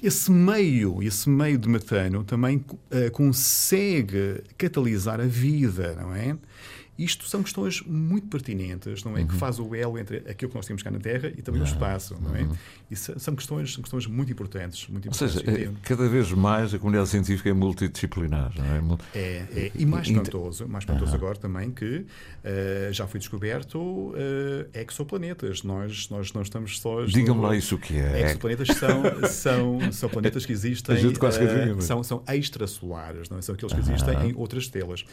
esse 0.02 0.30
meio, 0.30 1.02
esse 1.02 1.28
meio 1.28 1.58
de 1.58 1.68
metano 1.68 2.22
também 2.24 2.62
consegue 3.12 4.42
catalisar 4.58 5.20
a 5.20 5.26
vida, 5.26 5.94
não 5.94 6.14
é? 6.14 6.36
Isto 6.98 7.28
são 7.28 7.42
questões 7.42 7.82
muito 7.82 8.26
pertinentes, 8.28 9.04
não 9.04 9.16
é? 9.16 9.20
Uhum. 9.20 9.26
Que 9.26 9.34
faz 9.34 9.58
o 9.58 9.74
elo 9.74 9.98
entre 9.98 10.18
aquilo 10.28 10.50
que 10.50 10.56
nós 10.56 10.64
temos 10.64 10.82
cá 10.82 10.90
na 10.90 10.98
Terra 10.98 11.28
e 11.28 11.42
também 11.42 11.60
uhum. 11.60 11.66
no 11.66 11.72
espaço, 11.72 12.16
não 12.20 12.34
é? 12.34 12.42
Uhum. 12.42 12.56
E 12.90 12.96
são 12.96 13.34
questões, 13.34 13.74
são 13.74 13.82
questões 13.82 14.06
muito 14.06 14.32
importantes. 14.32 14.88
Muito 14.88 15.08
importantes. 15.08 15.36
Ou 15.36 15.44
seja, 15.44 15.68
é, 15.68 15.72
cada 15.82 16.08
vez 16.08 16.32
mais 16.32 16.72
a 16.72 16.78
comunidade 16.78 17.10
científica 17.10 17.50
é 17.50 17.52
multidisciplinar, 17.52 18.52
não 18.56 18.64
é? 18.64 19.18
É, 19.18 19.46
é 19.52 19.72
e 19.74 19.84
mais 19.84 20.06
espantoso, 20.06 20.66
mais 20.68 20.84
espantoso 20.84 21.14
agora 21.14 21.36
também 21.36 21.70
que 21.70 21.98
uh, 21.98 22.92
já 22.92 23.06
foi 23.06 23.20
descoberto 23.20 23.78
uh, 23.78 24.14
exoplanetas. 24.72 25.62
Nós, 25.62 26.08
nós 26.08 26.32
não 26.32 26.42
estamos 26.42 26.78
só. 26.78 27.04
Digam-me 27.04 27.42
lá 27.42 27.56
isso 27.56 27.74
o 27.74 27.78
que 27.78 27.96
é. 27.96 28.30
Exoplanetas 28.30 28.68
são, 28.68 29.02
são, 29.28 29.92
são 29.92 30.08
planetas 30.08 30.46
que 30.46 30.52
existem. 30.52 30.96
Uh, 31.76 31.82
são, 31.82 32.02
são 32.02 32.22
extrasolares, 32.28 33.28
não 33.28 33.38
é? 33.38 33.42
São 33.42 33.54
aqueles 33.54 33.72
que 33.72 33.80
existem 33.80 34.30
em 34.30 34.34
outras 34.36 34.64
estrelas. 34.64 35.04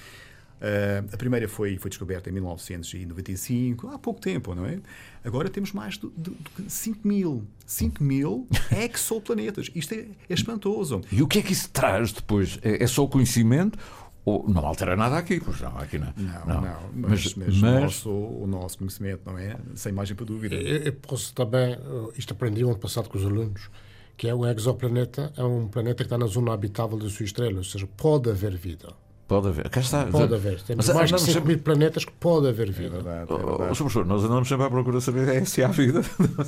Uh, 0.64 1.14
a 1.14 1.18
primeira 1.18 1.46
foi, 1.46 1.78
foi 1.78 1.90
descoberta 1.90 2.30
em 2.30 2.34
1995, 2.34 3.90
há 3.90 4.00
pouco 4.00 4.22
tempo, 4.22 4.56
não 4.56 4.66
é? 4.66 4.80
Agora 5.22 5.50
temos 5.50 5.74
mais 5.74 5.98
de, 5.98 6.10
de, 6.18 6.32
de 6.58 6.72
5 6.72 7.06
mil. 7.06 7.46
5 7.66 8.02
mil 8.02 8.48
exoplanetas. 8.72 9.70
Isto 9.76 9.96
é, 9.96 9.98
é, 9.98 10.34
espantoso. 10.34 11.02
E 11.12 11.22
o 11.22 11.28
que 11.28 11.40
é 11.40 11.42
que 11.42 11.52
isso 11.52 11.70
traz 11.70 12.14
depois? 12.14 12.60
É, 12.62 12.82
é 12.82 12.88
só 12.88 13.04
o 13.04 13.10
conhecimento? 13.10 13.78
Ou 14.24 14.48
não 14.48 14.66
altera 14.66 14.96
nada 14.96 15.18
aqui, 15.18 15.42
pois 15.42 15.60
não, 15.60 15.78
aqui 15.78 16.00
não. 16.00 16.14
Não, 16.16 16.46
não. 16.46 16.62
não 16.62 16.80
mas, 16.94 17.36
mas, 17.36 17.36
mas, 17.36 17.58
mas... 17.58 17.62
O, 17.62 17.82
nosso, 17.82 18.10
o, 18.10 18.48
nosso, 18.48 18.78
conhecimento, 18.78 19.22
não 19.26 19.38
é? 19.38 19.58
Sem 19.76 19.92
margem 19.92 20.16
para 20.16 20.26
dúvida. 20.26 20.56
Eu, 20.56 20.78
eu 20.78 20.94
posso 20.94 21.34
também, 21.34 21.78
isto 22.18 22.32
aprendi 22.32 22.64
ano 22.64 22.78
passado 22.78 23.10
com 23.10 23.18
os 23.18 23.26
alunos, 23.26 23.70
que 24.16 24.30
é 24.30 24.34
o 24.34 24.48
exoplaneta, 24.48 25.34
é 25.36 25.44
um 25.44 25.68
planeta 25.68 25.98
que 25.98 26.04
está 26.04 26.18
na 26.18 26.28
zona 26.28 26.54
habitável 26.54 26.98
da 26.98 27.10
sua 27.10 27.26
estrela, 27.26 27.58
ou 27.58 27.64
seja, 27.66 27.86
pode 27.98 28.30
haver 28.30 28.56
vida. 28.56 28.94
Pode 29.34 29.48
haver. 29.48 29.70
Cá 29.70 29.80
está. 29.80 30.06
Pode 30.06 30.36
haver. 30.36 30.62
Temos 30.62 30.88
Mas, 30.88 30.96
mais 30.96 31.10
de 31.10 31.20
5 31.20 31.32
sempre... 31.32 31.56
mil 31.56 31.60
planetas 31.64 32.06
que 32.06 32.12
pode 32.12 32.48
haver 32.48 32.72
vida. 32.72 32.98
É 32.98 33.02
verdade, 33.02 33.34
é 33.34 33.36
verdade. 33.36 33.72
Oh, 33.72 33.76
professor, 33.76 34.06
nós 34.06 34.24
andamos 34.24 34.48
sempre 34.48 34.66
à 34.66 34.70
procura 34.70 35.00
de 35.00 35.04
saber 35.04 35.28
é, 35.28 35.44
se 35.44 35.64
há 35.64 35.70
vida. 35.70 36.02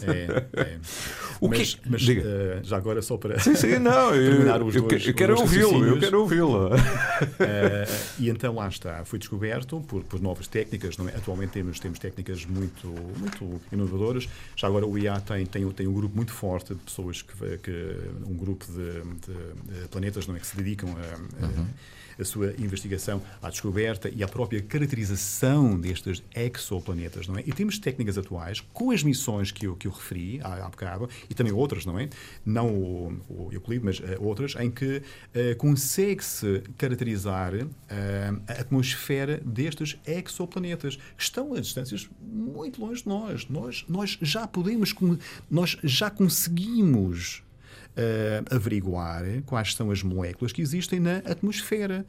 É, 0.08 0.62
é. 0.62 0.78
O 1.42 1.50
mas, 1.50 1.76
que... 1.76 1.90
mas 1.90 2.02
uh, 2.02 2.64
já 2.64 2.78
agora 2.78 3.02
só 3.02 3.18
para 3.18 3.38
sim, 3.40 3.56
sim, 3.56 3.78
não, 3.78 4.12
terminar 4.16 4.62
eu, 4.62 4.68
os 4.68 4.76
eu, 4.76 4.84
dois 4.84 5.06
eu 5.06 5.14
quero 5.14 5.38
ouvi-lo, 5.38 5.86
eu 5.86 6.00
quero 6.00 6.22
ouvi-lo. 6.22 6.68
Uh, 6.68 6.80
e 8.18 8.30
então 8.30 8.56
lá 8.56 8.70
está, 8.70 9.04
foi 9.04 9.20
descoberto 9.20 9.82
por, 9.82 10.02
por 10.04 10.22
novas 10.22 10.48
técnicas. 10.48 10.98
Não 10.98 11.10
é? 11.10 11.16
Atualmente 11.16 11.52
temos, 11.52 11.78
temos 11.80 12.00
técnicas 12.00 12.46
muito, 12.46 12.88
muito 12.88 13.62
inovadoras. 13.72 14.30
Já 14.56 14.68
agora 14.68 14.86
o 14.86 14.98
IA 14.98 15.20
tem, 15.20 15.46
tem, 15.46 15.70
tem 15.72 15.88
um 15.88 15.94
grupo 15.94 16.16
muito 16.16 16.32
forte 16.32 16.74
de 16.74 16.80
pessoas 16.80 17.22
que, 17.22 17.58
que 17.58 17.98
um 18.26 18.36
grupo 18.36 18.66
de, 18.68 19.02
de, 19.02 19.82
de 19.82 19.88
planetas 19.90 20.28
não 20.28 20.38
é, 20.38 20.40
que 20.40 20.48
se 20.48 20.56
dedicam 20.56 20.90
a, 20.92 21.44
uhum. 21.46 21.50
a 21.50 21.66
a 22.20 22.24
sua 22.24 22.54
investigação 22.58 23.22
à 23.42 23.50
descoberta 23.50 24.10
e 24.14 24.24
à 24.24 24.28
própria 24.28 24.62
caracterização 24.62 25.80
destes 25.80 26.24
exoplanetas, 26.36 27.28
não 27.28 27.38
é? 27.38 27.44
E 27.46 27.52
temos 27.52 27.78
técnicas 27.80 28.18
atuais, 28.18 28.62
com 28.74 28.92
as 28.92 29.04
missões 29.04 29.52
que 29.52 29.68
eu, 29.68 29.76
que 29.76 29.88
eu 29.88 29.92
referi 29.92 30.40
há, 30.44 30.66
há 30.66 30.70
bocado, 30.70 31.10
e 31.30 31.34
também 31.34 31.54
outras, 31.54 31.86
não 31.86 32.00
é? 32.00 32.10
Não 32.46 32.70
o, 32.70 33.22
o 33.30 33.50
Euclide, 33.52 33.84
mas 33.84 34.00
uh, 34.00 34.04
outras, 34.20 34.56
em 34.56 34.72
que 34.72 34.98
uh, 34.98 35.56
consegue-se 35.58 36.64
caracterizar 36.78 37.54
uh, 37.54 37.70
a 38.48 38.54
atmosfera 38.54 39.42
destes 39.46 39.98
exoplanetas, 40.06 40.96
que 40.96 41.24
estão 41.24 41.54
a 41.54 41.60
distâncias 41.60 42.10
muito 42.22 42.82
longe 42.82 43.04
de 43.04 43.10
nós. 43.10 43.48
Nós, 43.50 43.86
nós 43.88 44.18
já 44.22 44.48
podemos, 44.48 44.94
nós 45.50 45.78
já 45.84 46.10
conseguimos 46.10 47.45
uh, 47.96 48.56
averiguar 48.56 49.24
quais 49.46 49.74
são 49.74 49.92
as 49.92 50.04
moléculas 50.04 50.52
que 50.52 50.62
existem 50.62 51.00
na 51.00 51.18
atmosfera 51.18 52.06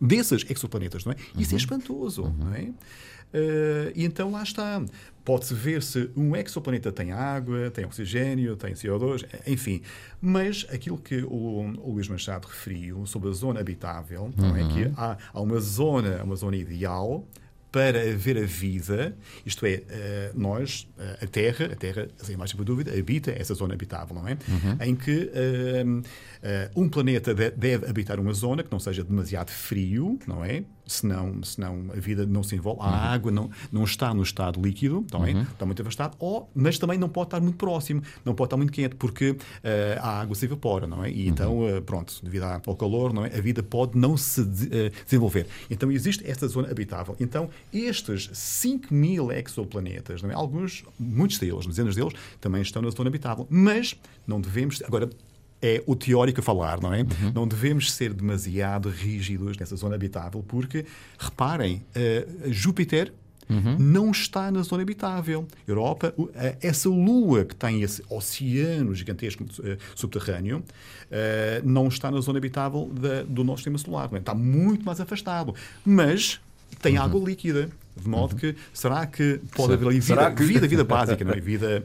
desses 0.00 0.44
exoplanetas, 0.48 1.04
não 1.04 1.12
é? 1.12 1.16
Isso 1.38 1.52
é 1.52 1.54
uhum. 1.54 1.58
espantoso, 1.58 2.22
uhum. 2.22 2.32
não 2.32 2.54
é? 2.54 2.70
Uh, 3.34 3.90
e 3.96 4.04
então 4.04 4.30
lá 4.30 4.42
está. 4.42 4.80
Pode-se 5.24 5.54
ver 5.54 5.82
se 5.82 6.10
um 6.14 6.36
exoplaneta 6.36 6.92
tem 6.92 7.10
água, 7.10 7.70
tem 7.70 7.84
oxigênio, 7.84 8.56
tem 8.56 8.74
CO2, 8.74 9.24
enfim. 9.46 9.80
Mas 10.20 10.66
aquilo 10.70 10.98
que 10.98 11.22
o, 11.22 11.74
o 11.78 11.92
Luís 11.92 12.06
Machado 12.08 12.46
referiu 12.46 13.06
sobre 13.06 13.30
a 13.30 13.32
zona 13.32 13.58
habitável, 13.58 14.24
uhum. 14.24 14.32
não 14.36 14.56
é? 14.56 14.68
que 14.68 14.84
uhum. 14.84 14.94
há, 14.96 15.16
há 15.32 15.40
uma 15.40 15.58
zona, 15.58 16.22
uma 16.22 16.36
zona 16.36 16.56
ideal 16.56 17.26
para 17.74 18.02
haver 18.02 18.38
a 18.38 18.46
vida, 18.46 19.16
isto 19.44 19.66
é, 19.66 19.82
eh, 19.88 20.30
nós, 20.32 20.86
eh, 20.96 21.18
a 21.22 21.26
Terra, 21.26 21.64
a 21.72 21.74
Terra, 21.74 22.06
sem 22.18 22.36
mais 22.36 22.52
dúvida, 22.52 22.96
habita 22.96 23.32
essa 23.32 23.52
zona 23.52 23.74
habitável, 23.74 24.14
não 24.14 24.28
é? 24.28 24.38
Uhum. 24.46 24.76
Em 24.80 24.94
que 24.94 25.28
uh, 25.34 26.80
um 26.80 26.88
planeta 26.88 27.34
deve 27.34 27.84
habitar 27.84 28.20
uma 28.20 28.32
zona 28.32 28.62
que 28.62 28.70
não 28.70 28.78
seja 28.78 29.02
demasiado 29.02 29.50
frio, 29.50 30.20
não 30.24 30.44
é? 30.44 30.62
Senão, 30.86 31.42
senão 31.42 31.86
a 31.96 32.00
vida 32.00 32.26
não 32.26 32.42
se 32.42 32.54
envolve. 32.54 32.80
A 32.82 32.86
uhum. 32.86 32.92
água 32.92 33.32
não, 33.32 33.50
não 33.72 33.84
está 33.84 34.12
no 34.12 34.22
estado 34.22 34.60
líquido, 34.60 35.04
é? 35.12 35.16
Uhum. 35.16 35.42
Está 35.42 35.64
muito 35.64 35.80
afastado, 35.82 36.16
ou, 36.18 36.50
mas 36.54 36.78
também 36.78 36.98
não 36.98 37.08
pode 37.08 37.28
estar 37.28 37.40
muito 37.40 37.56
próximo, 37.56 38.02
não 38.24 38.34
pode 38.34 38.48
estar 38.48 38.56
muito 38.56 38.72
quente, 38.72 38.94
porque 38.96 39.30
uh, 39.30 39.36
a 40.00 40.20
água 40.20 40.34
se 40.34 40.44
evapora, 40.44 40.86
não 40.86 41.04
é? 41.04 41.10
E 41.10 41.28
então, 41.28 41.60
uh, 41.60 41.82
pronto, 41.82 42.14
devido 42.22 42.44
ao 42.44 42.76
calor, 42.76 43.12
não 43.12 43.24
é? 43.24 43.36
A 43.36 43.40
vida 43.40 43.62
pode 43.62 43.96
não 43.98 44.16
se 44.16 44.44
de, 44.44 44.90
desenvolver. 45.04 45.46
Então 45.70 45.90
existe 45.90 46.28
esta 46.28 46.46
zona 46.46 46.70
habitável. 46.70 47.16
Então, 47.18 47.48
estes 47.72 48.30
5 48.32 48.92
mil 48.92 49.32
exoplanetas, 49.32 50.22
não 50.22 50.30
é? 50.30 50.34
alguns, 50.34 50.84
muitos 50.98 51.38
deles, 51.38 51.66
dezenas 51.66 51.94
deles, 51.96 52.12
também 52.40 52.62
estão 52.62 52.82
na 52.82 52.90
zona 52.90 53.08
habitável. 53.08 53.46
Mas 53.48 53.96
não 54.26 54.40
devemos. 54.40 54.82
Agora, 54.82 55.08
é 55.64 55.82
o 55.86 55.96
teórico 55.96 56.40
a 56.40 56.42
falar, 56.42 56.78
não 56.78 56.92
é? 56.92 57.00
Uhum. 57.00 57.32
Não 57.34 57.48
devemos 57.48 57.90
ser 57.90 58.12
demasiado 58.12 58.90
rígidos 58.90 59.56
nessa 59.56 59.74
zona 59.76 59.94
habitável, 59.94 60.44
porque, 60.46 60.84
reparem, 61.18 61.82
uh, 61.96 62.52
Júpiter 62.52 63.12
Uhum. 63.46 63.76
não 63.78 64.10
está 64.10 64.50
na 64.50 64.62
zona 64.62 64.80
habitável. 64.80 65.46
Europa, 65.68 66.14
essa 66.62 66.88
lua 66.88 67.44
que 67.44 67.54
tem 67.54 67.82
esse 67.82 68.02
oceano 68.08 68.94
gigantesco 68.94 69.44
uh, 69.44 69.76
subterrâneo, 69.94 70.60
uh, 70.60 71.62
não 71.62 71.88
está 71.88 72.10
na 72.10 72.22
zona 72.22 72.38
habitável 72.38 72.90
da, 72.98 73.22
do 73.22 73.44
nosso 73.44 73.58
sistema 73.58 73.76
solar. 73.76 74.08
É? 74.14 74.16
Está 74.16 74.34
muito 74.34 74.82
mais 74.86 74.98
afastado. 74.98 75.54
Mas 75.84 76.40
tem 76.80 76.96
uhum. 76.96 77.04
água 77.04 77.28
líquida. 77.28 77.68
De 77.94 78.08
modo 78.08 78.32
uhum. 78.32 78.38
que, 78.38 78.56
será 78.72 79.06
que 79.06 79.40
pode 79.54 79.74
haver 79.74 79.88
ali 79.88 80.00
vida, 80.00 80.30
que... 80.32 80.44
vida, 80.44 80.66
vida 80.66 80.84
básica, 80.84 81.22
não 81.22 81.32
é? 81.32 81.38
Vida, 81.38 81.84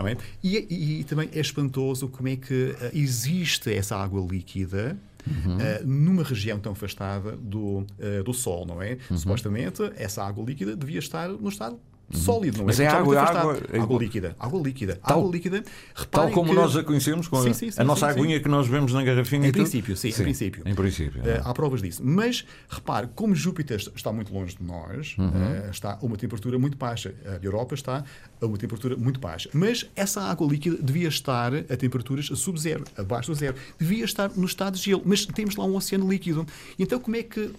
não 0.00 0.08
é? 0.08 0.16
E, 0.42 0.56
e, 0.70 1.00
e, 1.00 1.04
também 1.04 1.28
é 1.32 1.40
espantoso 1.40 2.08
como 2.08 2.28
é 2.28 2.36
que 2.36 2.70
uh, 2.70 2.76
existe 2.92 3.72
essa 3.72 3.96
água 3.96 4.26
líquida 4.26 4.98
uhum. 5.26 5.56
uh, 5.56 5.86
numa 5.86 6.22
região 6.22 6.58
tão 6.58 6.72
afastada 6.72 7.36
do, 7.36 7.78
uh, 7.98 8.22
do 8.24 8.32
Sol, 8.32 8.66
não 8.66 8.82
é? 8.82 8.98
Uhum. 9.10 9.16
Supostamente, 9.16 9.82
essa 9.96 10.24
água 10.24 10.44
líquida 10.44 10.76
devia 10.76 10.98
estar 10.98 11.28
no 11.28 11.48
estado 11.48 11.78
sólido, 12.12 12.58
não 12.58 12.64
é? 12.64 12.66
Mas 12.66 12.80
é 12.80 12.86
água, 12.86 13.20
água, 13.20 13.58
água 13.80 13.98
líquida. 13.98 14.36
Água 14.38 14.62
líquida. 14.62 14.98
Tal, 15.06 15.18
água 15.18 15.32
líquida. 15.32 15.64
Tal 16.10 16.30
como 16.30 16.50
que... 16.50 16.56
nós 16.56 16.76
a 16.76 16.82
conhecemos, 16.82 17.28
com 17.28 17.42
sim, 17.42 17.52
sim, 17.52 17.70
sim, 17.70 17.80
a 17.80 17.84
nossa 17.84 18.06
aguinha 18.06 18.40
que 18.40 18.48
nós 18.48 18.66
vemos 18.66 18.92
na 18.92 19.02
garrafinha. 19.02 19.48
Em 19.48 19.52
princípio, 19.52 19.96
sim, 19.96 20.08
em 20.08 20.12
princípio. 20.12 20.62
Em 20.66 20.74
princípio. 20.74 21.20
Uh, 21.20 21.42
há 21.44 21.54
provas 21.54 21.82
disso. 21.82 22.02
Mas, 22.04 22.44
repare, 22.68 23.08
como 23.14 23.34
Júpiter 23.34 23.78
está 23.94 24.12
muito 24.12 24.32
longe 24.32 24.56
de 24.56 24.62
nós, 24.62 25.16
uhum. 25.18 25.28
uh, 25.28 25.70
está 25.70 25.98
a 26.00 26.04
uma 26.04 26.16
temperatura 26.16 26.58
muito 26.58 26.76
baixa. 26.76 27.14
A 27.26 27.44
Europa 27.44 27.74
está 27.74 28.04
a 28.40 28.46
uma 28.46 28.58
temperatura 28.58 28.96
muito 28.96 29.20
baixa. 29.20 29.48
Mas 29.52 29.88
essa 29.94 30.22
água 30.22 30.46
líquida 30.48 30.78
devia 30.80 31.08
estar 31.08 31.54
a 31.54 31.76
temperaturas 31.76 32.26
sub-zero, 32.26 32.84
abaixo 32.96 33.30
do 33.30 33.34
zero. 33.34 33.56
Devia 33.78 34.04
estar 34.04 34.30
no 34.36 34.46
estado 34.46 34.76
de 34.76 34.82
gelo. 34.82 35.02
Mas 35.04 35.26
temos 35.26 35.56
lá 35.56 35.64
um 35.64 35.76
oceano 35.76 36.08
líquido. 36.08 36.46
Então, 36.78 36.98
como 36.98 37.16
é 37.16 37.22
que 37.22 37.40
eh, 37.40 37.50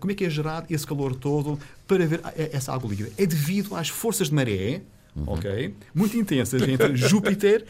como 0.00 0.12
é 0.12 0.14
que 0.14 0.24
é 0.24 0.30
gerado 0.30 0.66
esse 0.70 0.86
calor 0.86 1.14
todo 1.14 1.58
para 1.86 2.06
ver 2.06 2.20
eh, 2.36 2.50
essa 2.52 2.72
água 2.72 2.90
líquida? 2.90 3.10
É 3.16 3.26
devido 3.26 3.74
às 3.74 3.88
forças 3.88 4.28
de 4.28 4.34
maré, 4.34 4.82
uhum. 5.14 5.24
ok? 5.26 5.74
Muito 5.94 6.16
intensas 6.16 6.62
entre 6.62 6.94
Júpiter 6.96 7.64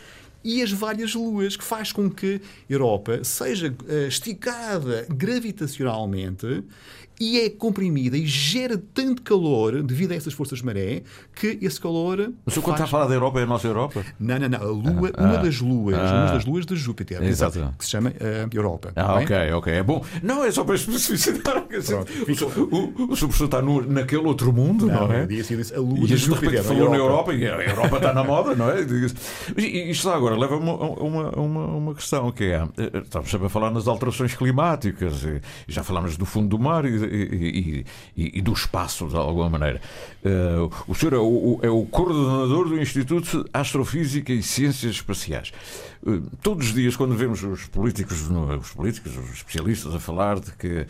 e 0.44 0.62
as 0.62 0.72
várias 0.72 1.14
luas, 1.14 1.56
que 1.56 1.64
faz 1.64 1.92
com 1.92 2.10
que 2.10 2.40
a 2.68 2.72
Europa 2.72 3.22
seja 3.22 3.68
uh, 3.70 4.08
esticada 4.08 5.06
gravitacionalmente 5.08 6.64
e 7.22 7.38
é 7.38 7.48
comprimida 7.50 8.16
e 8.16 8.26
gera 8.26 8.76
tanto 8.92 9.22
calor 9.22 9.80
devido 9.84 10.10
a 10.10 10.16
essas 10.16 10.32
forças 10.34 10.58
de 10.58 10.66
maré 10.66 11.02
que 11.32 11.56
esse 11.62 11.80
calor. 11.80 12.32
Mas 12.44 12.56
o 12.56 12.62
quando 12.62 12.74
está 12.74 12.84
a 12.84 12.88
falar 12.88 13.06
da 13.06 13.14
Europa 13.14 13.38
é 13.38 13.44
a 13.44 13.46
nossa 13.46 13.68
Europa? 13.68 14.04
Não, 14.18 14.40
não, 14.40 14.48
não. 14.48 14.58
A 14.60 14.64
Lua, 14.64 15.12
Ah, 15.16 15.22
uma 15.22 15.38
ah, 15.38 15.42
das 15.42 15.60
luas, 15.60 15.96
ah. 15.96 16.24
uma 16.24 16.32
das 16.34 16.44
luas 16.44 16.66
de 16.66 16.74
Júpiter, 16.74 17.22
Exato. 17.22 17.72
que 17.78 17.84
se 17.84 17.92
chama 17.92 18.12
eh, 18.18 18.48
Europa. 18.52 18.92
Ah, 18.96 19.20
é? 19.20 19.24
ok, 19.24 19.52
ok. 19.52 19.72
É 19.72 19.82
bom. 19.84 20.04
Não, 20.20 20.44
é 20.44 20.50
só 20.50 20.64
para 20.64 20.74
especificar. 20.74 21.64
O, 21.64 22.76
o, 22.76 22.84
o, 23.04 23.06
professor 23.16 23.44
está 23.44 23.62
no, 23.62 23.82
naquele 23.82 24.26
outro 24.26 24.52
mundo, 24.52 24.86
não, 24.86 25.06
Não, 25.06 25.12
é? 25.12 25.24
disse- 25.24 25.56
disse 25.56 25.74
a 25.74 25.78
lua 25.78 26.00
e 26.00 26.06
de 26.06 26.16
Júpiter, 26.16 26.64
falou 26.64 26.90
na 26.90 26.96
Europa. 26.96 27.32
E 27.34 27.46
a 27.46 27.62
Europa 27.62 27.96
está 27.96 28.12
na 28.12 28.24
moda, 28.24 28.56
não 28.56 28.68
é? 28.68 28.80
E 29.56 29.90
isto 29.90 30.10
agora 30.10 30.36
leva 30.36 30.54
a 30.54 30.58
uma, 30.58 31.30
uma, 31.36 31.66
uma, 31.66 31.94
questão 31.94 32.32
que 32.32 32.44
é. 32.44 32.66
eh, 32.78 32.98
Estamos 33.04 33.30
sempre 33.30 33.46
a 33.46 33.50
falar 33.50 33.70
nas 33.70 33.86
alterações 33.86 34.34
climáticas, 34.34 35.22
e 35.22 35.40
já 35.68 35.84
falámos 35.84 36.16
do 36.16 36.26
fundo 36.26 36.48
do 36.48 36.58
mar 36.58 36.84
e, 36.84 37.11
e- 37.14 37.84
e- 38.16 38.38
e 38.38 38.40
do 38.42 38.52
espaço, 38.52 39.06
de 39.08 39.16
alguma 39.16 39.48
maneira. 39.50 39.80
Eh, 40.24 40.68
o 40.88 40.94
senhor 40.94 41.12
é 41.14 41.18
o, 41.18 41.58
é 41.62 41.70
o 41.70 41.84
coordenador 41.86 42.68
do 42.68 42.80
Instituto 42.80 43.44
de 43.44 43.50
Astrofísica 43.52 44.32
e 44.32 44.42
Ciências 44.42 44.92
Espaciais. 44.96 45.52
Eh, 46.06 46.20
Todos 46.42 46.68
os 46.68 46.74
dias, 46.74 46.96
quando 46.96 47.14
vemos 47.14 47.42
os 47.42 47.66
políticos, 47.66 48.28
os 48.28 48.72
políticos, 48.72 49.16
os 49.16 49.30
especialistas 49.32 49.94
a 49.94 50.00
falar 50.00 50.40
de 50.40 50.52
que 50.52 50.86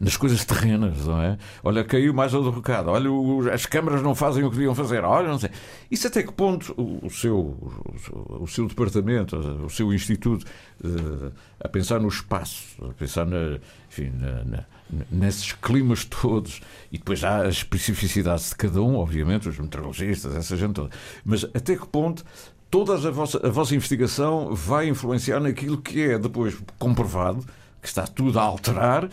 nas 0.00 0.16
coisas 0.16 0.42
terrenas, 0.46 1.04
não 1.04 1.20
é? 1.20 1.36
Olha, 1.62 1.84
caiu 1.84 2.14
mais 2.14 2.32
do 2.32 2.48
recado. 2.50 2.88
Olha, 2.90 3.52
as 3.52 3.66
câmaras 3.66 4.00
não 4.02 4.14
fazem 4.14 4.42
o 4.42 4.48
que 4.50 4.56
deviam 4.56 4.74
fazer. 4.74 5.04
Olha, 5.04 5.28
não 5.28 5.38
sei. 5.38 5.50
Isso 5.90 6.06
até 6.06 6.22
que 6.22 6.32
ponto 6.32 6.72
o, 6.78 7.10
seu, 7.10 7.36
o 8.40 8.46
seu 8.46 8.66
departamento, 8.66 9.36
o 9.36 9.68
seu 9.68 9.92
instituto, 9.92 10.46
eh, 10.82 11.32
a 11.60 11.68
pensar 11.68 12.00
no 12.00 12.08
espaço, 12.08 12.64
a 12.88 12.94
pensar 12.94 13.26
na, 13.26 13.58
enfim, 13.90 14.10
na- 14.18 14.44
na- 14.44 14.64
nesses 15.10 15.52
climas 15.52 16.04
todos, 16.04 16.60
e 16.92 16.98
depois 16.98 17.22
há 17.24 17.42
as 17.46 17.56
especificidades 17.56 18.50
de 18.50 18.56
cada 18.56 18.80
um, 18.82 18.96
obviamente, 18.96 19.48
os 19.48 19.58
meteorologistas, 19.58 20.34
essa 20.34 20.56
gente 20.56 20.74
toda. 20.74 20.90
Mas 21.24 21.44
até 21.44 21.76
que 21.76 21.86
ponto 21.86 22.24
toda 22.70 22.94
a 22.94 23.10
vossa, 23.10 23.44
a 23.46 23.50
vossa 23.50 23.74
investigação 23.74 24.54
vai 24.54 24.88
influenciar 24.88 25.40
naquilo 25.40 25.78
que 25.78 26.02
é 26.02 26.18
depois 26.18 26.56
comprovado, 26.78 27.44
que 27.80 27.88
está 27.88 28.06
tudo 28.06 28.38
a 28.38 28.42
alterar, 28.42 29.08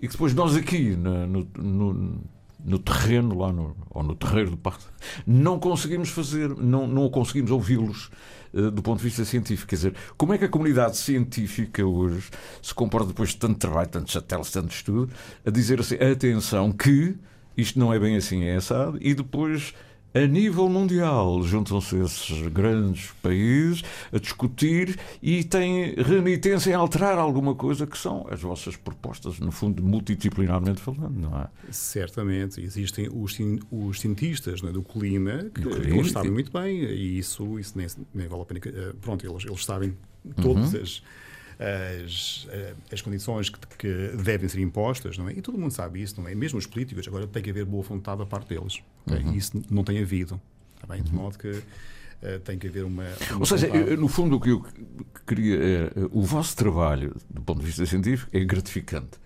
e 0.00 0.06
que 0.06 0.12
depois 0.12 0.34
nós 0.34 0.56
aqui, 0.56 0.96
na- 0.96 1.26
no, 1.26 1.46
no, 1.56 2.20
no 2.64 2.78
terreno, 2.78 3.38
lá 3.38 3.52
no, 3.52 3.76
ou 3.90 4.02
no 4.02 4.14
terreiro 4.14 4.50
do 4.50 4.56
parque, 4.56 4.84
não 5.26 5.58
conseguimos 5.58 6.10
fazer, 6.10 6.48
não, 6.56 6.86
não 6.86 7.08
conseguimos 7.08 7.50
ouvi-los 7.50 8.10
eh, 8.54 8.70
do 8.70 8.82
ponto 8.82 8.98
de 8.98 9.04
vista 9.04 9.24
científico. 9.24 9.68
Quer 9.68 9.76
dizer, 9.76 9.94
como 10.16 10.32
é 10.32 10.38
que 10.38 10.44
a 10.44 10.48
comunidade 10.48 10.96
científica 10.96 11.84
hoje 11.84 12.30
se 12.60 12.74
comporta 12.74 13.08
depois 13.08 13.30
de 13.30 13.36
tanto 13.36 13.58
trabalho, 13.58 13.88
tantos 13.88 14.12
satélites, 14.12 14.52
tanto 14.52 14.72
estudo, 14.72 15.12
a 15.44 15.50
dizer 15.50 15.80
assim, 15.80 15.96
atenção, 15.96 16.70
que 16.72 17.16
isto 17.56 17.78
não 17.78 17.92
é 17.92 17.98
bem 17.98 18.16
assim, 18.16 18.44
é 18.44 18.56
assado, 18.56 18.98
e 19.00 19.14
depois 19.14 19.74
a 20.14 20.26
nível 20.26 20.68
mundial, 20.68 21.42
juntam-se 21.42 21.96
esses 21.96 22.46
grandes 22.48 23.10
países 23.22 23.82
a 24.12 24.18
discutir 24.18 24.98
e 25.22 25.42
têm 25.42 25.94
renitência 25.94 26.70
em 26.70 26.74
alterar 26.74 27.18
alguma 27.18 27.54
coisa 27.54 27.86
que 27.86 27.96
são 27.96 28.26
as 28.30 28.40
vossas 28.40 28.76
propostas, 28.76 29.38
no 29.38 29.50
fundo, 29.50 29.82
multidisciplinarmente 29.82 30.80
falando, 30.80 31.16
não 31.18 31.38
é? 31.40 31.48
Certamente, 31.70 32.60
existem 32.60 33.08
os, 33.12 33.38
os 33.70 34.00
cientistas 34.00 34.62
é, 34.62 34.70
do 34.70 34.82
clima 34.82 35.50
que 35.54 35.60
Do 35.62 35.70
eles 35.82 36.10
sabem 36.12 36.30
muito 36.30 36.52
bem 36.52 36.82
e 36.82 37.18
isso, 37.18 37.58
isso 37.58 37.72
nem, 37.76 37.86
nem 38.14 38.28
vale 38.28 38.42
a 38.42 38.44
pena. 38.44 38.60
eh, 38.64 38.92
Pronto, 39.00 39.26
eles, 39.26 39.44
eles 39.44 39.64
sabem 39.64 39.96
Uhum. 40.24 40.32
todas 40.34 40.72
as, 40.76 41.02
as, 42.04 42.46
eh, 42.50 42.74
as 42.90 43.00
condições 43.00 43.48
que, 43.48 43.58
que 43.78 44.16
devem 44.16 44.48
ser 44.48 44.60
impostas, 44.60 45.16
não 45.16 45.28
é? 45.28 45.32
E 45.32 45.42
todo 45.42 45.56
mundo 45.56 45.72
sabe 45.72 46.02
isso, 46.02 46.20
não 46.20 46.28
é? 46.28 46.34
Mesmo 46.34 46.58
os 46.58 46.66
políticos, 46.66 47.06
agora 47.06 47.26
tem 47.26 47.42
que 47.42 47.50
haver 47.50 47.64
boa 47.64 47.82
vontade 47.82 48.18
da 48.18 48.26
parte 48.26 48.48
deles. 48.48 48.80
ok? 49.06 49.22
Uhum. 49.22 49.34
E 49.34 49.36
isso 49.36 49.62
não 49.70 49.84
tem 49.84 50.00
havido. 50.00 50.40
Está 50.74 50.86
bem? 50.86 51.02
De 51.02 51.12
modo 51.12 51.38
que 51.38 51.62
eh, 52.22 52.38
tem 52.38 52.58
que 52.58 52.66
haver 52.66 52.84
uma. 52.84 53.04
uma 53.30 53.40
Ou 53.40 53.46
seja, 53.46 53.68
eu, 53.68 53.96
no 53.96 54.08
fundo, 54.08 54.36
o 54.36 54.40
que 54.40 54.50
eu 54.50 54.64
queria 55.26 55.56
é 55.56 55.90
o 56.10 56.22
vosso 56.22 56.56
trabalho, 56.56 57.14
do 57.28 57.42
ponto 57.42 57.60
de 57.60 57.66
vista 57.66 57.84
científico, 57.86 58.30
é 58.32 58.40
gratificante, 58.44 59.18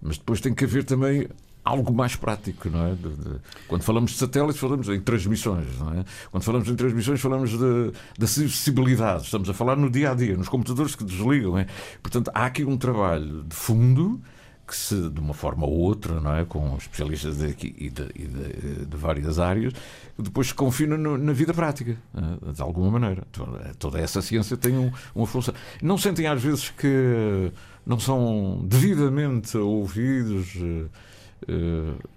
mas 0.00 0.18
depois 0.18 0.40
tem 0.40 0.54
que 0.54 0.64
haver 0.64 0.84
também 0.84 1.28
algo 1.68 1.92
mais 1.92 2.16
prático, 2.16 2.68
não 2.68 2.86
é? 2.86 2.94
De- 2.94 3.16
de- 3.16 3.40
quando 3.66 3.82
falamos 3.82 4.12
de 4.12 4.16
satélites, 4.18 4.58
falamos 4.58 4.88
em 4.88 5.00
transmissões, 5.00 5.66
não 5.78 5.92
é? 5.92 6.04
Quando 6.30 6.42
falamos 6.42 6.68
em 6.68 6.74
transmissões, 6.74 7.20
falamos 7.20 7.50
de, 7.50 7.92
de 8.18 8.24
acessibilidade. 8.24 9.24
Estamos 9.24 9.48
a 9.48 9.54
falar 9.54 9.76
no 9.76 9.90
dia 9.90 10.10
a 10.10 10.14
dia, 10.14 10.36
nos 10.36 10.48
computadores 10.48 10.94
que 10.94 11.04
desligam, 11.04 11.56
é? 11.58 11.66
Portanto, 12.02 12.30
há 12.34 12.46
aqui 12.46 12.64
um 12.64 12.76
trabalho 12.76 13.44
de 13.44 13.54
fundo 13.54 14.20
que 14.66 14.76
se, 14.76 15.08
de 15.08 15.18
uma 15.18 15.32
forma 15.32 15.64
ou 15.66 15.72
outra, 15.78 16.20
não 16.20 16.34
é? 16.36 16.44
com 16.44 16.76
especialistas 16.76 17.38
de, 17.38 17.46
aqui 17.46 17.74
e 17.78 17.88
de, 17.88 18.02
e 18.14 18.26
de- 18.26 18.84
de 18.86 18.96
várias 18.98 19.38
áreas, 19.38 19.72
depois 20.18 20.48
se 20.48 20.54
confina 20.54 20.94
no- 20.98 21.16
na 21.16 21.32
vida 21.32 21.54
prática, 21.54 21.96
eh, 22.14 22.52
de 22.52 22.60
alguma 22.60 22.90
maneira. 22.90 23.26
Toda, 23.32 23.72
toda 23.78 23.98
essa 23.98 24.20
ciência 24.20 24.58
tem 24.58 24.76
um- 24.76 24.92
uma 25.14 25.26
função. 25.26 25.54
Não 25.80 25.96
sentem 25.96 26.26
às 26.26 26.42
vezes 26.42 26.68
que 26.68 27.50
não 27.86 27.98
são 27.98 28.60
devidamente 28.62 29.56
ouvidos, 29.56 30.48
eh, 30.56 30.84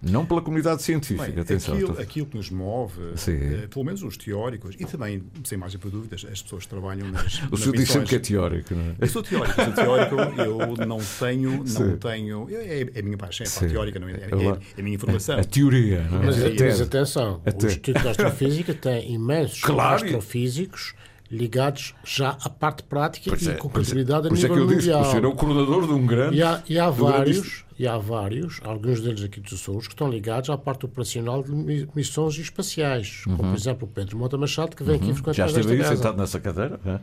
não 0.02 0.26
pela 0.26 0.42
comunidade 0.42 0.82
científica, 0.82 1.32
Bem, 1.32 1.40
atenção. 1.42 1.76
aquilo, 1.76 2.00
aquilo 2.00 2.26
que 2.26 2.38
nos 2.38 2.50
move, 2.50 2.94
eh, 3.28 3.68
pelo 3.68 3.86
menos 3.86 4.02
os 4.04 4.18
teóricos, 4.18 4.76
e 4.80 4.86
também, 4.86 5.24
sem 5.44 5.58
margem 5.58 5.80
para 5.80 5.90
dúvidas, 5.90 6.26
as 6.32 6.42
pessoas 6.42 6.64
que 6.64 6.70
trabalham 6.70 7.08
nas. 7.10 7.42
O 7.52 7.58
senhor 7.58 7.76
diz 7.76 7.90
sempre 7.90 8.08
que 8.10 8.16
é 8.16 8.20
teórico, 8.20 8.74
não 8.76 8.84
é? 8.84 8.96
Eu 9.00 9.08
sou 9.08 9.22
teórico, 9.22 9.56
sou 9.64 9.74
teórico, 9.74 10.16
eu 10.42 10.86
não 10.88 11.00
tenho, 11.20 11.68
Sim. 11.68 11.84
não 11.84 11.98
tenho. 11.98 12.48
É, 12.50 12.82
é 12.94 13.00
a 13.00 13.04
minha 13.04 13.18
paixão, 13.18 13.46
é 13.46 13.50
a 13.50 13.52
parte 13.52 13.70
teórica, 13.74 14.00
não 14.00 14.08
é, 14.10 14.12
é, 14.14 14.16
É 14.16 14.46
é 14.78 14.80
a 14.80 14.84
minha 14.84 14.96
informação. 14.96 15.40
A 15.40 15.44
teoria, 15.44 16.04
não 16.10 16.22
é? 16.24 16.26
Mas, 16.26 16.38
mas 16.60 16.82
atenção, 16.82 17.42
Até. 17.46 17.66
o 17.66 17.70
Instituto 17.70 18.02
de 18.02 18.08
Astrofísica 18.08 18.74
tem 18.74 19.14
imensos 19.14 19.62
Claro. 19.62 20.04
astrofísicos 20.04 20.94
ligados 21.30 21.96
já 22.04 22.38
à 22.44 22.50
parte 22.50 22.84
prática 22.84 23.30
Pois 23.30 23.48
é, 23.48 23.54
e 23.54 23.58
com 23.58 23.70
pois 23.70 23.88
é. 23.88 23.92
credibilidade 23.92 24.28
a 24.28 24.30
Por 24.30 24.38
isso 24.38 24.46
é 24.46 24.50
nível 24.50 24.68
que 24.68 24.74
eu 24.74 24.78
disse 24.78 24.90
que 24.90 24.94
o 24.94 24.98
mundial. 24.98 25.12
senhor 25.12 25.24
é 25.26 25.28
o 25.28 25.36
coordenador 25.36 25.88
de 25.88 25.94
um 25.94 26.06
grande. 26.06 26.36
E 26.38 26.44
há, 26.44 26.64
e 26.68 26.78
há 26.80 26.90
vários, 26.90 27.64
e 27.82 27.88
há 27.88 27.98
vários, 27.98 28.60
alguns 28.64 29.02
deles 29.02 29.24
aqui 29.24 29.40
dos 29.40 29.54
Açores, 29.54 29.88
que 29.88 29.94
estão 29.96 30.08
ligados 30.08 30.52
à 30.52 30.58
parte 30.58 30.86
operacional 30.86 31.42
de 31.42 31.52
mi- 31.52 31.88
missões 31.96 32.38
espaciais, 32.38 33.22
como 33.24 33.38
por 33.38 33.56
exemplo 33.56 33.88
o 33.88 33.92
Pedro 33.92 34.20
Mota 34.20 34.38
Machado, 34.38 34.76
que 34.76 34.84
vem 34.84 34.98
aqui 34.98 35.06
Uhum. 35.08 35.16
frequentar 35.16 35.48
Já 35.50 35.60
esteve 35.60 35.82
aí 35.82 35.88
sentado 35.98 36.16
nessa 36.16 36.40
cadeira. 36.40 36.80
é? 36.86 37.00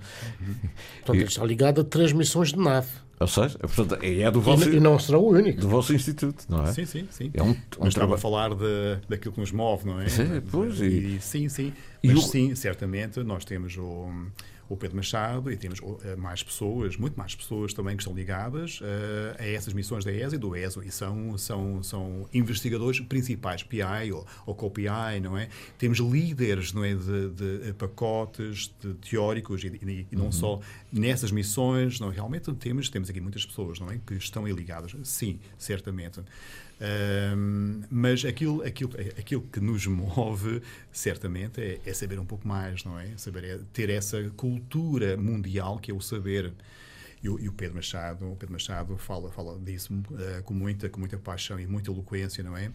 Portanto, 0.99 1.15
ele 1.17 1.25
está 1.25 1.45
ligado 1.45 1.81
a 1.81 1.85
três 1.85 2.13
missões 2.13 2.53
de 2.53 2.59
nave. 2.61 2.87
Ou 3.19 3.27
seja, 3.27 3.59
portanto, 3.59 3.99
é 4.01 4.31
do 4.31 4.39
E, 4.39 4.43
vosso, 4.43 4.69
n- 4.69 4.77
e 4.77 4.79
não 4.81 4.97
será 5.01 5.19
o 5.19 5.29
único. 5.31 5.61
do 5.61 5.69
vosso 5.69 5.93
instituto, 5.93 6.45
não 6.49 6.63
é? 6.63 6.73
Sim, 6.73 6.87
sim, 6.87 7.09
sim. 7.11 7.31
É 7.35 7.43
um, 7.43 7.51
um 7.51 7.57
Mas 7.81 7.89
estava 7.89 8.15
a 8.15 8.19
falar 8.19 8.51
de, 8.55 8.99
daquilo 9.09 9.35
que 9.35 9.41
nos 9.41 9.51
move, 9.51 9.85
não 9.85 10.01
é? 10.01 10.09
Sim, 10.09 10.41
pois, 10.49 10.81
e- 10.81 11.17
E, 11.17 11.21
sim, 11.21 11.49
sim. 11.49 11.73
E 12.05 12.07
Mas 12.13 12.19
o- 12.19 12.29
sim, 12.29 12.55
certamente, 12.55 13.19
nós 13.25 13.45
temos 13.45 13.77
o, 13.77 14.09
o 14.69 14.77
Pedro 14.77 14.97
Machado 14.97 15.51
e 15.51 15.57
temos 15.57 15.81
eh, 16.05 16.15
mais 16.17 16.43
pessoas, 16.43 16.97
muito 16.97 17.17
mais 17.17 17.35
pessoas 17.35 17.73
também 17.73 17.97
que 17.97 18.03
estão 18.03 18.15
ligadas 18.15 18.81
eh, 18.83 19.37
a 19.39 19.47
essas 19.49 19.73
missões 19.73 20.05
da 20.05 20.13
ESA 20.13 20.37
e 20.37 20.39
do 20.39 20.55
ESO 20.55 20.83
e 20.83 20.91
são, 20.91 21.39
são, 21.39 21.83
são 21.83 22.29
investigadores 22.35 23.01
principais, 23.01 23.63
PI 23.63 24.13
ou, 24.13 24.27
ou 24.47 24.55
co-PI, 24.55 25.21
não 25.23 25.39
é? 25.39 25.49
Temos 25.79 25.99
líderes, 25.99 26.73
não 26.73 26.85
é, 26.85 26.95
de, 26.95 27.31
de 27.65 27.73
pacotes 27.75 28.71
de 28.81 28.95
teóricos 28.95 29.65
e, 29.65 29.69
e- 29.69 30.07
e 30.13 30.17
não 30.17 30.31
só 30.31 30.61
nessas 30.93 31.31
missões, 31.31 31.99
não, 32.01 32.11
realmente 32.11 32.53
temos, 32.55 32.89
temos 32.89 33.09
aqui 33.09 33.21
muitas 33.21 33.47
pessoas, 33.47 33.81
não 33.81 33.91
é, 33.91 33.99
que 34.07 34.15
estão 34.15 34.45
aí 34.45 34.53
ligadas. 34.53 34.95
Sim, 35.03 35.39
certamente. 35.57 36.21
Ahm, 36.81 37.83
mas 37.91 38.25
aquilo, 38.25 38.63
aquilo, 38.63 38.93
aquilo 39.19 39.43
que 39.43 39.61
nos 39.61 39.87
move, 39.87 40.63
certamente, 40.93 41.61
é, 41.61 41.81
é 41.85 41.93
saber 41.93 42.19
um 42.19 42.25
pouco 42.25 42.47
mais, 42.47 42.85
não 42.85 42.99
é? 42.99 43.17
Saber, 43.17 43.45
é 43.45 43.59
ter 43.73 43.91
essa 43.91 44.31
cultura 44.37 45.17
mundial 45.17 45.79
que 45.79 45.91
é 45.91 45.95
o 45.95 46.01
saber. 46.01 46.53
E 47.21 47.29
o, 47.29 47.39
e 47.41 47.49
o 47.49 47.53
Pedro 47.53 47.75
Machado, 47.75 48.31
o 48.31 48.37
Pedro 48.37 48.53
Machado 48.53 48.97
fala, 48.97 49.29
fala 49.33 49.59
disso 49.59 49.93
eh, 50.21 50.41
com, 50.45 50.55
muita, 50.55 50.89
com 50.89 51.01
muita 51.01 51.19
paixão 51.19 51.59
e 51.59 51.67
muita 51.67 51.91
eloquência, 51.91 52.45
não 52.45 52.57
é? 52.57 52.71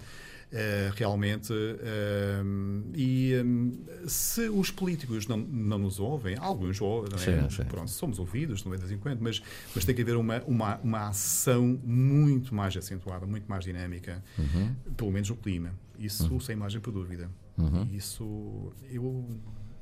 Eh, 0.56 0.92
realmente, 0.96 1.52
ahm, 1.52 2.84
e 2.94 3.34
ahm, 3.34 3.72
se 4.08 4.48
os 4.50 4.70
políticos 4.70 5.26
não, 5.28 5.36
não 5.38 5.80
nos 5.80 6.00
ouvem, 6.00 6.38
alguns 6.38 6.80
ouvem, 6.80 7.12
é? 7.16 7.18
Sim, 7.18 7.50
sim. 7.50 7.64
Pronto, 7.64 7.90
somos 7.90 8.20
ouvidos, 8.20 8.64
é 8.64 8.70
de 8.70 8.78
vez 8.78 8.92
em 8.92 9.00
quando, 9.00 9.20
mas, 9.20 9.42
mas 9.74 9.84
tem 9.84 9.96
que 9.96 10.04
haver 10.04 10.16
uma, 10.16 10.44
uma, 10.44 10.78
uma 10.84 11.08
ação 11.08 11.80
muito 11.84 12.54
mais 12.54 12.78
acentuada, 12.78 13.26
muito 13.26 13.46
mais 13.50 13.64
dinâmica, 13.66 14.24
Uhum. 14.38 14.76
pelo 14.96 15.12
menos 15.12 15.30
o 15.32 15.36
clima. 15.36 15.74
Isso 15.98 16.40
sem 16.40 16.56
margem 16.56 16.80
para 16.80 16.92
dúvida. 16.92 17.32
Uhum. 17.58 17.88
Isso, 17.92 18.72
eu, 18.92 19.26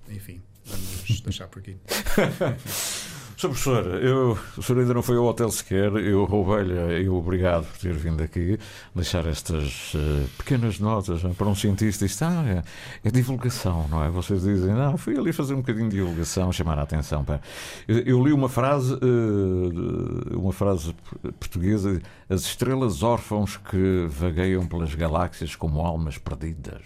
enfim, 0.09 0.41
vamos 0.65 1.19
deixar 1.19 1.49
por 1.49 1.59
aqui. 1.59 1.75
Sr. 3.41 3.47
Professor, 3.47 3.85
eu, 4.03 4.37
o 4.55 4.61
senhor 4.61 4.81
ainda 4.81 4.93
não 4.93 5.01
foi 5.01 5.17
ao 5.17 5.25
hotel 5.25 5.49
sequer, 5.49 5.91
eu 5.95 6.25
roubei-lhe, 6.25 7.09
obrigado 7.09 7.65
por 7.65 7.75
ter 7.79 7.93
vindo 7.95 8.21
aqui, 8.21 8.59
deixar 8.93 9.25
estas 9.25 9.95
uh, 9.95 10.29
pequenas 10.37 10.77
notas 10.77 11.23
para 11.35 11.47
um 11.47 11.55
cientista. 11.55 12.05
Isto 12.05 12.23
ah, 12.23 12.45
é, 12.47 12.63
é, 13.03 13.09
divulgação, 13.09 13.87
não 13.89 14.03
é? 14.03 14.11
Vocês 14.11 14.43
dizem, 14.43 14.75
não, 14.75 14.95
fui 14.95 15.17
ali 15.17 15.33
fazer 15.33 15.55
um 15.55 15.61
bocadinho 15.61 15.89
de 15.89 15.95
divulgação, 15.95 16.51
chamar 16.51 16.77
a 16.77 16.83
atenção. 16.83 17.23
Para... 17.23 17.41
Eu, 17.87 17.97
eu, 18.01 18.23
li 18.23 18.31
uma 18.31 18.47
frase, 18.47 18.93
uh, 18.93 20.37
uma 20.37 20.53
frase 20.53 20.95
portuguesa, 21.39 21.99
as 22.29 22.41
estrelas 22.41 23.01
órfãos 23.01 23.57
que 23.57 24.05
vagueiam 24.07 24.67
pelas 24.67 24.93
galáxias 24.93 25.55
como 25.55 25.81
almas 25.81 26.15
perdidas. 26.15 26.83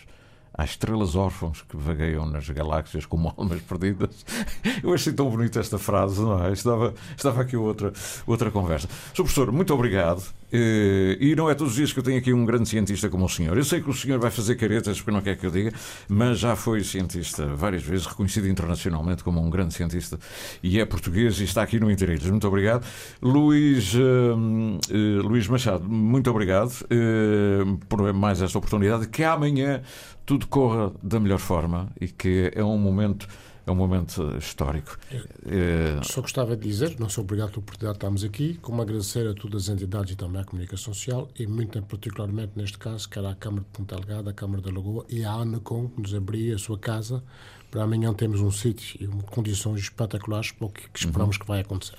Há 0.58 0.64
estrelas 0.64 1.16
órfãos 1.16 1.62
que 1.62 1.76
vagueiam 1.76 2.26
nas 2.26 2.49
galáxias 2.49 3.06
como 3.06 3.34
almas 3.36 3.62
perdidas. 3.62 4.26
Eu 4.82 4.93
achei 4.93 5.12
tão 5.12 5.30
bonita 5.30 5.60
esta 5.60 5.78
frase, 5.78 6.22
não 6.22 6.45
é? 6.45 6.53
Estava, 6.53 6.93
estava 7.16 7.41
aqui 7.41 7.58
outra, 7.58 7.91
outra 8.26 8.49
conversa. 8.49 8.88
Sr. 8.88 9.16
Professor, 9.16 9.51
muito 9.51 9.74
obrigado. 9.74 10.24
Eh, 10.51 11.18
e 11.20 11.36
não 11.36 11.49
é 11.49 11.56
todos 11.56 11.74
os 11.74 11.78
dias 11.78 11.91
que 11.91 11.99
eu 11.99 12.03
tenho 12.03 12.18
aqui 12.18 12.32
um 12.32 12.45
grande 12.45 12.70
cientista 12.70 13.10
como 13.10 13.26
o 13.26 13.30
senhor. 13.30 13.58
Eu 13.58 13.64
sei 13.64 13.82
que 13.82 13.89
o 13.89 13.93
senhor 13.93 14.20
vai 14.20 14.32
fazer 14.32 14.56
caretas 14.56 14.97
porque 14.97 15.12
não 15.12 15.22
quer 15.22 15.36
que 15.36 15.45
eu 15.45 15.51
diga, 15.51 15.74
mas 16.08 16.39
já 16.39 16.56
foi 16.56 16.84
cientista 16.84 17.45
várias 17.47 17.84
vezes, 17.84 18.06
reconhecido 18.06 18.47
internacionalmente 18.47 19.24
como 19.24 19.41
um 19.41 19.49
grande 19.49 19.74
cientista 19.74 20.18
e 20.64 20.80
é 20.80 20.86
português 20.86 21.39
e 21.39 21.43
está 21.43 21.62
aqui 21.62 21.80
no 21.80 21.91
Interilhas. 21.91 22.30
Muito 22.30 22.47
obrigado. 22.47 22.86
Luís, 23.22 23.93
uh, 23.95 23.99
uh, 23.99 25.28
Luís 25.28 25.47
Machado, 25.47 25.84
muito 25.89 26.30
obrigado 26.30 26.72
uh, 26.84 27.78
por 27.89 28.14
mais 28.14 28.41
esta 28.41 28.58
oportunidade. 28.58 29.08
Que 29.08 29.24
amanhã 29.24 29.82
tudo 30.26 30.48
corra 30.48 30.92
da 31.02 31.20
melhor 31.20 31.40
forma 31.40 31.90
e 32.00 32.08
que 32.08 32.52
é 32.54 32.64
um 32.64 32.78
momento 32.78 33.28
é 33.68 33.72
um 33.72 33.76
momento 33.76 34.38
histórico. 34.38 34.98
É... 35.46 36.00
Só 36.04 36.22
gostava 36.22 36.56
de 36.56 36.68
dizer, 36.68 37.00
não 37.00 37.10
sou 37.10 37.24
obrigado 37.24 37.50
pela 37.50 37.62
oportunidade 37.62 37.94
de 37.94 37.98
estarmos 37.98 38.24
aqui, 38.24 38.60
como 38.62 38.80
agradecer 38.82 39.28
a 39.28 39.34
todas 39.34 39.64
as 39.64 39.70
entidades 39.70 40.14
e 40.14 40.16
também 40.16 40.40
à 40.40 40.46
comunicação 40.46 40.94
social, 40.94 41.28
e 41.38 41.48
muito 41.48 41.82
particularmente 41.82 42.52
neste 42.56 42.78
caso, 42.78 43.10
que 43.10 43.18
era 43.18 43.32
a 43.32 43.36
Câmara 43.36 43.64
de 43.64 43.70
Ponta 43.70 43.96
Delgada, 43.96 44.30
a 44.30 44.34
Câmara 44.34 44.62
da 44.62 44.72
Lagoa 44.72 45.04
e 45.10 45.26
a 45.26 45.32
ANACOM, 45.32 45.88
que 45.90 46.00
nos 46.00 46.14
abriu 46.14 46.54
a 46.56 46.60
sua 46.60 46.78
casa 46.78 47.24
para 47.76 47.84
amanhã 47.84 48.14
temos 48.14 48.40
um 48.40 48.50
sítio 48.50 48.98
e 49.04 49.08
condições 49.26 49.82
espetaculares 49.82 50.50
para 50.50 50.66
o 50.66 50.70
que, 50.70 50.90
que 50.90 51.00
esperamos 51.00 51.36
uhum. 51.36 51.42
que 51.42 51.46
vai 51.46 51.60
acontecer. 51.60 51.98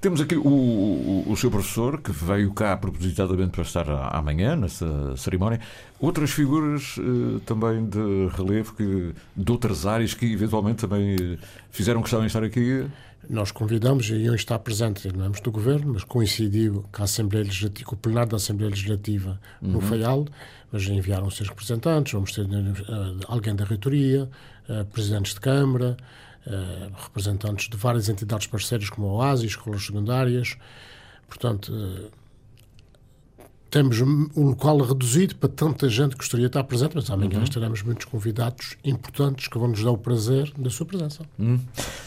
Temos 0.00 0.22
aqui 0.22 0.34
o, 0.34 0.48
o, 0.48 1.24
o, 1.28 1.36
seu 1.36 1.50
professor, 1.50 2.00
que 2.00 2.10
veio 2.10 2.50
cá 2.54 2.74
propositadamente 2.78 3.50
para 3.50 3.62
estar 3.62 3.90
amanhã, 4.16 4.56
nessa 4.56 5.14
cerimónia. 5.18 5.60
Outras 6.00 6.30
figuras 6.30 6.96
uh, 6.96 7.40
também 7.40 7.84
de 7.86 8.28
relevo 8.34 8.72
que, 8.74 9.12
de 9.36 9.52
outras 9.52 9.84
áreas 9.84 10.14
que 10.14 10.32
eventualmente 10.32 10.78
também 10.78 11.14
uh, 11.14 11.38
fizeram 11.70 12.00
questão 12.00 12.22
em 12.22 12.26
estar 12.26 12.42
aqui? 12.42 12.86
Nós 13.28 13.50
convidamos 13.50 14.08
e 14.08 14.14
iam 14.14 14.34
estar 14.34 14.58
presentes, 14.58 15.12
não 15.12 15.26
é 15.26 15.28
do 15.28 15.50
Governo, 15.50 15.92
mas 15.92 16.04
coincidiu 16.04 16.84
com 16.90 17.02
a 17.02 17.04
Assembleia 17.04 17.44
Legislativa, 17.44 17.90
com 17.90 17.94
o 17.94 17.98
plenário 17.98 18.30
da 18.30 18.36
Assembleia 18.36 18.70
Legislativa 18.70 19.38
uhum. 19.60 19.72
no 19.72 19.80
FAIAL, 19.82 20.26
mas 20.72 20.88
enviaram 20.88 21.26
os 21.26 21.36
seus 21.36 21.50
representantes, 21.50 22.14
vamos 22.14 22.32
ter 22.32 22.42
uh, 22.42 23.20
alguém 23.26 23.54
da 23.54 23.64
reitoria, 23.64 24.30
uh, 24.68 24.84
presidentes 24.86 25.34
de 25.34 25.40
Câmara, 25.40 25.94
uh, 26.46 27.02
representantes 27.02 27.68
de 27.68 27.76
várias 27.76 28.08
entidades 28.08 28.46
parceiras 28.46 28.88
como 28.88 29.08
a 29.08 29.12
OASI, 29.12 29.46
escolas 29.46 29.84
secundárias. 29.84 30.56
Portanto, 31.28 31.70
temos 33.70 34.00
um 34.00 34.28
local 34.36 34.78
reduzido 34.78 35.36
para 35.36 35.48
tanta 35.48 35.88
gente 35.88 36.12
que 36.12 36.18
gostaria 36.18 36.46
de 36.46 36.50
estar 36.50 36.64
presente, 36.64 36.92
mas 36.94 37.10
amanhã 37.10 37.38
uhum. 37.38 37.44
estaremos 37.44 37.82
muitos 37.82 38.06
convidados 38.06 38.76
importantes 38.84 39.48
que 39.48 39.58
vão 39.58 39.68
nos 39.68 39.82
dar 39.82 39.90
o 39.90 39.98
prazer 39.98 40.50
da 40.56 40.70
sua 40.70 40.86
presença. 40.86 41.22
Uhum. 41.38 41.60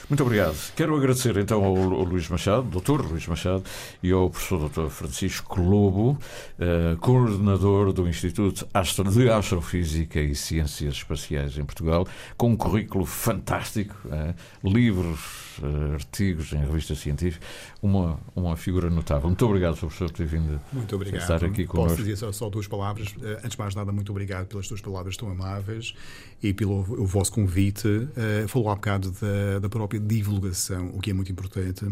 Muito 0.09 0.23
obrigado. 0.23 0.55
Quero 0.75 0.95
agradecer 0.95 1.37
então 1.37 1.63
ao, 1.63 1.75
ao 1.75 2.03
Luís 2.03 2.27
Machado, 2.29 2.63
doutor 2.63 3.05
Luís 3.05 3.27
Machado, 3.27 3.63
e 4.01 4.11
ao 4.11 4.29
professor 4.29 4.59
doutor 4.59 4.89
Francisco 4.89 5.61
Lobo, 5.61 6.11
uh, 6.11 6.97
coordenador 6.97 7.93
do 7.93 8.07
Instituto 8.07 8.67
de 9.11 9.29
Astrofísica 9.29 10.19
e 10.19 10.35
Ciências 10.35 10.95
Espaciais 10.95 11.57
em 11.57 11.63
Portugal, 11.63 12.07
com 12.35 12.49
um 12.49 12.57
currículo 12.57 13.05
fantástico, 13.05 13.95
uh, 14.05 14.33
livros 14.67 15.50
artigos 15.93 16.51
em 16.53 16.57
revistas 16.57 16.99
científicas, 16.99 17.47
uma, 17.81 18.19
uma 18.35 18.55
figura 18.55 18.89
notável. 18.89 19.27
Muito 19.27 19.45
obrigado, 19.45 19.77
professor, 19.77 20.09
por 20.09 20.17
ter 20.17 20.25
vindo 20.25 20.59
muito 20.71 20.95
obrigado. 20.95 21.21
estar 21.21 21.43
aqui 21.43 21.65
connosco. 21.65 21.91
Posso 21.91 22.03
dizer 22.03 22.17
só, 22.17 22.31
só 22.31 22.49
duas 22.49 22.67
palavras. 22.67 23.09
Uh, 23.09 23.37
antes 23.43 23.51
de 23.51 23.59
mais 23.59 23.75
nada, 23.75 23.91
muito 23.91 24.11
obrigado 24.11 24.47
pelas 24.47 24.67
tuas 24.67 24.81
palavras 24.81 25.17
tão 25.17 25.29
amáveis 25.29 25.93
e 26.41 26.53
pelo 26.53 26.79
o 26.79 27.05
vosso 27.05 27.31
convite. 27.31 27.87
Uh, 27.87 28.47
falou 28.47 28.69
há 28.69 28.75
bocado 28.75 29.11
da, 29.11 29.59
da 29.59 29.69
própria 29.69 29.99
divulgação, 29.99 30.91
o 30.93 30.99
que 30.99 31.11
é 31.11 31.13
muito 31.13 31.31
importante. 31.31 31.85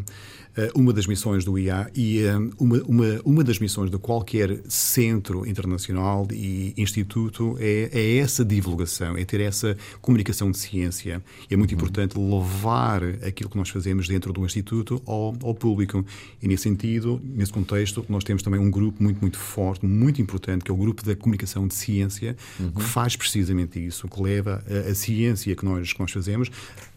uma 0.75 0.91
das 0.91 1.07
missões 1.07 1.45
do 1.45 1.57
IA 1.57 1.89
e 1.95 2.23
uma, 2.59 2.77
uma, 2.83 3.21
uma 3.23 3.43
das 3.43 3.59
missões 3.59 3.89
de 3.89 3.97
qualquer 3.97 4.59
centro 4.67 5.47
internacional 5.47 6.27
e 6.31 6.73
instituto 6.77 7.57
é, 7.59 7.89
é 7.93 8.17
essa 8.17 8.43
divulgação, 8.43 9.17
é 9.17 9.25
ter 9.25 9.41
essa 9.41 9.77
comunicação 10.01 10.51
de 10.51 10.57
ciência. 10.57 11.21
É 11.49 11.55
muito 11.55 11.71
uhum. 11.71 11.77
importante 11.77 12.17
levar 12.17 13.03
aquilo 13.25 13.49
que 13.49 13.57
nós 13.59 13.69
fazemos 13.69 14.07
dentro 14.07 14.33
do 14.33 14.45
Instituto 14.45 15.01
ao, 15.05 15.35
ao, 15.43 15.53
público. 15.53 16.05
E, 16.41 16.47
nesse 16.47 16.63
sentido, 16.63 17.21
nesse 17.23 17.51
contexto, 17.51 18.05
nós 18.09 18.23
temos 18.23 18.41
também 18.41 18.59
um 18.59 18.71
grupo 18.71 19.01
muito, 19.01 19.19
muito 19.21 19.37
forte, 19.37 19.85
muito 19.85 20.21
importante, 20.21 20.63
que 20.63 20.71
é 20.71 20.73
o 20.73 20.77
grupo 20.77 21.03
da 21.03 21.15
comunicação 21.15 21.67
de 21.67 21.75
ciência, 21.75 22.35
uhum. 22.59 22.71
que 22.71 22.81
faz 22.81 23.15
precisamente 23.15 23.83
isso, 23.85 24.07
que 24.07 24.21
leva 24.21 24.63
a, 24.67 24.89
a 24.89 24.95
ciência 24.95 25.55
que 25.55 25.65
nós, 25.65 25.93
que 25.93 25.99
nós 25.99 26.11
fazemos 26.11 26.49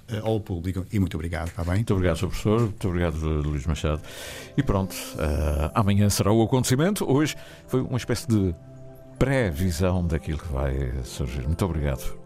eh, 0.08 0.20
ao 0.22 0.40
público. 0.40 0.86
E 0.92 0.98
muito 0.98 1.16
obrigado, 1.16 1.48
está 1.48 1.64
bem? 1.64 1.76
Muito 1.76 1.94
obrigado, 1.94 2.16
Sr. 2.16 2.26
Professor. 2.28 2.60
Muito 2.60 2.88
obrigado, 2.88 3.16
Luís 3.42 3.66
Machado. 3.66 4.02
E 4.56 4.62
pronto, 4.62 4.92
uh, 4.92 5.70
amanhã 5.74 6.08
será 6.10 6.32
o 6.32 6.42
acontecimento. 6.42 7.10
Hoje 7.10 7.36
foi 7.68 7.80
uma 7.80 7.98
espécie 7.98 8.26
de 8.28 8.54
pré-visão 9.18 10.06
daquilo 10.06 10.38
que 10.38 10.52
vai 10.52 10.92
surgir. 11.04 11.42
Muito 11.46 11.64
obrigado. 11.64 12.21